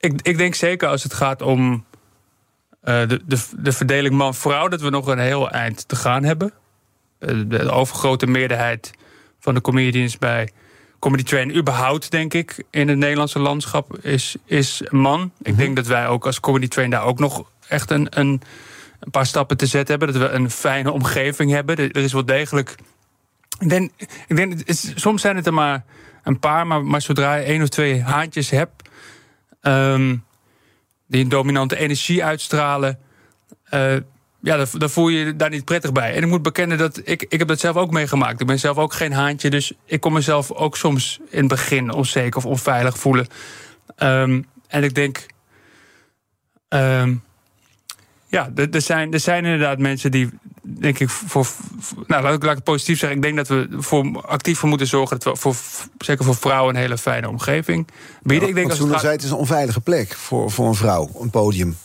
Ik, 0.00 0.20
ik 0.22 0.36
denk 0.36 0.54
zeker 0.54 0.88
als 0.88 1.02
het 1.02 1.14
gaat 1.14 1.42
om 1.42 1.84
uh, 2.84 3.08
de, 3.08 3.20
de, 3.26 3.42
de 3.56 3.72
verdeling 3.72 4.14
man-vrouw, 4.14 4.68
dat 4.68 4.80
we 4.80 4.90
nog 4.90 5.06
een 5.06 5.18
heel 5.18 5.50
eind 5.50 5.88
te 5.88 5.96
gaan 5.96 6.24
hebben. 6.24 6.52
Uh, 7.18 7.42
de 7.46 7.70
overgrote 7.70 8.26
meerderheid 8.26 8.90
van 9.40 9.54
de 9.54 9.60
comedians 9.60 10.18
bij 10.18 10.52
Comedy 10.98 11.22
Train, 11.22 11.56
überhaupt 11.56 12.10
denk 12.10 12.34
ik, 12.34 12.64
in 12.70 12.88
het 12.88 12.98
Nederlandse 12.98 13.38
landschap, 13.38 13.98
is, 13.98 14.36
is 14.44 14.82
man. 14.90 15.32
Ik 15.42 15.52
mhm. 15.52 15.60
denk 15.60 15.76
dat 15.76 15.86
wij 15.86 16.08
ook 16.08 16.26
als 16.26 16.40
Comedy 16.40 16.68
Train 16.68 16.90
daar 16.90 17.04
ook 17.04 17.18
nog 17.18 17.50
echt 17.68 17.90
een, 17.90 18.06
een, 18.18 18.42
een 19.00 19.10
paar 19.10 19.26
stappen 19.26 19.56
te 19.56 19.66
zetten 19.66 19.98
hebben. 19.98 20.20
Dat 20.20 20.30
we 20.30 20.36
een 20.36 20.50
fijne 20.50 20.90
omgeving 20.90 21.50
hebben. 21.50 21.76
Er, 21.76 21.90
er 21.90 22.02
is 22.02 22.12
wel 22.12 22.24
degelijk. 22.24 22.74
Ik 23.58 23.68
denk, 23.68 23.90
ik 24.26 24.36
denk 24.36 24.54
soms 24.94 25.20
zijn 25.20 25.36
het 25.36 25.46
er 25.46 25.54
maar 25.54 25.84
een 26.22 26.38
paar, 26.38 26.66
maar, 26.66 26.84
maar 26.84 27.02
zodra 27.02 27.34
je 27.34 27.44
één 27.44 27.62
of 27.62 27.68
twee 27.68 28.02
haantjes 28.02 28.50
hebt 28.50 28.89
um, 29.60 30.24
die 31.06 31.22
een 31.22 31.28
dominante 31.28 31.76
energie 31.76 32.24
uitstralen. 32.24 32.98
Uh, 33.74 33.96
ja, 34.40 34.56
dan, 34.56 34.66
dan 34.72 34.90
voel 34.90 35.08
je 35.08 35.24
je 35.24 35.36
daar 35.36 35.50
niet 35.50 35.64
prettig 35.64 35.92
bij. 35.92 36.14
En 36.14 36.22
ik 36.22 36.28
moet 36.28 36.42
bekennen 36.42 36.78
dat 36.78 37.00
ik, 37.04 37.26
ik 37.28 37.38
heb 37.38 37.48
dat 37.48 37.60
zelf 37.60 37.76
ook 37.76 37.90
meegemaakt. 37.90 38.40
Ik 38.40 38.46
ben 38.46 38.58
zelf 38.58 38.76
ook 38.76 38.92
geen 38.92 39.12
haantje, 39.12 39.50
dus 39.50 39.72
ik 39.84 40.00
kon 40.00 40.12
mezelf 40.12 40.52
ook 40.52 40.76
soms 40.76 41.20
in 41.28 41.38
het 41.38 41.48
begin 41.48 41.92
onzeker 41.92 42.36
of 42.36 42.46
onveilig 42.46 42.98
voelen. 42.98 43.26
Ehm, 43.96 44.42
en 44.68 44.84
ik 44.84 44.94
denk, 44.94 45.26
ehm, 46.68 47.14
ja, 48.26 48.50
er, 48.54 48.70
er 48.70 48.82
zijn, 48.82 49.12
er 49.12 49.20
zijn 49.20 49.44
inderdaad 49.44 49.78
mensen 49.78 50.10
die, 50.10 50.28
denk 50.62 50.98
ik, 50.98 51.08
voor, 51.10 51.46
nou 52.06 52.22
laat 52.22 52.34
ik, 52.34 52.42
laat 52.42 52.50
ik 52.50 52.56
het 52.56 52.64
positief 52.64 52.98
zeggen. 52.98 53.18
Ik 53.18 53.24
denk 53.24 53.36
dat 53.36 53.48
we 53.48 53.68
voor, 53.70 54.22
actief 54.22 54.58
voor 54.58 54.68
moeten 54.68 54.86
zorgen 54.86 55.18
dat 55.18 55.32
we 55.34 55.40
voor, 55.40 55.54
zeker 55.98 56.24
voor 56.24 56.36
vrouwen 56.36 56.74
een 56.74 56.80
hele 56.80 56.98
fijne 56.98 57.28
omgeving 57.28 57.88
bieden. 58.22 58.48
ik 58.48 58.54
denk 58.54 58.70
als 58.70 58.78
het 58.78 58.90
gaat- 58.90 59.02
het 59.02 59.22
is 59.22 59.30
een 59.30 59.36
onveilige 59.36 59.80
plek 59.80 60.14
voor, 60.14 60.50
voor 60.50 60.66
een 60.68 60.74
vrouw, 60.74 61.10
een 61.20 61.30
podium. 61.30 61.76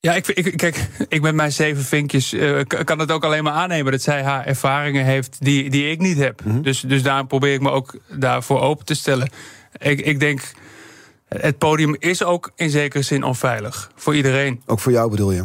Ja, 0.00 0.14
ik, 0.14 0.26
ik, 0.26 0.56
kijk, 0.56 0.88
ik 1.08 1.20
met 1.20 1.34
mijn 1.34 1.52
zeven 1.52 1.84
vinkjes 1.84 2.32
eh, 2.32 2.60
kan 2.84 2.98
het 2.98 3.10
ook 3.10 3.24
alleen 3.24 3.42
maar 3.44 3.52
aannemen 3.52 3.92
dat 3.92 4.02
zij 4.02 4.22
haar 4.22 4.46
ervaringen 4.46 5.04
heeft 5.04 5.36
die, 5.40 5.70
die 5.70 5.90
ik 5.90 6.00
niet 6.00 6.18
heb. 6.18 6.40
dus, 6.44 6.80
dus 6.80 7.02
daarom 7.02 7.26
probeer 7.26 7.52
ik 7.54 7.60
me 7.60 7.70
ook 7.70 7.96
daarvoor 8.08 8.60
open 8.60 8.84
te 8.84 8.94
stellen. 8.94 9.30
Ik, 9.78 10.00
ik 10.00 10.20
denk, 10.20 10.40
het 11.36 11.58
podium 11.58 11.96
is 11.98 12.24
ook 12.24 12.50
in 12.56 12.70
zekere 12.70 13.02
zin 13.02 13.22
onveilig 13.22 13.90
voor 13.94 14.16
iedereen. 14.16 14.62
Ook 14.66 14.80
voor 14.80 14.92
jou 14.92 15.10
bedoel 15.10 15.32
je? 15.32 15.44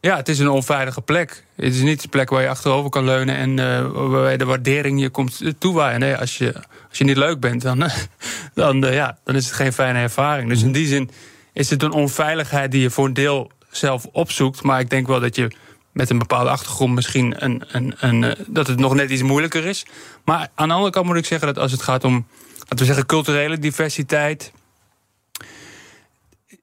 Ja, 0.00 0.16
het 0.16 0.28
is 0.28 0.38
een 0.38 0.48
onveilige 0.48 1.00
plek. 1.00 1.44
Het 1.56 1.74
is 1.74 1.82
niet 1.82 2.02
een 2.02 2.08
plek 2.08 2.30
waar 2.30 2.42
je 2.42 2.48
achterover 2.48 2.90
kan 2.90 3.04
leunen 3.04 3.36
en 3.36 3.58
eh, 3.58 3.90
waar 3.92 4.38
de 4.38 4.44
waardering 4.44 5.00
je 5.00 5.10
komt 5.10 5.42
toewaaien. 5.58 6.00
Nee, 6.00 6.16
als 6.16 6.38
je, 6.38 6.54
als 6.88 6.98
je 6.98 7.04
niet 7.04 7.16
leuk 7.16 7.40
bent, 7.40 7.62
dan, 7.62 7.84
dan, 8.54 8.84
eh, 8.84 8.94
ja, 8.94 9.18
dan 9.24 9.34
is 9.34 9.44
het 9.44 9.54
geen 9.54 9.72
fijne 9.72 9.98
ervaring. 9.98 10.48
Dus 10.48 10.62
in 10.62 10.72
die 10.72 10.86
zin 10.86 11.10
is 11.52 11.70
het 11.70 11.82
een 11.82 11.92
onveiligheid 11.92 12.70
die 12.70 12.80
je 12.80 12.90
voor 12.90 13.06
een 13.06 13.14
deel 13.14 13.50
zelf 13.70 14.06
opzoekt. 14.12 14.62
Maar 14.62 14.80
ik 14.80 14.90
denk 14.90 15.06
wel 15.06 15.20
dat 15.20 15.36
je 15.36 15.50
met 15.92 16.10
een 16.10 16.18
bepaalde 16.18 16.50
achtergrond 16.50 16.94
misschien 16.94 17.44
een, 17.44 17.62
een, 17.68 17.94
een, 17.98 18.24
eh, 18.24 18.44
dat 18.46 18.66
het 18.66 18.78
nog 18.78 18.94
net 18.94 19.10
iets 19.10 19.22
moeilijker 19.22 19.66
is. 19.66 19.86
Maar 20.24 20.48
aan 20.54 20.68
de 20.68 20.74
andere 20.74 20.92
kant 20.92 21.06
moet 21.06 21.16
ik 21.16 21.26
zeggen 21.26 21.46
dat 21.46 21.58
als 21.58 21.72
het 21.72 21.82
gaat 21.82 22.04
om, 22.04 22.26
laten 22.58 22.78
we 22.78 22.84
zeggen, 22.84 23.06
culturele 23.06 23.58
diversiteit. 23.58 24.52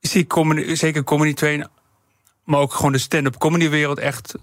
Zie 0.08 0.28
comedy- 0.28 0.76
zeker 0.76 1.04
Comedy 1.04 1.34
Train 1.34 1.68
maar 2.48 2.60
ook 2.60 2.74
gewoon 2.74 2.92
de 2.92 2.98
stand-up 2.98 3.38
comedy 3.38 3.70
wereld 3.70 4.00
echt 4.00 4.36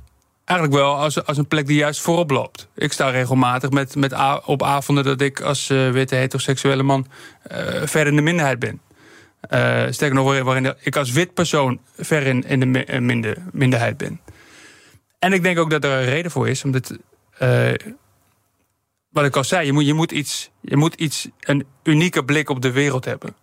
eigenlijk 0.45 0.79
wel 0.79 0.95
als, 0.97 1.25
als 1.25 1.37
een 1.39 1.49
plek 1.49 1.67
die 1.67 1.77
juist 1.77 2.01
voorop 2.01 2.31
loopt. 2.31 2.69
Ik 2.75 2.93
sta 2.93 3.09
regelmatig 3.11 3.71
met, 3.71 3.97
met 3.97 4.15
op 4.45 4.63
avonden 4.63 5.05
dat 5.05 5.21
ik 5.21 5.41
als 5.41 5.71
eh, 5.71 5.91
witte 5.91 6.15
heteroseksuele 6.15 6.83
man 6.83 7.07
eh, 7.43 7.83
ver 7.87 8.07
in 8.07 8.17
de 8.17 8.23
minderheid 8.23 8.59
ben. 8.59 8.81
Eh, 9.41 9.85
sterker 9.91 10.15
nog, 10.15 10.43
waarin- 10.43 10.75
ik 10.81 10.97
als 10.97 11.11
wit 11.13 11.35
persoon 11.35 11.81
ver 11.97 12.27
in, 12.27 12.45
in 12.45 12.61
de 12.61 12.67
mi- 12.67 13.01
minder, 13.01 13.37
minderheid 13.53 13.97
ben. 13.97 14.21
En 15.19 15.33
ik 15.33 15.43
denk 15.43 15.59
ook 15.59 15.71
dat 15.71 15.85
er 15.85 15.91
een 15.91 16.05
reden 16.05 16.31
voor 16.31 16.49
is, 16.49 16.65
omdat. 16.65 16.97
wat 19.11 19.25
ik 19.25 19.37
al 19.37 19.45
zei, 19.45 19.67
je 19.67 19.73
moet, 19.73 19.87
je, 19.87 19.95
moet 19.95 20.13
iets, 20.13 20.51
je 20.61 20.77
moet 20.77 20.95
iets, 20.95 21.29
een 21.41 21.67
unieke 21.83 22.25
blik 22.25 22.49
op 22.51 22.63
de 22.63 22.71
wereld 22.71 23.05
hebben. 23.05 23.35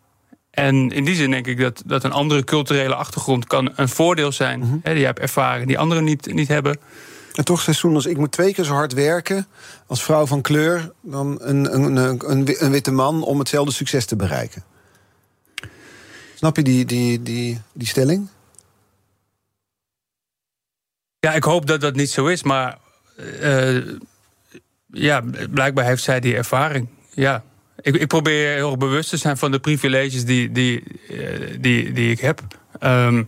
En 0.51 0.91
in 0.91 1.05
die 1.05 1.15
zin 1.15 1.31
denk 1.31 1.47
ik 1.47 1.59
dat, 1.59 1.83
dat 1.85 2.03
een 2.03 2.11
andere 2.11 2.43
culturele 2.43 2.95
achtergrond 2.95 3.47
kan 3.47 3.71
een 3.75 3.89
voordeel 3.89 4.31
zijn. 4.31 4.79
Hè, 4.83 4.93
die 4.93 5.05
hebt 5.05 5.19
ervaring 5.19 5.67
die 5.67 5.79
anderen 5.79 6.03
niet, 6.03 6.33
niet 6.33 6.47
hebben. 6.47 6.79
En 7.33 7.45
toch 7.45 7.61
zei 7.61 7.75
Soenels, 7.75 8.05
ik 8.05 8.17
moet 8.17 8.31
twee 8.31 8.53
keer 8.53 8.63
zo 8.63 8.73
hard 8.73 8.93
werken 8.93 9.47
als 9.87 10.03
vrouw 10.03 10.25
van 10.25 10.41
kleur 10.41 10.91
dan 11.01 11.37
een, 11.41 11.75
een, 11.75 11.95
een, 12.29 12.63
een 12.63 12.71
witte 12.71 12.91
man 12.91 13.23
om 13.23 13.39
hetzelfde 13.39 13.73
succes 13.73 14.05
te 14.05 14.15
bereiken. 14.15 14.63
Snap 16.35 16.55
je 16.55 16.63
die, 16.63 16.85
die, 16.85 17.21
die, 17.21 17.61
die 17.73 17.87
stelling? 17.87 18.27
Ja, 21.19 21.33
ik 21.33 21.43
hoop 21.43 21.65
dat 21.65 21.81
dat 21.81 21.95
niet 21.95 22.11
zo 22.11 22.25
is, 22.25 22.43
maar 22.43 22.77
eh, 23.39 23.77
ja, 24.87 25.23
blijkbaar 25.49 25.85
heeft 25.85 26.03
zij 26.03 26.19
die 26.19 26.35
ervaring. 26.35 26.87
Ja. 27.13 27.43
Ik, 27.81 27.95
ik 27.95 28.07
probeer 28.07 28.55
heel 28.55 28.77
bewust 28.77 29.09
te 29.09 29.17
zijn 29.17 29.37
van 29.37 29.51
de 29.51 29.59
privileges 29.59 30.25
die, 30.25 30.51
die, 30.51 30.83
eh, 31.09 31.57
die, 31.59 31.91
die 31.91 32.11
ik 32.11 32.19
heb. 32.19 32.41
Ehm, 32.79 33.23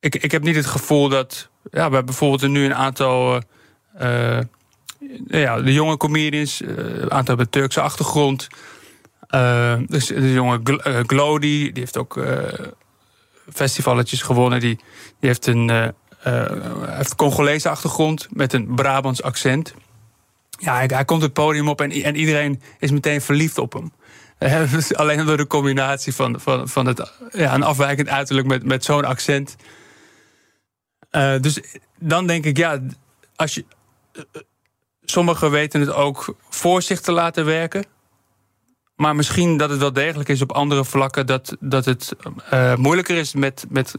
ik, 0.00 0.14
ik 0.14 0.30
heb 0.30 0.42
niet 0.42 0.56
het 0.56 0.66
gevoel 0.66 1.08
dat. 1.08 1.48
Ja, 1.62 1.70
we 1.70 1.80
hebben 1.80 2.04
bijvoorbeeld 2.04 2.50
nu 2.50 2.64
een 2.64 2.74
aantal. 2.74 3.40
eh, 3.94 4.38
eh, 4.38 4.44
ja, 5.26 5.60
de 5.60 5.72
jonge 5.72 5.96
comedians, 5.96 6.60
een 6.64 7.10
aantal 7.10 7.26
hebben 7.36 7.50
Turkse 7.50 7.80
achtergrond. 7.80 8.46
Eh, 9.26 9.76
dus 9.86 10.06
de 10.06 10.32
jonge 10.32 10.60
Gl- 10.64 11.02
Glody, 11.06 11.72
die 11.72 11.82
heeft 11.82 11.96
ook 11.96 12.16
eh 12.16 12.36
festivaletjes 13.52 14.22
gewonnen. 14.22 14.60
Die, 14.60 14.76
die 15.20 15.28
heeft 15.28 15.46
een. 15.46 15.92
heeft 16.86 17.14
Congolese 17.14 17.68
achtergrond 17.68 18.28
met 18.30 18.52
een 18.52 18.74
Brabants 18.74 19.22
accent. 19.22 19.74
Ja, 20.56 20.86
hij, 20.86 21.04
komt 21.04 21.22
het 21.22 21.32
podium 21.32 21.68
op 21.68 21.80
en, 21.80 21.90
en 21.90 22.16
iedereen 22.16 22.62
is 22.78 22.90
meteen 22.90 23.20
verliefd 23.20 23.58
op 23.58 23.72
hem. 23.72 23.92
Eh, 24.38 24.74
alleen 24.90 25.26
door 25.26 25.36
de 25.36 25.46
combinatie 25.46 26.14
van, 26.14 26.40
van, 26.40 26.68
van 26.68 26.86
het, 26.86 27.12
ja, 27.30 27.54
een 27.54 27.62
afwijkend 27.62 28.08
uiterlijk 28.08 28.46
met, 28.46 28.64
met 28.64 28.84
zo'n 28.84 29.04
accent. 29.04 29.56
Eh, 31.10 31.40
dus 31.40 31.60
dan 31.98 32.26
denk 32.26 32.44
ik, 32.44 32.56
ja, 32.56 32.80
als 33.36 33.54
je. 33.54 33.64
eh, 34.12 34.22
sommigen 35.04 35.50
weten 35.50 35.80
het 35.80 35.92
ook 35.92 36.36
voor 36.48 36.82
zich 36.82 37.00
te 37.00 37.12
laten 37.12 37.44
werken. 37.44 37.84
Maar 38.96 39.16
misschien 39.16 39.56
dat 39.56 39.70
het 39.70 39.78
wel 39.78 39.92
degelijk 39.92 40.28
is 40.28 40.42
op 40.42 40.52
andere 40.52 40.84
vlakken 40.84 41.26
dat, 41.26 41.56
dat 41.60 41.84
het 41.84 42.12
moeilijker 42.76 43.16
is 43.16 43.34
met. 43.34 43.66
met 43.68 43.94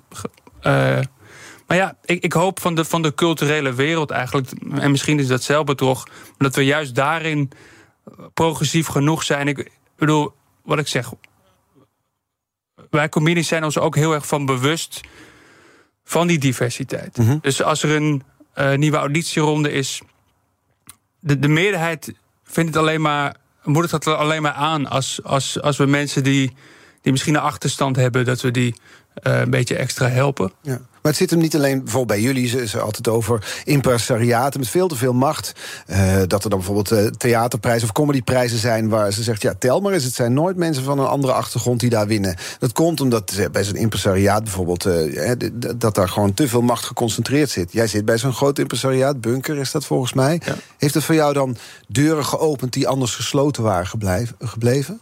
maar 1.68 1.78
ja, 1.78 1.98
ik, 2.06 2.24
ik 2.24 2.34
hoop 2.34 2.60
van 2.60 2.76
de, 2.76 2.86
van 2.86 3.02
de 3.02 3.14
culturele 3.14 3.74
wereld 3.74 4.12
eigenlijk, 4.12 4.52
en 4.72 4.92
misschien 4.92 5.20
is 5.20 5.28
dat 5.28 5.44
zelfbedrog, 5.44 6.08
dat 6.38 6.56
we 6.56 6.66
juist 6.66 6.96
daarin 6.96 7.52
progressief 8.34 8.88
genoeg 8.88 9.24
zijn. 9.24 9.48
Ik 9.48 9.72
bedoel, 9.96 10.34
wat 10.64 10.80
ik 10.80 10.88
zeg, 10.88 11.12
wij 12.90 13.10
comedians 13.10 13.48
zijn 13.48 13.64
ons 13.64 13.78
ook 13.78 13.96
heel 13.96 14.14
erg 14.14 14.28
van 14.28 14.46
bewust 14.46 15.02
van 16.04 16.28
die 16.28 16.40
diversiteit. 16.40 17.20
Dus 17.42 17.64
als 17.64 17.84
er 17.84 17.96
een 17.96 18.24
eh, 18.54 18.74
nieuwe 18.74 18.98
auditieronde 18.98 19.72
is, 19.72 20.02
de, 21.20 21.40
de 21.40 21.48
meerderheid 21.48 22.14
vindt 22.44 22.74
het 22.74 22.84
alleen 22.84 23.02
maar, 23.02 23.36
moedigt 23.64 23.92
dat 23.92 24.08
alleen 24.08 24.42
maar 24.42 24.52
aan 24.52 24.88
als, 24.88 25.20
als, 25.24 25.62
als 25.62 25.78
we 25.78 25.86
mensen 25.86 26.24
die, 26.24 26.56
die 27.02 27.12
misschien 27.12 27.36
een 27.36 27.42
achterstand 27.42 27.96
hebben, 27.96 28.26
dat 28.26 28.42
we 28.42 28.52
die 28.52 28.76
eh, 29.14 29.40
een 29.40 29.50
beetje 29.50 29.76
extra 29.76 30.08
helpen. 30.08 30.52
Ja. 30.62 30.82
Maar 31.08 31.16
het 31.16 31.26
zit 31.26 31.36
hem 31.36 31.46
niet 31.46 31.56
alleen 31.56 31.84
bijvoorbeeld 31.84 32.20
bij 32.20 32.28
jullie. 32.28 32.48
Ze 32.48 32.62
is 32.62 32.78
altijd 32.78 33.08
over 33.08 33.62
impresariaten 33.64 34.60
met 34.60 34.70
veel 34.70 34.88
te 34.88 34.96
veel 34.96 35.14
macht. 35.14 35.52
Eh, 35.86 36.18
dat 36.28 36.44
er 36.44 36.50
dan 36.50 36.60
bijvoorbeeld 36.60 36.92
eh, 36.92 37.06
theaterprijzen 37.06 37.88
of 37.88 37.94
comedyprijzen 37.94 38.58
zijn... 38.58 38.90
waar 38.90 39.12
ze 39.12 39.24
zegt, 39.24 39.42
ja, 39.42 39.54
tel 39.60 39.82
maar 39.82 39.94
eens, 39.94 40.04
het 40.04 40.14
zijn 40.14 40.34
nooit 40.34 40.58
mensen 40.58 40.84
van 40.84 41.00
een 41.00 41.06
andere 41.06 41.34
achtergrond 41.34 41.80
die 41.80 41.90
daar 41.90 42.08
winnen. 42.08 42.36
Dat 42.60 42.72
komt 42.72 43.02
omdat 43.02 43.32
eh, 43.32 43.46
bij 43.52 43.64
zo'n 43.64 43.76
impresariaat 43.76 44.44
bijvoorbeeld... 44.44 44.88
dat 45.76 45.96
daar 45.96 46.10
gewoon 46.10 46.34
te 46.34 46.48
veel 46.48 46.62
macht 46.62 46.86
geconcentreerd 46.86 47.50
zit. 47.50 47.72
Jij 47.72 47.88
zit 47.88 48.06
bij 48.06 48.18
zo'n 48.18 48.34
groot 48.34 48.60
impresariaat, 48.60 49.22
Bunker 49.22 49.58
is 49.58 49.72
dat 49.72 49.86
volgens 49.86 50.14
mij. 50.14 50.42
Ja. 50.46 50.56
Heeft 50.78 50.94
het 50.94 51.04
voor 51.04 51.16
jou 51.16 51.34
dan 51.34 51.58
deuren 51.88 52.26
geopend 52.26 52.74
die 52.74 52.88
anders 52.88 53.16
gesloten 53.16 53.64
waren 53.64 53.88
gebleven? 54.40 55.00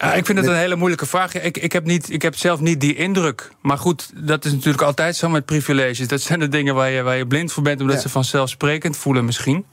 Ja, 0.00 0.14
ik 0.14 0.26
vind 0.26 0.38
het 0.38 0.46
een 0.46 0.56
hele 0.56 0.76
moeilijke 0.76 1.06
vraag. 1.06 1.34
Ik, 1.34 1.56
ik, 1.58 1.72
heb 1.72 1.84
niet, 1.84 2.10
ik 2.10 2.22
heb 2.22 2.36
zelf 2.36 2.60
niet 2.60 2.80
die 2.80 2.94
indruk. 2.94 3.50
Maar 3.62 3.78
goed, 3.78 4.10
dat 4.14 4.44
is 4.44 4.52
natuurlijk 4.52 4.82
altijd 4.82 5.16
zo 5.16 5.28
met 5.28 5.44
privileges. 5.44 6.08
Dat 6.08 6.20
zijn 6.20 6.38
de 6.38 6.48
dingen 6.48 6.74
waar 6.74 6.90
je, 6.90 7.02
waar 7.02 7.16
je 7.16 7.26
blind 7.26 7.52
voor 7.52 7.62
bent, 7.62 7.80
omdat 7.80 7.96
Ja. 7.96 8.02
ze 8.02 8.08
vanzelfsprekend 8.08 8.96
voelen 8.96 9.24
misschien. 9.24 9.64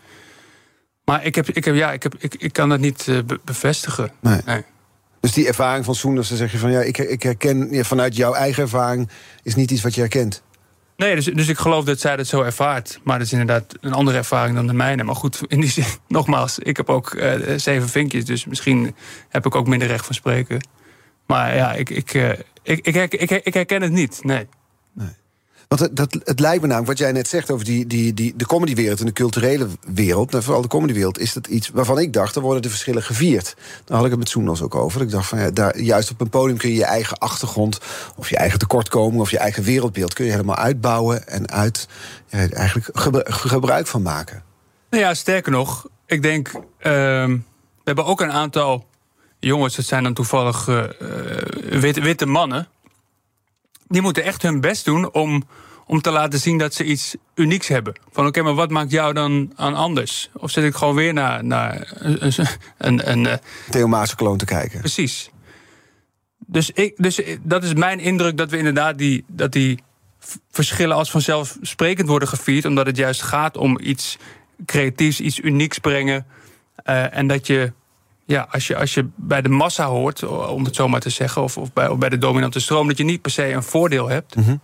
Maar 1.06 1.26
ik, 1.26 1.36
heb, 1.36 1.50
ik, 1.50 1.66
heb, 1.66 1.76
ja, 1.76 1.92
ik, 1.92 2.04
heb, 2.04 2.16
ik, 2.20 2.36
ik 2.36 2.54
kan 2.54 2.70
dat 2.70 2.80
niet 2.80 3.08
eh, 3.08 3.18
be- 3.26 3.40
bevestigen. 3.44 4.12
Nee. 4.20 4.40
Nee. 4.46 4.64
Dus 5.20 5.34
die 5.34 5.48
ervaring 5.48 5.86
van 5.86 5.96
Soenders, 5.96 6.28
dan 6.30 6.38
zeg 6.38 6.52
je 6.52 6.58
van... 6.58 6.72
ja, 6.72 6.82
ik, 6.82 6.98
ik 6.98 7.24
herken 7.24 7.68
ja, 7.72 7.84
vanuit 7.84 8.16
jouw 8.16 8.34
eigen 8.34 8.64
ervaring... 8.64 9.10
is 9.44 9.56
niet 9.56 9.72
iets 9.72 9.82
wat 9.82 9.94
je 9.96 10.02
herkent. 10.02 10.42
Nee, 10.98 11.16
dus, 11.16 11.26
dus 11.26 11.48
ik 11.48 11.58
geloof 11.58 11.86
dat 11.86 12.00
zij 12.00 12.16
dat 12.16 12.28
zo 12.28 12.42
ervaart. 12.42 13.00
Maar 13.04 13.18
dat 13.18 13.28
is 13.28 13.34
inderdaad 13.34 13.76
een 13.82 13.94
andere 13.94 14.18
ervaring 14.18 14.56
dan 14.56 14.68
de 14.68 14.74
mijne. 14.74 15.04
Maar 15.04 15.16
goed, 15.16 15.42
in 15.48 15.60
die 15.60 15.70
zin, 15.80 15.86
nogmaals, 16.08 16.60
ik 16.60 16.78
heb 16.78 16.90
ook 16.90 17.14
eh, 17.14 17.58
zeven 17.58 17.90
vinkjes. 17.90 18.26
Dus 18.26 18.46
misschien 18.46 18.96
heb 19.30 19.46
ik 19.46 19.56
ook 19.56 19.68
minder 19.68 19.88
recht 19.88 20.06
van 20.06 20.16
spreken. 20.16 20.68
Maar 21.28 21.56
ja, 21.56 21.74
ik, 21.74 21.90
ik, 21.90 22.14
eh, 22.14 22.30
ik, 22.64 22.88
ik, 22.88 23.32
ik 23.32 23.54
herken 23.54 23.82
het 23.82 23.92
niet. 23.92 24.20
Nee. 24.24 24.48
Want 25.68 25.82
het, 25.82 26.40
lijkt 26.40 26.62
me 26.62 26.68
namelijk, 26.68 26.88
wat 26.88 26.98
jij 26.98 27.12
net 27.12 27.28
zegt 27.28 27.52
over 27.52 27.66
die, 27.66 27.88
die, 27.88 28.14
die, 28.14 28.34
de 28.36 28.46
comedywereld 28.46 29.00
en 29.00 29.06
de 29.06 29.14
culturele 29.14 29.68
wereld, 29.94 30.32
nou, 30.32 30.44
vooral 30.44 30.62
de 30.62 30.68
comedywereld, 30.68 31.20
is 31.20 31.34
dat 31.34 31.48
iets 31.48 31.70
waarvan 31.70 32.00
ik 32.00 32.14
dacht, 32.14 32.36
er 32.36 32.42
worden 32.42 32.62
de 32.62 32.70
verschillen 32.70 33.04
gevierd. 33.04 33.56
Daar 33.86 33.96
had 33.98 34.06
ik 34.06 34.12
het 34.12 34.20
met 34.20 34.30
Soenos 34.30 34.62
ook 34.62 34.76
over. 34.76 35.02
Ik 35.02 35.12
dacht 35.12 35.28
van 35.28 35.40
ja, 35.40 35.52
daar, 35.52 35.80
juist 35.80 36.12
op 36.12 36.22
een 36.22 36.30
podium 36.30 36.58
kun 36.58 36.70
je 36.70 36.76
je 36.76 36.86
eigen 36.86 37.18
achtergrond, 37.18 37.80
of 38.16 38.30
je 38.30 38.38
eigen 38.38 38.60
tekortkoming, 38.60 39.22
of 39.22 39.32
je 39.32 39.38
eigen 39.38 39.64
wereldbeeld, 39.64 40.14
kun 40.14 40.26
je 40.26 40.32
helemaal 40.32 40.56
uitbouwen 40.56 41.28
en 41.28 41.50
uit 41.50 41.88
ja, 42.30 42.50
eigenlijk 42.50 42.90
gebru- 42.94 43.32
gebruik 43.32 43.88
van 43.88 44.02
maken. 44.02 44.44
Nou 44.90 45.04
ja, 45.04 45.14
sterker 45.14 45.52
nog, 45.52 45.88
ik 46.06 46.22
denk, 46.22 46.52
ehm, 46.80 47.32
we 47.32 47.84
hebben 47.84 48.06
ook 48.06 48.22
een 48.22 48.32
aantal 48.32 48.86
jongens, 49.40 49.76
dat 49.76 49.86
zijn 49.86 50.04
dan 50.04 50.14
toevallig 50.14 50.68
uh, 50.68 50.84
witte, 51.70 52.02
witte 52.02 52.26
mannen. 52.26 52.68
Die 53.96 54.04
moeten 54.04 54.24
echt 54.24 54.42
hun 54.42 54.62
best 54.62 54.86
doen 54.86 55.14
om, 55.14 55.44
om 55.86 56.02
te 56.02 56.12
laten 56.12 56.40
zien 56.40 56.58
dat 56.58 56.74
ze 56.74 56.84
iets 56.84 57.16
unieks 57.36 57.68
hebben. 57.68 57.94
Van 58.12 58.28
oké, 58.28 58.42
maar 58.42 58.54
wat 58.54 58.70
maakt 58.70 58.92
jou 58.92 59.14
dan 59.14 59.52
aan 59.56 59.76
anders? 59.76 60.30
Of 60.34 60.52
zit 60.52 60.64
ik 60.64 60.76
gewoon 60.76 60.96
weer 60.96 61.14
naar, 61.14 61.46
naar 61.46 61.92
een, 61.94 62.34
een, 62.78 63.10
een, 63.12 63.28
een 63.28 63.40
Theo 63.70 64.04
kloon 64.16 64.38
te 64.38 64.46
kijken? 64.46 64.80
Precies. 64.80 65.30
Dus, 66.46 66.72
ik, 66.72 66.94
dus 66.98 67.22
dat 67.42 67.64
is 67.64 67.74
mijn 67.74 68.00
indruk 68.00 68.38
dat 68.38 68.50
we 68.50 68.58
inderdaad 68.58 68.98
die, 68.98 69.24
dat 69.28 69.52
die 69.52 69.80
verschillen 70.52 70.96
als 70.96 71.12
vanzelfsprekend 71.12 72.08
worden 72.08 72.28
gevierd. 72.28 72.66
Omdat 72.66 72.86
het 72.86 72.98
juist 72.98 73.22
gaat 73.22 73.58
om 73.58 73.80
iets 73.82 74.18
creatiefs, 74.66 75.20
iets 75.20 75.40
unieks 75.40 75.80
brengen. 75.80 76.26
Uh, 76.86 77.18
en 77.18 77.28
dat 77.28 77.48
je, 77.48 77.74
ja, 78.26 78.48
als 78.52 78.68
je, 78.68 78.78
als 78.78 78.94
je 78.94 79.08
bij 79.16 79.42
de 79.42 79.50
massa 79.50 79.86
hoort, 79.86 80.24
om 80.24 80.64
het 80.64 80.76
zo 80.76 80.88
maar 80.88 81.00
te 81.00 81.10
zeggen, 81.10 81.42
of, 81.42 81.58
of, 81.58 81.74
bij, 81.74 81.88
of 81.88 81.98
bij 81.98 82.10
de 82.10 82.18
dominante 82.18 82.60
stroom, 82.60 82.88
dat 82.88 82.98
je 82.98 83.04
niet 83.04 83.22
per 83.22 83.32
se 83.32 83.52
een 83.52 83.64
voordeel 83.64 84.10
hebt. 84.10 84.36
Mm 84.36 84.44
-hmm. 84.44 84.62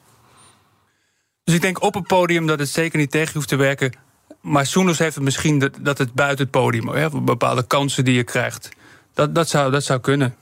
Dus 1.44 1.56
ik 1.56 1.62
denk 1.62 1.82
op 1.82 1.94
het 1.94 2.08
podium 2.08 2.48
dat 2.48 2.60
het 2.60 2.70
zeker 2.70 3.00
niet 3.00 3.12
tegen 3.12 3.34
hoeft 3.34 3.48
te 3.48 3.56
werken. 3.56 3.94
Maar 4.42 4.66
Soeners 4.66 5.00
heeft 5.00 5.16
het 5.16 5.24
misschien 5.24 5.60
dat, 5.60 5.78
dat 5.80 5.98
het 5.98 6.14
buiten 6.14 6.44
het 6.44 6.52
podium, 6.52 6.88
hè, 6.88 7.10
bepaalde 7.10 7.64
kansen 7.64 8.06
die 8.06 8.14
je 8.14 8.24
krijgt. 8.24 8.70
Dat, 9.14 9.36
dat, 9.36 9.50
zou, 9.50 9.72
dat 9.72 9.84
zou 9.84 10.00
kunnen. 10.00 10.36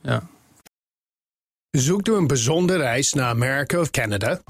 Ja. 0.00 0.22
Zoekt 1.70 2.08
u 2.08 2.14
een 2.14 2.26
bijzondere 2.26 2.78
reis 2.78 3.12
naar 3.12 3.28
Amerika 3.28 3.80
of 3.80 3.90
Canada? 3.90 4.40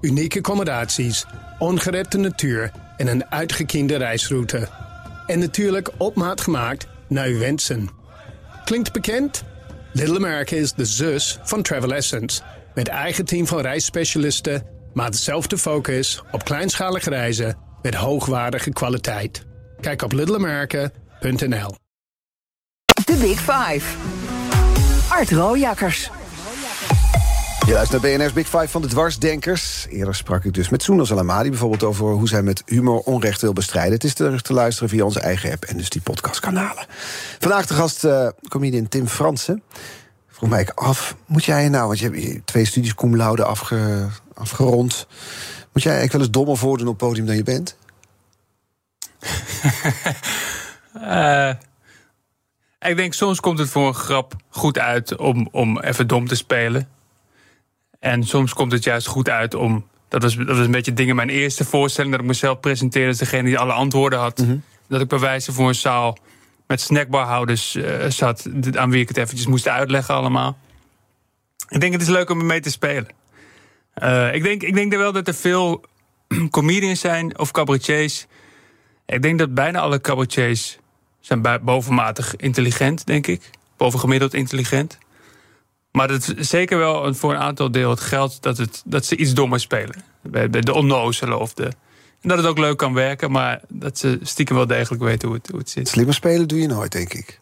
Unieke 0.00 0.38
accommodaties, 0.38 1.24
ongerepte 1.58 2.18
natuur 2.18 2.72
en 2.96 3.06
een 3.06 3.30
uitgekiende 3.30 3.96
reisroute. 3.96 4.68
En 5.26 5.38
natuurlijk 5.38 5.90
op 5.96 6.14
maat 6.14 6.40
gemaakt 6.40 6.86
uw 7.10 7.38
wensen. 7.38 7.88
Klinkt 8.64 8.92
bekend? 8.92 9.44
Little 9.92 10.16
America 10.16 10.56
is 10.56 10.72
de 10.72 10.84
zus 10.84 11.38
van 11.42 11.62
Travel 11.62 11.94
Essence. 11.94 12.42
Met 12.74 12.88
eigen 12.88 13.24
team 13.24 13.46
van 13.46 13.60
reisspecialisten, 13.60 14.62
maar 14.94 15.10
dezelfde 15.10 15.58
focus 15.58 16.22
op 16.32 16.44
kleinschalige 16.44 17.10
reizen 17.10 17.56
met 17.82 17.94
hoogwaardige 17.94 18.70
kwaliteit. 18.70 19.46
Kijk 19.80 20.02
op 20.02 20.12
littleamerica.nl. 20.12 21.74
De 23.04 23.16
Big 23.20 23.38
Five. 23.38 23.96
Art 25.08 25.30
Rooijakkers. 25.30 26.10
Je 27.70 27.76
luistert 27.76 28.02
naar 28.02 28.12
BNR's 28.12 28.32
Big 28.32 28.48
Five 28.48 28.68
van 28.68 28.82
de 28.82 28.88
dwarsdenkers. 28.88 29.86
Eerder 29.88 30.14
sprak 30.14 30.44
ik 30.44 30.54
dus 30.54 30.68
met 30.68 30.82
Soenal 30.82 31.06
Salamadi 31.06 31.48
bijvoorbeeld 31.48 31.82
over 31.82 32.06
hoe 32.06 32.28
zij 32.28 32.42
met 32.42 32.62
humor 32.66 32.98
onrecht 32.98 33.40
wil 33.40 33.52
bestrijden. 33.52 33.92
Het 33.92 34.04
is 34.04 34.14
terug 34.14 34.42
te 34.42 34.52
luisteren 34.52 34.88
via 34.88 35.04
onze 35.04 35.20
eigen 35.20 35.52
app 35.52 35.64
en 35.64 35.76
dus 35.76 35.88
die 35.88 36.00
podcastkanalen. 36.00 36.86
Vandaag 37.38 37.66
de 37.66 37.74
gast 37.74 38.04
uh, 38.04 38.28
comedian 38.48 38.88
Tim 38.88 39.06
Fransen. 39.06 39.62
Vroeg 40.28 40.50
mij 40.50 40.68
af, 40.74 41.16
moet 41.26 41.44
jij 41.44 41.68
nou, 41.68 41.86
want 41.86 41.98
je 41.98 42.10
hebt 42.10 42.46
twee 42.46 42.64
studies 42.64 42.94
cum 42.94 43.16
laude 43.16 43.44
afge, 43.44 44.08
afgerond. 44.34 45.06
Moet 45.72 45.82
jij 45.82 45.92
eigenlijk 45.92 46.12
wel 46.12 46.20
eens 46.20 46.30
dommer 46.30 46.56
voordoen 46.56 46.88
op 46.88 46.98
podium 46.98 47.26
dan 47.26 47.36
je 47.36 47.42
bent? 47.42 47.76
uh, 50.94 51.52
ik 52.90 52.96
denk 52.96 53.14
soms 53.14 53.40
komt 53.40 53.58
het 53.58 53.68
voor 53.68 53.86
een 53.86 53.94
grap 53.94 54.34
goed 54.48 54.78
uit 54.78 55.16
om, 55.16 55.48
om 55.50 55.80
even 55.80 56.06
dom 56.06 56.28
te 56.28 56.36
spelen. 56.36 56.98
En 58.00 58.24
soms 58.24 58.54
komt 58.54 58.72
het 58.72 58.84
juist 58.84 59.06
goed 59.06 59.28
uit 59.28 59.54
om. 59.54 59.86
Dat 60.08 60.22
was, 60.22 60.36
dat 60.36 60.46
was 60.46 60.58
een 60.58 60.70
beetje 60.70 60.92
dingen. 60.92 61.16
Mijn 61.16 61.28
eerste 61.28 61.64
voorstelling 61.64 62.12
dat 62.12 62.20
ik 62.22 62.26
mezelf 62.26 62.60
presenteerde 62.60 63.08
als 63.08 63.18
degene 63.18 63.42
die 63.42 63.58
alle 63.58 63.72
antwoorden 63.72 64.18
had. 64.18 64.38
Mhm. 64.38 64.56
Dat 64.88 65.00
ik 65.00 65.08
bij 65.08 65.18
wijze 65.18 65.52
voor 65.52 65.68
een 65.68 65.74
zaal 65.74 66.18
met 66.66 66.80
snackbarhouders 66.80 67.76
uh, 67.76 68.06
zat. 68.08 68.48
Aan 68.72 68.90
wie 68.90 69.00
ik 69.00 69.08
het 69.08 69.16
eventjes 69.16 69.46
moest 69.46 69.68
uitleggen 69.68 70.14
allemaal. 70.14 70.58
Ik 71.68 71.80
denk 71.80 71.92
het 71.92 72.02
is 72.02 72.08
leuk 72.08 72.30
om 72.30 72.38
ermee 72.38 72.60
te 72.60 72.70
spelen. 72.70 73.08
Uh, 74.02 74.34
ik, 74.34 74.42
denk, 74.42 74.62
ik 74.62 74.74
denk 74.74 74.94
wel 74.94 75.12
dat 75.12 75.28
er 75.28 75.34
veel 75.34 75.84
comedians 76.50 77.00
zijn 77.00 77.38
of 77.38 77.50
cabaretiers. 77.50 78.26
Ik 79.06 79.22
denk 79.22 79.38
dat 79.38 79.54
bijna 79.54 79.80
alle 79.80 80.00
cabaretiers 80.00 80.78
zijn 81.20 81.60
bovenmatig 81.62 82.36
intelligent, 82.36 83.06
denk 83.06 83.26
ik. 83.26 83.50
Bovengemiddeld 83.76 84.34
intelligent. 84.34 84.98
Maar 85.92 86.08
het 86.08 86.34
is 86.36 86.48
zeker 86.48 86.78
wel 86.78 87.14
voor 87.14 87.32
een 87.32 87.40
aantal 87.40 87.70
deel 87.70 87.90
het 87.90 88.00
geld 88.00 88.42
dat, 88.42 88.56
het, 88.56 88.82
dat 88.84 89.04
ze 89.04 89.16
iets 89.16 89.34
dommer 89.34 89.60
spelen. 89.60 90.02
Bij, 90.22 90.50
bij 90.50 90.60
de 90.60 90.72
onnozelen 90.72 91.38
of 91.38 91.54
de. 91.54 91.64
En 92.20 92.28
dat 92.28 92.38
het 92.38 92.46
ook 92.46 92.58
leuk 92.58 92.76
kan 92.76 92.94
werken, 92.94 93.30
maar 93.30 93.60
dat 93.68 93.98
ze 93.98 94.18
stiekem 94.22 94.56
wel 94.56 94.66
degelijk 94.66 95.02
weten 95.02 95.28
hoe 95.28 95.36
het, 95.36 95.48
hoe 95.48 95.58
het 95.58 95.70
zit. 95.70 95.88
Slimmer 95.88 96.14
spelen 96.14 96.48
doe 96.48 96.60
je 96.60 96.66
nooit, 96.66 96.92
denk 96.92 97.12
ik. 97.12 97.40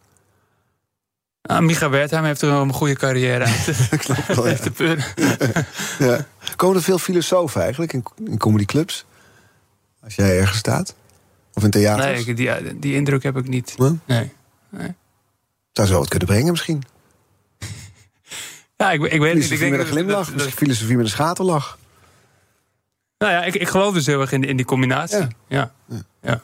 Ah, 1.42 1.61
Micha 1.61 1.90
Wertheim 1.90 2.24
heeft 2.24 2.42
er 2.42 2.49
wel 2.51 2.62
een 2.62 2.72
goede 2.72 2.94
carrière 2.94 3.44
uit. 3.44 3.88
Klopt 4.05 4.34
wel, 4.34 4.49
ja. 4.49 4.96
ja. 6.07 6.26
Komen 6.57 6.76
er 6.76 6.82
veel 6.82 6.99
filosofen 6.99 7.62
eigenlijk 7.62 7.92
in, 7.92 8.03
in 8.24 8.38
comedyclubs? 8.38 9.05
Als 10.05 10.14
jij 10.14 10.38
ergens 10.38 10.59
staat? 10.59 10.94
Of 11.55 11.64
in 11.64 11.70
theater? 11.70 12.05
Nee, 12.05 12.34
die, 12.34 12.78
die 12.78 12.94
indruk 12.94 13.22
heb 13.22 13.36
ik 13.36 13.49
niet. 13.49 13.74
Nee. 13.78 14.32
nee. 14.68 14.94
Zou 15.72 15.88
zo 15.88 15.99
wat 15.99 16.09
kunnen 16.09 16.28
brengen 16.28 16.51
misschien? 16.51 16.82
Ja, 18.79 18.93
ik, 18.93 19.03
ik 19.03 19.20
weet 19.20 19.35
niet. 19.35 19.51
Ik 19.51 19.59
denk 19.59 19.70
met 19.70 19.81
een 19.81 19.87
glimlach, 19.87 20.33
dat, 20.33 20.49
filosofie 20.49 20.97
met 20.97 21.05
een 21.05 21.11
schaterlach. 21.11 21.79
Nou 23.18 23.33
ja, 23.33 23.45
ik, 23.45 23.55
ik 23.55 23.68
geloof 23.68 23.95
dus 23.95 24.07
heel 24.07 24.20
erg 24.20 24.33
in, 24.33 24.45
in 24.45 24.57
die 24.57 24.66
combinatie. 24.66 25.26
Ja. 25.49 25.72
ja. 25.87 26.03
ja. 26.22 26.43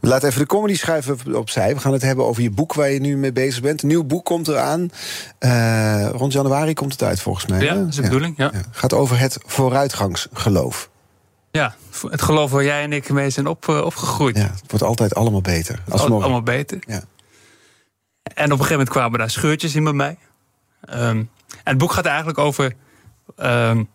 We 0.00 0.08
laten 0.08 0.28
even 0.28 0.40
de 0.40 0.46
comedy 0.46 0.76
schrijven 0.76 1.36
opzij. 1.36 1.74
We 1.74 1.80
gaan 1.80 1.92
het 1.92 2.02
hebben 2.02 2.24
over 2.24 2.42
je 2.42 2.50
boek 2.50 2.74
waar 2.74 2.90
je 2.90 3.00
nu 3.00 3.16
mee 3.16 3.32
bezig 3.32 3.62
bent. 3.62 3.82
Een 3.82 3.88
nieuw 3.88 4.04
boek 4.04 4.24
komt 4.24 4.48
eraan. 4.48 4.90
Uh, 5.40 6.08
rond 6.12 6.32
januari 6.32 6.74
komt 6.74 6.92
het 6.92 7.02
uit 7.02 7.20
volgens 7.20 7.46
mij. 7.46 7.60
Ja, 7.60 7.74
dat 7.74 7.88
is 7.88 7.94
de 7.94 8.02
bedoeling. 8.02 8.34
Ja. 8.36 8.52
Gaat 8.70 8.92
over 8.92 9.18
het 9.18 9.38
vooruitgangsgeloof. 9.46 10.90
Ja, 11.50 11.74
het 12.10 12.22
geloof 12.22 12.50
waar 12.50 12.64
jij 12.64 12.82
en 12.82 12.92
ik 12.92 13.08
mee 13.08 13.30
zijn 13.30 13.46
op, 13.46 13.66
uh, 13.66 13.84
opgegroeid. 13.84 14.36
Ja, 14.36 14.42
het 14.42 14.70
wordt 14.70 14.84
altijd 14.84 15.14
allemaal 15.14 15.40
beter. 15.40 15.82
Als 15.88 16.02
allemaal 16.02 16.42
beter. 16.42 16.78
Ja. 16.86 17.02
En 17.02 17.02
op 17.02 18.38
een 18.38 18.48
gegeven 18.50 18.70
moment 18.70 18.88
kwamen 18.88 19.18
daar 19.18 19.30
scheurtjes 19.30 19.74
in 19.74 19.84
bij 19.84 19.92
mij. 19.92 20.18
Um, 20.90 20.96
en 20.96 21.30
het 21.64 21.78
boek 21.78 21.92
gaat 21.92 22.06
eigenlijk 22.06 22.38
over. 22.38 22.74
Um, 23.38 23.88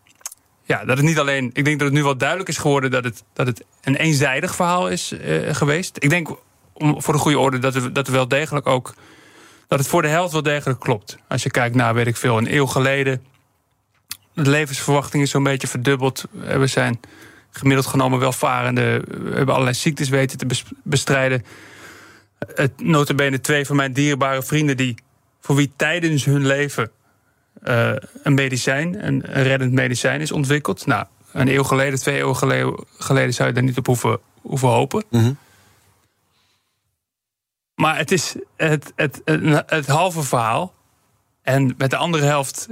ja, 0.63 0.85
dat 0.85 0.97
het 0.97 1.05
niet 1.05 1.19
alleen. 1.19 1.49
Ik 1.53 1.65
denk 1.65 1.79
dat 1.79 1.87
het 1.87 1.97
nu 1.97 2.03
wel 2.03 2.17
duidelijk 2.17 2.49
is 2.49 2.57
geworden 2.57 2.91
dat 2.91 3.03
het, 3.03 3.23
dat 3.33 3.47
het 3.47 3.63
een 3.81 3.95
eenzijdig 3.95 4.55
verhaal 4.55 4.89
is 4.89 5.11
uh, 5.11 5.53
geweest. 5.55 5.97
Ik 5.99 6.09
denk 6.09 6.29
om, 6.73 7.01
voor 7.01 7.13
de 7.13 7.19
goede 7.19 7.39
orde 7.39 7.59
dat 7.59 7.73
het, 7.73 7.83
dat 7.83 8.05
het 8.05 8.15
wel 8.15 8.27
degelijk 8.27 8.67
ook. 8.67 8.93
Dat 9.67 9.79
het 9.79 9.87
voor 9.87 10.01
de 10.01 10.07
helft 10.07 10.33
wel 10.33 10.43
degelijk 10.43 10.79
klopt. 10.79 11.17
Als 11.27 11.43
je 11.43 11.51
kijkt 11.51 11.75
naar, 11.75 11.93
weet 11.93 12.07
ik 12.07 12.17
veel, 12.17 12.37
een 12.37 12.53
eeuw 12.53 12.65
geleden. 12.65 13.23
De 14.33 14.49
levensverwachting 14.49 15.23
is 15.23 15.29
zo'n 15.29 15.43
beetje 15.43 15.67
verdubbeld. 15.67 16.25
We 16.31 16.67
zijn 16.67 16.99
gemiddeld 17.51 17.87
genomen 17.87 18.19
welvarende. 18.19 19.03
We 19.07 19.35
hebben 19.35 19.53
allerlei 19.53 19.75
ziektes 19.75 20.09
weten 20.09 20.37
te 20.37 20.63
bestrijden. 20.83 21.45
Het 22.53 22.81
notabene 22.81 23.39
twee 23.39 23.65
van 23.65 23.75
mijn 23.75 23.93
dierbare 23.93 24.43
vrienden 24.43 24.77
die 24.77 24.95
voor 25.39 25.55
wie 25.55 25.71
tijdens 25.75 26.25
hun 26.25 26.45
leven 26.45 26.91
uh, 27.63 27.91
een 28.23 28.33
medicijn, 28.33 29.05
een, 29.05 29.21
reddend 29.21 29.71
medicijn 29.71 30.21
is 30.21 30.31
ontwikkeld. 30.31 30.85
Nou, 30.85 31.05
een 31.31 31.47
eeuw 31.47 31.63
geleden, 31.63 31.99
twee 31.99 32.17
eeuwen 32.17 32.35
geleden, 32.35 32.85
geleden 32.97 33.33
zou 33.33 33.47
je 33.47 33.53
daar 33.53 33.63
niet 33.63 33.77
op 33.77 33.85
hoeven, 33.85 34.19
hoeven 34.41 34.67
hopen. 34.67 35.03
Mm 35.09 35.37
Maar 37.75 37.97
het 37.97 38.11
is 38.11 38.35
het, 38.55 38.93
het, 38.95 39.21
het, 39.25 39.63
het, 39.65 39.87
halve 39.87 40.23
verhaal. 40.23 40.73
En 41.41 41.75
met 41.77 41.89
de 41.89 41.97
andere 41.97 42.25
helft 42.25 42.67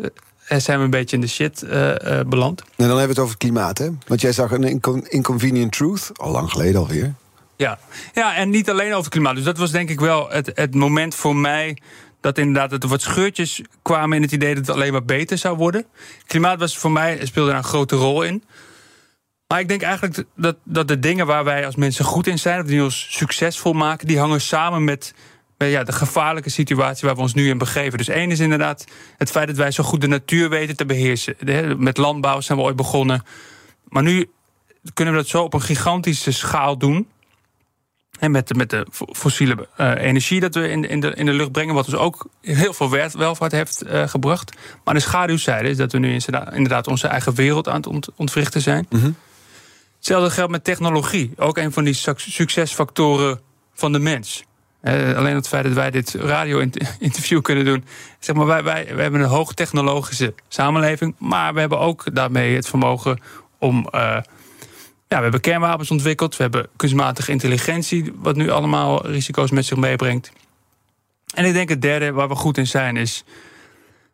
eh, 0.47 0.59
zijn 0.59 0.77
we 0.77 0.83
een 0.83 0.89
beetje 0.89 1.15
in 1.15 1.21
de 1.21 1.27
shit 1.27 1.63
uh, 1.63 1.71
uh, 1.71 2.19
beland. 2.27 2.61
En 2.61 2.67
dan 2.75 2.87
hebben 2.87 3.01
we 3.03 3.07
het 3.07 3.19
over 3.19 3.33
het 3.33 3.37
klimaat, 3.37 3.77
hè? 3.77 3.89
Want 4.07 4.21
jij 4.21 4.31
zag 4.31 4.51
een 4.51 4.81
inconvenient 5.09 5.71
truth, 5.71 6.11
al 6.13 6.31
lang 6.31 6.51
geleden 6.51 6.81
alweer. 6.81 7.13
Ja. 7.55 7.79
ja, 8.13 8.35
en 8.35 8.49
niet 8.49 8.69
alleen 8.69 8.89
over 8.89 9.03
het 9.03 9.09
klimaat. 9.09 9.35
Dus 9.35 9.43
dat 9.43 9.57
was 9.57 9.71
denk 9.71 9.89
ik 9.89 9.99
wel 9.99 10.29
het, 10.29 10.51
het 10.53 10.75
moment 10.75 11.15
voor 11.15 11.35
mij 11.35 11.77
dat 12.21 12.37
inderdaad 12.37 12.83
er 12.83 12.89
wat 12.89 13.01
scheurtjes 13.01 13.61
kwamen 13.81 14.15
in 14.15 14.21
het 14.21 14.31
idee 14.31 14.55
dat 14.55 14.67
het 14.67 14.75
alleen 14.75 14.91
maar 14.91 15.05
beter 15.05 15.37
zou 15.37 15.57
worden. 15.57 15.85
Klimaat 16.25 16.59
was 16.59 16.77
voor 16.77 16.91
mij 16.91 17.25
speelde 17.25 17.49
daar 17.49 17.57
een 17.57 17.63
grote 17.63 17.95
rol 17.95 18.23
in. 18.23 18.43
Maar 19.47 19.59
ik 19.59 19.67
denk 19.67 19.81
eigenlijk 19.81 20.23
dat, 20.35 20.55
dat 20.63 20.87
de 20.87 20.99
dingen 20.99 21.25
waar 21.25 21.43
wij 21.43 21.65
als 21.65 21.75
mensen 21.75 22.05
goed 22.05 22.27
in 22.27 22.39
zijn, 22.39 22.61
of 22.61 22.67
die 22.67 22.83
ons 22.83 23.07
succesvol 23.09 23.73
maken, 23.73 24.07
die 24.07 24.19
hangen 24.19 24.41
samen 24.41 24.83
met, 24.83 25.13
met 25.57 25.69
ja, 25.69 25.83
de 25.83 25.91
gevaarlijke 25.91 26.49
situatie 26.49 27.07
waar 27.07 27.15
we 27.15 27.21
ons 27.21 27.33
nu 27.33 27.49
in 27.49 27.57
begeven. 27.57 27.97
Dus 27.97 28.07
één 28.07 28.31
is 28.31 28.39
inderdaad 28.39 28.85
het 29.17 29.31
feit 29.31 29.47
dat 29.47 29.57
wij 29.57 29.71
zo 29.71 29.83
goed 29.83 30.01
de 30.01 30.07
natuur 30.07 30.49
weten 30.49 30.75
te 30.75 30.85
beheersen. 30.85 31.35
Met 31.77 31.97
landbouw 31.97 32.41
zijn 32.41 32.57
we 32.57 32.63
ooit 32.63 32.75
begonnen. 32.75 33.23
Maar 33.83 34.03
nu 34.03 34.29
kunnen 34.93 35.13
we 35.13 35.19
dat 35.19 35.29
zo 35.29 35.43
op 35.43 35.53
een 35.53 35.61
gigantische 35.61 36.31
schaal 36.31 36.77
doen. 36.77 37.07
En 38.19 38.31
met, 38.31 38.55
met 38.55 38.69
de 38.69 38.87
fossiele 39.11 39.67
uh, 39.77 39.91
energie 39.97 40.39
dat 40.39 40.55
we 40.55 40.69
in, 40.69 40.89
in, 40.89 40.99
de, 40.99 41.13
in 41.15 41.25
de 41.25 41.33
lucht 41.33 41.51
brengen, 41.51 41.73
wat 41.73 41.85
dus 41.85 41.95
ook 41.95 42.27
heel 42.41 42.73
veel 42.73 42.89
welvaart 43.13 43.51
heeft 43.51 43.83
uh, 43.85 44.07
gebracht. 44.07 44.51
Maar 44.83 44.93
de 44.93 44.99
schaduwzijde 44.99 45.69
is 45.69 45.77
dat 45.77 45.91
we 45.91 45.97
nu 45.97 46.19
inderdaad 46.53 46.87
onze 46.87 47.07
eigen 47.07 47.33
wereld 47.33 47.67
aan 47.67 47.81
het 47.81 48.09
ontwrichten 48.15 48.61
zijn. 48.61 48.85
Mm 48.89 48.99
-hmm. 48.99 49.15
Hetzelfde 49.97 50.29
geldt 50.29 50.51
met 50.51 50.63
technologie. 50.63 51.33
Ook 51.37 51.57
een 51.57 51.71
van 51.71 51.83
die 51.83 51.97
succesfactoren 52.15 53.39
van 53.73 53.91
de 53.91 53.99
mens. 53.99 54.43
alleen 54.83 55.35
het 55.35 55.47
feit 55.47 55.63
dat 55.63 55.73
wij 55.73 55.91
dit 55.91 56.13
radio-interview 56.13 57.41
kunnen 57.47 57.65
doen. 57.65 57.85
Zeg 58.19 58.35
maar, 58.35 58.45
wij, 58.45 58.63
wij, 58.63 58.87
wij 58.93 59.03
hebben 59.03 59.21
een 59.21 59.27
hoogtechnologische 59.27 60.33
samenleving. 60.47 61.15
Maar 61.17 61.53
we 61.53 61.59
hebben 61.59 61.79
ook 61.79 62.15
daarmee 62.15 62.55
het 62.55 62.67
vermogen 62.67 63.19
om. 63.59 63.89
Ja, 65.07 65.15
we 65.15 65.23
hebben 65.23 65.41
kernwapens 65.41 65.91
ontwikkeld. 65.91 66.35
We 66.37 66.43
hebben 66.43 66.67
kunstmatige 66.75 67.31
intelligentie, 67.31 68.13
wat 68.15 68.35
nu 68.35 68.49
allemaal 68.49 69.07
risico's 69.07 69.51
met 69.51 69.65
zich 69.65 69.77
meebrengt. 69.77 70.31
En 71.33 71.45
ik 71.45 71.53
denk 71.53 71.69
het 71.69 71.81
derde 71.81 72.11
waar 72.11 72.27
we 72.27 72.35
goed 72.35 72.57
in 72.57 72.67
zijn 72.67 72.97
is. 72.97 73.23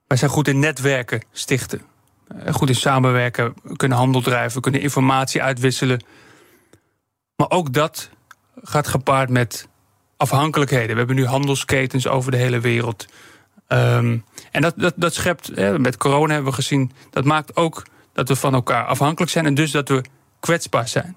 Wij 0.07 0.17
zijn 0.17 0.31
goed 0.31 0.47
in 0.47 0.59
netwerken 0.59 1.23
stichten. 1.31 1.81
Eh, 2.27 2.53
goed 2.53 2.69
in 2.69 2.75
samenwerken, 2.75 3.53
we 3.63 3.75
kunnen 3.75 3.97
handel 3.97 4.21
drijven, 4.21 4.61
kunnen 4.61 4.81
informatie 4.81 5.41
uitwisselen. 5.41 6.03
Maar 7.35 7.49
ook 7.49 7.73
dat 7.73 8.09
gaat 8.63 8.87
gepaard 8.87 9.29
met 9.29 9.67
afhankelijkheden. 10.17 10.89
We 10.89 10.97
hebben 10.97 11.15
nu 11.15 11.25
handelsketens 11.25 12.07
over 12.07 12.31
de 12.31 12.37
hele 12.37 12.59
wereld. 12.59 13.05
Ehm, 13.67 14.17
en 14.51 14.61
dat, 14.61 14.73
dat, 14.77 14.93
dat 14.95 15.13
schept, 15.13 15.77
met 15.77 15.97
corona 15.97 16.33
hebben 16.33 16.51
we 16.51 16.57
gezien, 16.57 16.91
dat 17.09 17.25
maakt 17.25 17.55
ook 17.55 17.85
dat 18.13 18.27
we 18.27 18.35
van 18.35 18.53
elkaar 18.53 18.85
afhankelijk 18.85 19.31
zijn 19.31 19.45
en 19.45 19.53
dus 19.53 19.71
dat 19.71 19.89
we 19.89 20.03
kwetsbaar 20.43 20.87
zijn. 20.87 21.15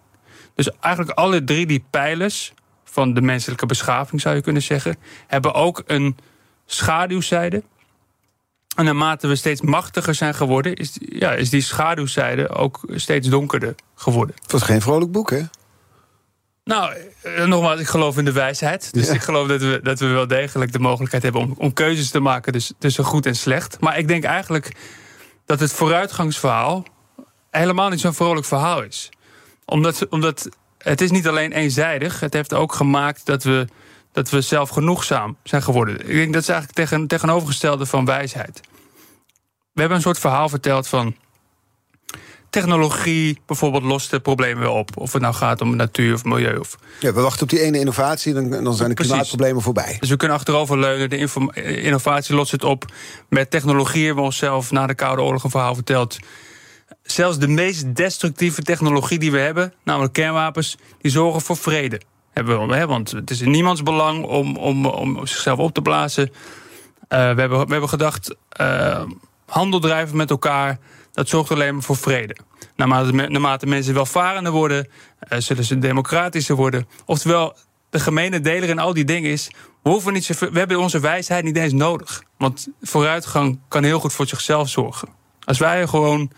Dus 0.55 0.71
eigenlijk 0.81 1.19
alle 1.19 1.45
drie 1.45 1.67
die 1.67 1.85
pijlers 1.91 2.53
van 2.85 3.15
de 3.15 3.21
menselijke 3.21 3.67
beschaving, 3.67 4.21
zou 4.21 4.35
je 4.35 4.41
kunnen 4.41 4.63
zeggen, 4.63 4.97
hebben 5.27 5.55
ook 5.55 5.83
een 5.87 6.17
schaduwzijde. 6.67 7.63
En 8.77 8.85
naarmate 8.85 9.27
we 9.27 9.37
steeds 9.37 9.61
machtiger 9.61 10.15
zijn 10.15 10.35
geworden, 10.35 10.75
is, 10.75 10.99
ja, 11.01 11.33
is 11.33 11.51
die 11.51 11.61
schaduwzijde 11.61 12.49
ook 12.49 12.81
steeds 12.91 13.29
donkerder 13.29 13.75
geworden. 13.95 14.37
Het 14.43 14.53
was 14.53 14.63
geen 14.63 14.81
vrolijk 14.81 15.13
boek, 15.13 15.31
hè? 15.31 15.43
Nou, 16.65 16.95
eh, 17.23 17.45
nogmaals, 17.45 17.81
ik 17.81 17.87
geloof 17.87 18.19
in 18.19 18.25
de 18.25 18.33
wijsheid. 18.33 18.93
Dus 18.93 19.09
ik 19.09 19.23
geloof 19.23 19.49
dat 19.49 19.61
we, 19.61 19.81
dat 19.83 19.99
we 19.99 20.07
wel 20.07 20.27
degelijk 20.27 20.73
de 20.73 20.79
mogelijkheid 20.79 21.23
hebben 21.23 21.43
om, 21.43 21.55
om 21.59 21.73
keuzes 21.73 22.11
te 22.11 22.21
maken 22.21 22.53
dus, 22.53 22.73
tussen 22.79 23.05
goed 23.05 23.27
en 23.27 23.37
slecht. 23.37 23.81
Maar 23.81 23.99
ik 23.99 24.09
denk 24.09 24.25
eigenlijk 24.25 24.73
dat 25.47 25.61
het 25.61 25.73
vooruitgangsverhaal 25.73 26.85
helemaal 27.51 27.89
niet 27.89 28.01
zo'n 28.01 28.15
vrolijk 28.15 28.47
verhaal 28.47 28.83
is. 28.83 29.11
Omdat, 29.67 30.09
omdat 30.09 30.49
het 30.79 31.01
is 31.01 31.11
niet 31.11 31.29
alleen 31.29 31.53
eenzijdig. 31.53 32.21
Het 32.21 32.33
heeft 32.33 32.55
ook 32.55 32.73
gemaakt 32.73 33.27
dat 33.27 33.43
we, 33.43 33.67
dat 34.13 34.31
we 34.31 34.41
zelfgenoegzaam 34.41 35.37
zijn 35.43 35.63
geworden. 35.63 36.01
Ik 36.01 36.17
denk 36.17 36.33
dat 36.33 36.43
is 36.43 36.49
eigenlijk 36.49 36.79
tegen, 36.79 37.07
tegenovergestelde 37.07 37.87
van 37.87 38.05
wijsheid. 38.05 38.61
We 39.73 39.81
hebben 39.81 39.97
een 39.97 40.05
soort 40.05 40.19
verhaal 40.19 40.49
verteld 40.49 40.89
van 40.89 41.15
technologie 42.51 43.41
bijvoorbeeld 43.47 43.83
lost 43.83 44.11
de 44.11 44.21
problemen 44.21 44.63
wel 44.63 44.75
op. 44.75 44.91
Of 44.97 45.13
het 45.13 45.23
nou 45.23 45.35
gaat 45.35 45.61
om 45.61 45.77
natuur 45.77 46.15
of 46.15 46.25
milieu. 46.25 46.57
Of... 46.57 46.79
Ja, 47.01 47.13
we 47.13 47.21
wachten 47.21 47.43
op 47.43 47.49
die 47.49 47.61
ene 47.61 47.79
innovatie 47.79 48.35
en 48.35 48.65
dan 48.65 48.75
zijn 48.75 48.89
de 48.89 48.95
klimaatproblemen 48.95 49.63
voorbij. 49.63 49.97
Dus 50.01 50.09
we 50.09 50.17
kunnen 50.17 50.37
achterover 50.37 50.79
leunen. 50.79 51.11
De 51.11 51.81
innovatie 51.83 52.35
lost 52.35 52.53
het 52.53 52.65
op. 52.65 52.85
Met 53.29 53.51
technologie 53.51 54.05
hebben 54.05 54.23
we 54.23 54.29
onszelf 54.29 54.71
na 54.71 54.87
de 54.87 54.95
Koude 54.95 55.23
Oorlog 55.23 55.45
een 55.45 55.51
verhaal 55.51 55.75
verteld. 55.75 56.19
Zelfs 57.03 57.39
de 57.39 57.49
meest 57.49 57.95
destructieve 57.95 58.63
technologie 58.63 59.19
die 59.19 59.31
we 59.31 59.39
hebben, 59.39 59.73
namelijk 59.85 60.13
kernwapens, 60.13 60.77
die 61.01 61.11
zorgen 61.11 61.41
voor 61.41 61.57
vrede. 61.57 62.01
Hebben 62.33 62.69
we, 62.69 62.75
hè? 62.75 62.87
Want 62.87 63.11
het 63.11 63.31
is 63.31 63.41
in 63.41 63.51
niemands 63.51 63.83
belang 63.83 64.25
om, 64.25 64.57
om, 64.57 64.87
om 64.87 65.27
zichzelf 65.27 65.59
op 65.59 65.75
te 65.75 65.83
blazen. 65.83 66.29
Uh, 66.29 66.35
we, 67.09 67.41
hebben, 67.41 67.51
we 67.51 67.71
hebben 67.71 67.89
gedacht, 67.89 68.37
uh, 68.61 69.03
handel 69.47 69.81
drijven 69.81 70.17
met 70.17 70.31
elkaar 70.31 70.79
dat 71.17 71.29
zorgt 71.29 71.51
alleen 71.51 71.75
maar 71.75 71.83
voor 71.83 71.97
vrede. 71.97 72.37
Naarmate, 72.75 73.13
naarmate 73.13 73.67
mensen 73.67 73.95
welvarender 73.95 74.53
worden, 74.53 74.89
uh, 75.33 75.39
zullen 75.39 75.65
ze 75.65 75.79
democratischer 75.79 76.57
worden. 76.57 76.89
Oftewel, 77.05 77.57
de 77.91 78.01
gemene 78.01 78.41
deler 78.41 78.69
in 78.69 78.79
al 78.79 78.95
die 78.95 79.05
dingen 79.05 79.31
is. 79.31 79.51
We, 79.83 79.91
hoeven 79.91 80.13
niet 80.13 80.25
zoveel, 80.25 80.51
we 80.51 80.59
hebben 80.59 80.79
onze 80.79 81.01
wijsheid 81.01 81.45
niet 81.45 81.57
eens 81.57 81.73
nodig. 81.73 82.23
Want 82.39 82.69
vooruitgang 82.83 83.59
kan 83.69 83.85
heel 83.85 84.01
goed 84.01 84.13
voor 84.13 84.27
zichzelf 84.27 84.69
zorgen. 84.69 85.09
Als 85.45 85.59
wij 85.59 85.87
gewoon, 85.87 86.31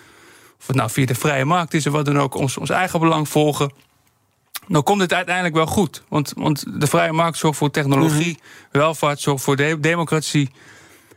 of 0.61 0.67
het 0.67 0.77
nou 0.77 0.91
via 0.91 1.07
de 1.07 1.15
vrije 1.15 1.45
markt 1.45 1.75
is 1.75 1.87
of 1.87 1.93
wat 1.93 2.05
dan 2.05 2.21
ook, 2.21 2.35
ons, 2.35 2.57
ons 2.57 2.71
eigen 2.71 3.01
belang 3.01 3.29
volgen. 3.29 3.73
Dan 4.69 4.83
komt 4.83 5.01
het 5.01 5.13
uiteindelijk 5.13 5.55
wel 5.55 5.67
goed. 5.67 6.03
Want, 6.09 6.33
want 6.37 6.81
de 6.81 6.87
vrije 6.87 7.13
markt 7.13 7.39
zorgt 7.39 7.59
voor 7.59 7.71
technologie, 7.71 8.39
mhm. 8.39 8.79
welvaart 8.79 9.21
zorgt 9.21 9.45
voor 9.45 9.57
democratie. 9.81 10.51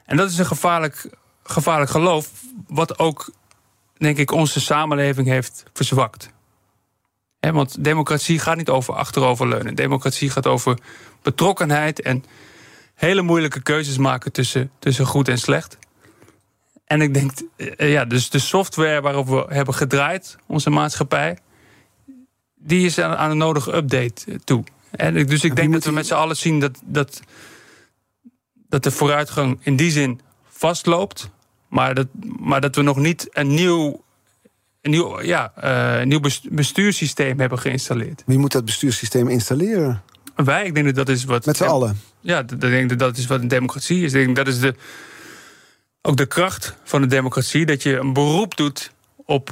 En 0.05 0.17
dat 0.17 0.29
is 0.29 0.37
een 0.37 0.45
gevaarlijk, 0.45 1.09
gevaarlijk 1.43 1.91
geloof, 1.91 2.31
wat 2.67 2.99
ook 2.99 3.31
denk 3.97 4.17
ik, 4.17 4.31
onze 4.31 4.59
samenleving 4.59 5.27
heeft 5.27 5.63
verzwakt. 5.73 6.29
want 7.39 7.83
democratie 7.83 8.39
gaat 8.39 8.57
niet 8.57 8.69
over 8.69 8.93
achteroverleunen. 8.93 9.75
Democratie 9.75 10.29
gaat 10.29 10.47
over 10.47 10.77
betrokkenheid 11.21 12.01
en 12.01 12.23
hele 12.95 13.21
moeilijke 13.21 13.61
keuzes 13.61 13.97
maken 13.97 14.31
tussen, 14.31 14.71
tussen 14.79 15.05
goed 15.05 15.27
en 15.27 15.37
slecht. 15.37 15.77
En 16.91 17.01
ik 17.01 17.13
denk, 17.13 17.31
eh, 17.55 17.91
ja, 17.91 18.05
dus 18.05 18.29
de 18.29 18.39
software 18.39 19.01
waarop 19.01 19.27
we 19.27 19.45
hebben 19.47 19.73
gedraaid, 19.73 20.37
onze 20.45 20.69
maatschappij, 20.69 21.37
die 22.55 22.85
is 22.85 22.99
aan, 22.99 23.15
aan 23.15 23.31
een 23.31 23.37
nodige 23.37 23.75
update 23.75 24.39
toe. 24.43 24.63
En 24.91 25.25
dus 25.25 25.43
ik 25.43 25.55
denk 25.55 25.73
dat 25.73 25.83
we 25.83 25.91
met 25.91 26.07
z'n 26.07 26.13
allen 26.13 26.35
zien 26.35 26.59
dat, 26.59 26.79
dat, 26.85 27.19
dat 28.67 28.83
de 28.83 28.91
vooruitgang 28.91 29.59
in 29.61 29.75
die 29.75 29.91
zin 29.91 30.19
vastloopt. 30.49 31.29
Maar 31.67 31.93
dat, 31.95 32.07
maar 32.39 32.61
dat 32.61 32.75
we 32.75 32.81
nog 32.81 32.97
niet 32.97 33.27
een 33.31 33.53
nieuw, 33.53 34.03
een 34.81 34.91
nieuw, 34.91 35.21
ja, 35.21 35.53
uh, 35.63 36.05
nieuw 36.05 36.21
bestuurssysteem 36.49 37.39
hebben 37.39 37.59
geïnstalleerd. 37.59 38.23
Wie 38.25 38.37
moet 38.37 38.51
dat 38.51 38.65
bestuurssysteem 38.65 39.27
installeren? 39.27 40.01
Wij, 40.35 40.65
ik 40.65 40.73
denk 40.73 40.85
dat 40.85 40.95
dat 40.95 41.09
is 41.09 41.23
wat. 41.23 41.45
Met 41.45 41.57
z'n 41.57 41.63
allen? 41.63 41.99
Ja, 42.19 42.39
ik 42.39 42.61
denk 42.61 42.89
dat 42.89 42.99
dat 42.99 43.17
is 43.17 43.25
wat 43.27 43.41
een 43.41 43.47
democratie 43.47 44.03
is. 44.03 44.13
Ik 44.13 44.23
denk 44.25 44.35
dat 44.35 44.47
is 44.47 44.59
de, 44.59 44.75
ook 46.01 46.17
de 46.17 46.25
kracht 46.25 46.75
van 46.83 47.01
de 47.01 47.07
democratie. 47.07 47.65
Dat 47.65 47.83
je 47.83 47.97
een 47.97 48.13
beroep 48.13 48.57
doet 48.57 48.91
op, 49.25 49.49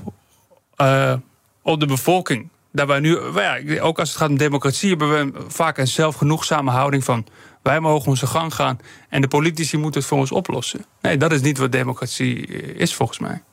uh, 0.78 1.14
op 1.62 1.80
de 1.80 1.86
bevolking. 1.86 2.50
Daarbij 2.72 3.00
nu, 3.00 3.20
ja, 3.36 3.82
ook 3.82 4.00
als 4.00 4.10
het 4.10 4.18
gaat 4.18 4.30
om 4.30 4.38
democratie, 4.38 4.90
hebben 4.90 5.10
we 5.10 5.42
vaak 5.48 5.78
een 5.78 5.88
zelfgenoegzame 5.88 6.72
houding 6.72 7.04
van 7.04 7.28
wij 7.62 7.80
mogen 7.80 8.10
onze 8.10 8.28
gang 8.28 8.54
gaan 8.54 8.80
en 9.10 9.22
de 9.22 9.28
politici 9.28 9.78
moeten 9.78 10.00
het 10.00 10.10
voor 10.10 10.18
ons 10.18 10.32
oplossen. 10.32 10.86
Nee, 11.02 11.18
dat 11.18 11.32
is 11.32 11.42
niet 11.42 11.58
wat 11.58 11.72
democratie 11.72 12.48
eh, 12.48 12.80
is 12.80 12.96
volgens 12.96 13.20
mij. 13.20 13.44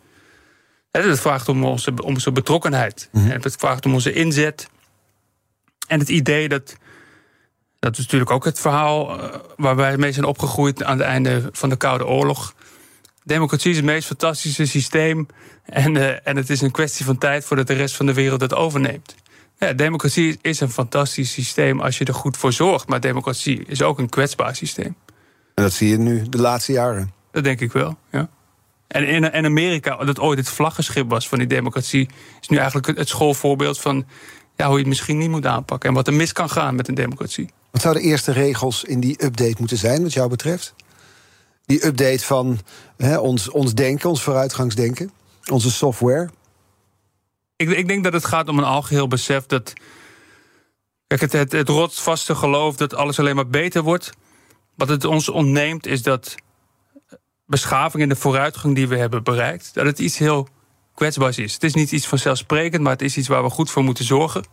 Het 0.91 1.21
vraagt 1.21 1.49
om 1.49 1.65
onze, 1.65 1.91
om 1.91 2.15
onze 2.15 2.33
betrokkenheid. 2.33 3.09
Mm 3.13 3.27
Het 3.27 3.57
vraagt 3.59 3.87
om 3.87 3.95
onze 3.95 4.13
inzet. 4.13 4.69
En 5.87 5.99
het 5.99 6.09
idee 6.09 6.49
dat. 6.49 6.77
Dat 7.79 7.93
is 7.99 8.03
natuurlijk 8.03 8.31
ook 8.31 8.45
het 8.45 8.61
verhaal 8.61 9.21
eh, 9.21 9.39
waar 9.57 9.77
wij 9.77 9.97
mee 9.97 10.13
zijn 10.13 10.25
opgegroeid 10.25 10.83
aan 10.83 10.99
het 10.99 11.07
einde 11.07 11.49
van 11.53 11.69
de 11.69 11.77
Koude 11.77 12.07
Oorlog. 12.07 12.55
Democratie 13.27 13.71
is 13.71 13.77
het 13.77 13.85
meest 13.85 14.07
fantastische 14.07 14.67
systeem. 14.67 15.27
En, 15.65 15.95
uh, 15.95 16.27
en 16.27 16.37
het 16.37 16.51
is 16.51 16.61
een 16.61 16.71
kwestie 16.71 17.05
van 17.05 17.19
tijd 17.19 17.45
voordat 17.45 17.67
de 17.67 17.73
rest 17.75 17.97
van 17.97 18.07
de 18.07 18.13
wereld 18.13 18.41
het 18.41 18.55
overneemt. 18.55 19.15
Ja, 19.59 19.73
democratie 19.73 20.39
is 20.43 20.61
een 20.61 20.71
fantastisch 20.71 21.33
systeem 21.33 21.81
als 21.81 21.99
je 21.99 22.05
er 22.05 22.15
goed 22.15 22.37
voor 22.37 22.53
zorgt. 22.53 22.89
Maar 22.89 23.01
democratie 23.01 23.65
is 23.67 23.83
ook 23.83 23.99
een 23.99 24.09
kwetsbaar 24.09 24.57
systeem. 24.57 24.97
En 25.55 25.63
dat 25.63 25.73
zie 25.73 25.89
je 25.89 25.99
nu 25.99 26.29
de 26.29 26.39
laatste 26.39 26.73
jaren. 26.73 27.13
Dat 27.31 27.45
denk 27.45 27.61
ik 27.61 27.73
wel, 27.73 27.97
ja. 28.11 28.29
En 28.87 29.09
in, 29.09 29.33
in 29.33 29.45
Amerika, 29.45 30.05
dat 30.05 30.21
ooit 30.21 30.39
het 30.39 30.49
vlaggenschip 30.49 31.11
was 31.11 31.29
van 31.29 31.39
die 31.39 31.47
democratie, 31.47 32.09
is 32.41 32.49
nu 32.49 32.57
eigenlijk 32.57 32.87
het 32.87 33.09
schoolvoorbeeld 33.09 33.81
van 33.81 34.07
ja, 34.57 34.65
hoe 34.65 34.75
je 34.75 34.81
het 34.81 34.89
misschien 34.89 35.19
niet 35.19 35.31
moet 35.31 35.47
aanpakken. 35.47 35.89
En 35.89 35.95
wat 35.95 36.07
er 36.07 36.15
mis 36.15 36.33
kan 36.33 36.51
gaan 36.51 36.75
met 36.75 36.89
een 36.89 36.95
democratie. 36.95 37.51
Wat 37.71 37.83
zouden 37.83 38.03
de 38.03 38.09
eerste 38.09 38.33
regels 38.33 38.85
in 38.85 39.01
die 39.01 39.25
update 39.25 39.57
moeten 39.59 39.77
zijn, 39.77 40.03
wat 40.03 40.13
jou 40.13 40.29
betreft? 40.29 40.75
Die 41.67 41.87
update 41.87 42.25
van 42.25 42.59
hè, 42.97 43.19
ons, 43.19 43.51
ons 43.51 43.75
denken, 43.75 44.09
ons 44.09 44.23
vooruitgangsdenken, 44.23 45.11
onze 45.51 45.71
software. 45.71 46.31
Ik, 47.57 47.71
ik 47.71 47.89
denk 47.89 48.05
dat 48.05 48.13
het 48.13 48.25
gaat 48.25 48.49
om 48.49 48.59
een 48.59 48.65
algeheel 48.65 49.09
besef 49.09 49.47
dat. 49.47 49.73
Kijk, 51.07 51.21
het, 51.21 51.33
het, 51.33 51.53
het 51.53 51.69
rotsvaste 51.69 52.35
geloof 52.35 52.77
dat 52.77 52.95
alles 52.95 53.19
alleen 53.19 53.37
maar 53.37 53.49
beter 53.49 53.83
wordt. 53.83 54.11
Wat 54.75 54.89
het 54.89 55.05
ons 55.05 55.29
ontneemt 55.29 55.87
is 55.87 56.03
dat 56.03 56.35
beschaving 57.47 58.03
en 58.03 58.09
de 58.09 58.17
vooruitgang 58.17 58.75
die 58.75 58.89
we 58.89 58.97
hebben 58.97 59.23
bereikt, 59.23 59.75
dat 59.75 59.87
het 59.87 59.99
iets 59.99 60.19
heel 60.19 60.49
kwetsbaars 60.95 61.39
is. 61.39 61.53
Het 61.53 61.63
is 61.63 61.75
niet 61.75 61.93
iets 61.93 62.07
vanzelfsprekend, 62.07 62.83
maar 62.83 62.93
het 62.93 63.03
is 63.03 63.17
iets 63.17 63.29
waar 63.29 63.43
we 63.43 63.51
goed 63.51 63.71
voor 63.71 63.85
moeten 63.85 64.05
zorgen. 64.05 64.45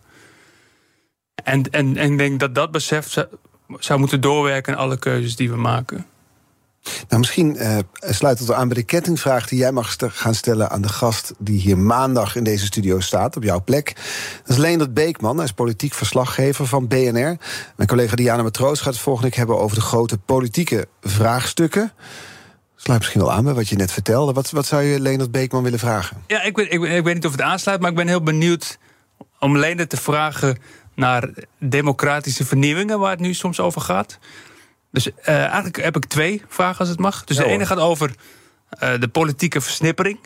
En, 1.43 1.70
en, 1.70 1.97
en 1.97 2.11
ik 2.11 2.18
denk 2.18 2.39
dat 2.39 2.55
dat 2.55 2.72
besef 2.72 3.11
zou, 3.11 3.28
zou 3.80 3.99
moeten 3.99 4.22
doorwerken 4.22 4.74
in 4.74 4.80
alle 4.80 4.97
keuzes 4.97 5.36
die 5.36 5.49
we 5.49 5.57
maken. 5.57 6.05
Nou, 6.84 7.20
misschien 7.20 7.56
uh, 7.56 7.78
sluit 8.00 8.40
het 8.40 8.52
aan 8.52 8.68
bij 8.68 8.78
de 8.78 8.84
kettingvraag 8.84 9.48
die 9.48 9.60
jij 9.60 9.72
mag 9.72 9.96
gaan 10.00 10.36
stellen 10.36 10.70
aan 10.70 10.82
de 10.82 10.90
gast 10.90 11.34
die 11.38 11.60
hier 11.60 11.78
maandag 11.78 12.36
in 12.36 12.44
deze 12.44 12.66
studio 12.66 13.00
staat, 13.00 13.36
op 13.36 13.44
jouw 13.44 13.64
plek. 13.64 13.94
Dat 14.44 14.50
is 14.50 14.58
Leendert 14.58 14.94
Beekman, 14.94 15.36
hij 15.36 15.46
is 15.46 15.52
politiek 15.52 15.94
verslaggever 15.94 16.68
van 16.68 16.88
BNR. 16.88 17.38
Mijn 17.76 17.88
collega 17.88 18.16
Diana 18.16 18.44
Matroos 18.44 18.82
gaat 18.82 18.94
het 18.94 19.02
volgende 19.02 19.30
week 19.30 19.38
hebben 19.38 19.60
over 19.60 19.76
de 19.76 19.84
grote 19.84 20.18
politieke 20.18 20.88
vraagstukken. 21.02 21.92
Sluit 22.76 23.00
misschien 23.00 23.22
wel 23.22 23.32
aan 23.32 23.44
bij 23.44 23.54
wat 23.54 23.70
je 23.70 23.76
net 23.76 23.92
vertelde. 23.92 24.34
Wat, 24.34 24.52
wat 24.52 24.66
zou 24.66 24.84
je 24.84 25.00
Leendert 25.00 25.32
Beekman 25.32 25.64
willen 25.64 25.80
vragen? 25.80 26.24
Ja, 26.28 26.42
ik, 26.42 26.56
weet, 26.56 26.74
ik, 26.74 26.82
ik 26.82 27.04
weet 27.04 27.14
niet 27.14 27.26
of 27.26 27.32
het 27.32 27.42
aansluit, 27.42 27.80
maar 27.80 27.90
ik 27.90 27.96
ben 27.96 28.08
heel 28.08 28.24
benieuwd 28.24 28.78
om 29.40 29.58
Leendert 29.58 29.90
te 29.90 29.98
vragen 29.98 30.58
naar 30.96 31.30
democratische 31.60 32.46
vernieuwingen, 32.46 33.00
waar 33.00 33.12
het 33.12 33.20
nu 33.20 33.34
soms 33.34 33.60
over 33.60 33.82
gaat. 33.82 34.20
Dus 34.94 35.12
eh, 35.14 35.36
eigenlijk 35.44 35.76
heb 35.76 35.96
ik 35.96 36.06
twee 36.06 36.41
vragen 36.48 36.80
als 36.80 36.89
het 36.89 37.00
mag. 37.00 37.24
Dus 37.24 37.38
Ja, 37.38 37.44
de 37.44 37.50
ene 37.50 37.58
hoor. 37.58 37.68
gaat 37.68 37.80
over 37.80 38.16
eh, 38.70 39.00
de 39.00 39.08
politieke 39.08 39.62
versnippering, 39.62 40.20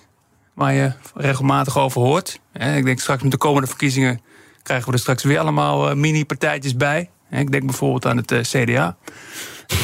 waar 0.54 0.74
je 0.74 0.92
regelmatig 1.16 1.78
over 1.78 2.02
hoort. 2.02 2.40
Hè, 2.52 2.76
ik 2.76 2.86
denk 2.86 3.00
straks 3.00 3.22
met 3.22 3.32
de 3.32 3.38
komende 3.38 3.68
verkiezingen 3.68 4.22
krijgen 4.64 4.88
we 4.88 4.94
er 4.94 5.00
straks 5.00 5.24
weer 5.24 5.40
allemaal 5.40 5.90
eh, 5.90 5.96
mini-partijtjes 5.96 6.76
bij. 6.76 7.10
Ik 7.30 7.52
denk 7.52 7.66
bijvoorbeeld 7.66 8.06
aan 8.06 8.18
het 8.18 8.32
eh, 8.32 8.40
CDA. 8.42 8.98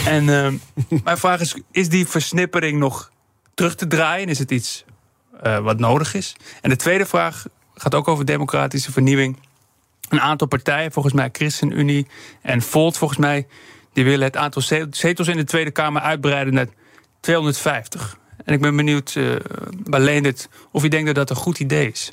En 0.06 0.30
eh, 0.30 0.52
mijn 1.04 1.18
vraag 1.18 1.40
is: 1.40 1.56
is 1.72 1.90
die 1.90 2.08
versnippering 2.08 2.80
nog 2.80 3.12
terug 3.54 3.76
te 3.76 3.88
draaien? 3.88 4.28
Is 4.28 4.40
het 4.40 4.52
iets 4.52 4.86
eh, 5.42 5.60
wat 5.60 5.80
nodig 5.80 6.14
is? 6.14 6.36
En 6.62 6.70
de 6.70 6.76
tweede 6.76 7.06
vraag 7.06 7.46
gaat 7.76 7.96
ook 7.96 8.08
over 8.08 8.26
democratische 8.26 8.92
vernieuwing. 8.92 9.38
Een 10.10 10.22
aantal 10.22 10.48
partijen, 10.48 10.92
volgens 10.92 11.14
mij 11.14 11.30
ChristenUnie 11.32 12.08
en 12.42 12.62
Volt, 12.62 12.98
volgens 12.98 13.20
mij, 13.20 13.48
die 13.94 14.04
willen 14.04 14.26
het 14.26 14.38
aantal 14.38 14.62
ze- 14.62 14.88
zetels 14.92 15.28
in 15.28 15.38
de 15.38 15.44
Tweede 15.44 15.72
Kamer 15.72 16.02
uitbreiden 16.02 16.54
naar 16.54 16.68
250. 17.20 18.18
En 18.46 18.54
ik 18.54 18.62
ben 18.62 18.76
benieuwd 18.76 19.16
uh, 19.16 19.36
bij 19.90 20.00
Leendert 20.00 20.50
of 20.72 20.84
u 20.84 20.88
denkt 20.88 21.06
dat 21.06 21.16
dat 21.16 21.30
een 21.30 21.36
goed 21.44 21.60
idee 21.60 21.92
is. 21.92 22.12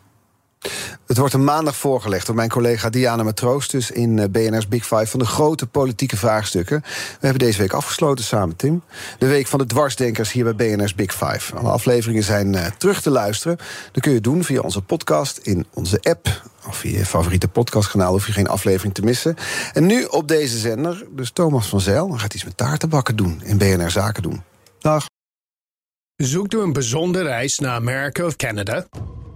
Het 1.07 1.19
wordt 1.19 1.35
een 1.35 1.45
maandag 1.45 1.77
voorgelegd 1.77 2.27
door 2.27 2.35
mijn 2.35 2.49
collega 2.49 2.91
Diana 2.91 3.23
Matroos... 3.23 3.69
dus 3.69 3.91
in 3.91 4.19
eh, 4.19 4.29
BNR's 4.29 4.69
Big 4.69 4.87
Five 4.87 5.07
van 5.07 5.19
de 5.19 5.27
grote 5.27 5.67
politieke 5.67 6.17
vraagstukken. 6.17 6.81
We 6.81 7.27
hebben 7.27 7.39
deze 7.39 7.59
week 7.59 7.73
afgesloten 7.73 8.25
samen, 8.25 8.57
Tim. 8.57 8.83
De 9.19 9.27
week 9.27 9.47
van 9.47 9.59
de 9.59 9.67
dwarsdenkers 9.67 10.33
hier 10.33 10.55
bij 10.55 10.77
BNR's 10.77 10.95
Big 10.95 11.13
Five. 11.13 11.57
Alle 11.57 11.71
afleveringen 11.71 12.23
zijn 12.23 12.55
uh, 12.55 12.67
terug 12.79 13.03
te 13.03 13.11
luisteren. 13.11 13.57
Dat 13.93 14.03
kun 14.03 14.13
je 14.13 14.21
doen 14.21 14.45
via 14.45 14.61
onze 14.61 14.83
podcast, 14.83 15.39
in 15.39 15.67
onze 15.75 15.99
app... 16.03 16.43
of 16.67 16.77
via 16.77 16.99
je 16.99 17.07
favoriete 17.07 17.49
podcastkanaal, 17.49 18.13
hoef 18.13 18.27
je 18.27 18.33
geen 18.33 18.49
aflevering 18.49 18.95
te 18.95 19.03
missen. 19.03 19.37
En 19.73 19.87
nu 19.87 20.05
op 20.05 20.29
deze 20.29 20.59
zender, 20.59 21.07
dus 21.11 21.31
Thomas 21.31 21.69
van 21.69 21.81
Zijl... 21.81 22.09
gaat 22.09 22.35
iets 22.35 22.45
met 22.45 22.57
taartenbakken 22.57 23.17
doen 23.17 23.41
in 23.45 23.59
BNR 23.59 23.91
Zaken 23.91 24.23
doen. 24.23 24.43
Dag. 24.79 25.07
Zoekt 26.17 26.55
u 26.55 26.61
een 26.61 26.73
bijzondere 26.73 27.25
reis 27.25 27.59
naar 27.59 27.75
Amerika 27.75 28.25
of 28.25 28.37
Canada? 28.37 28.87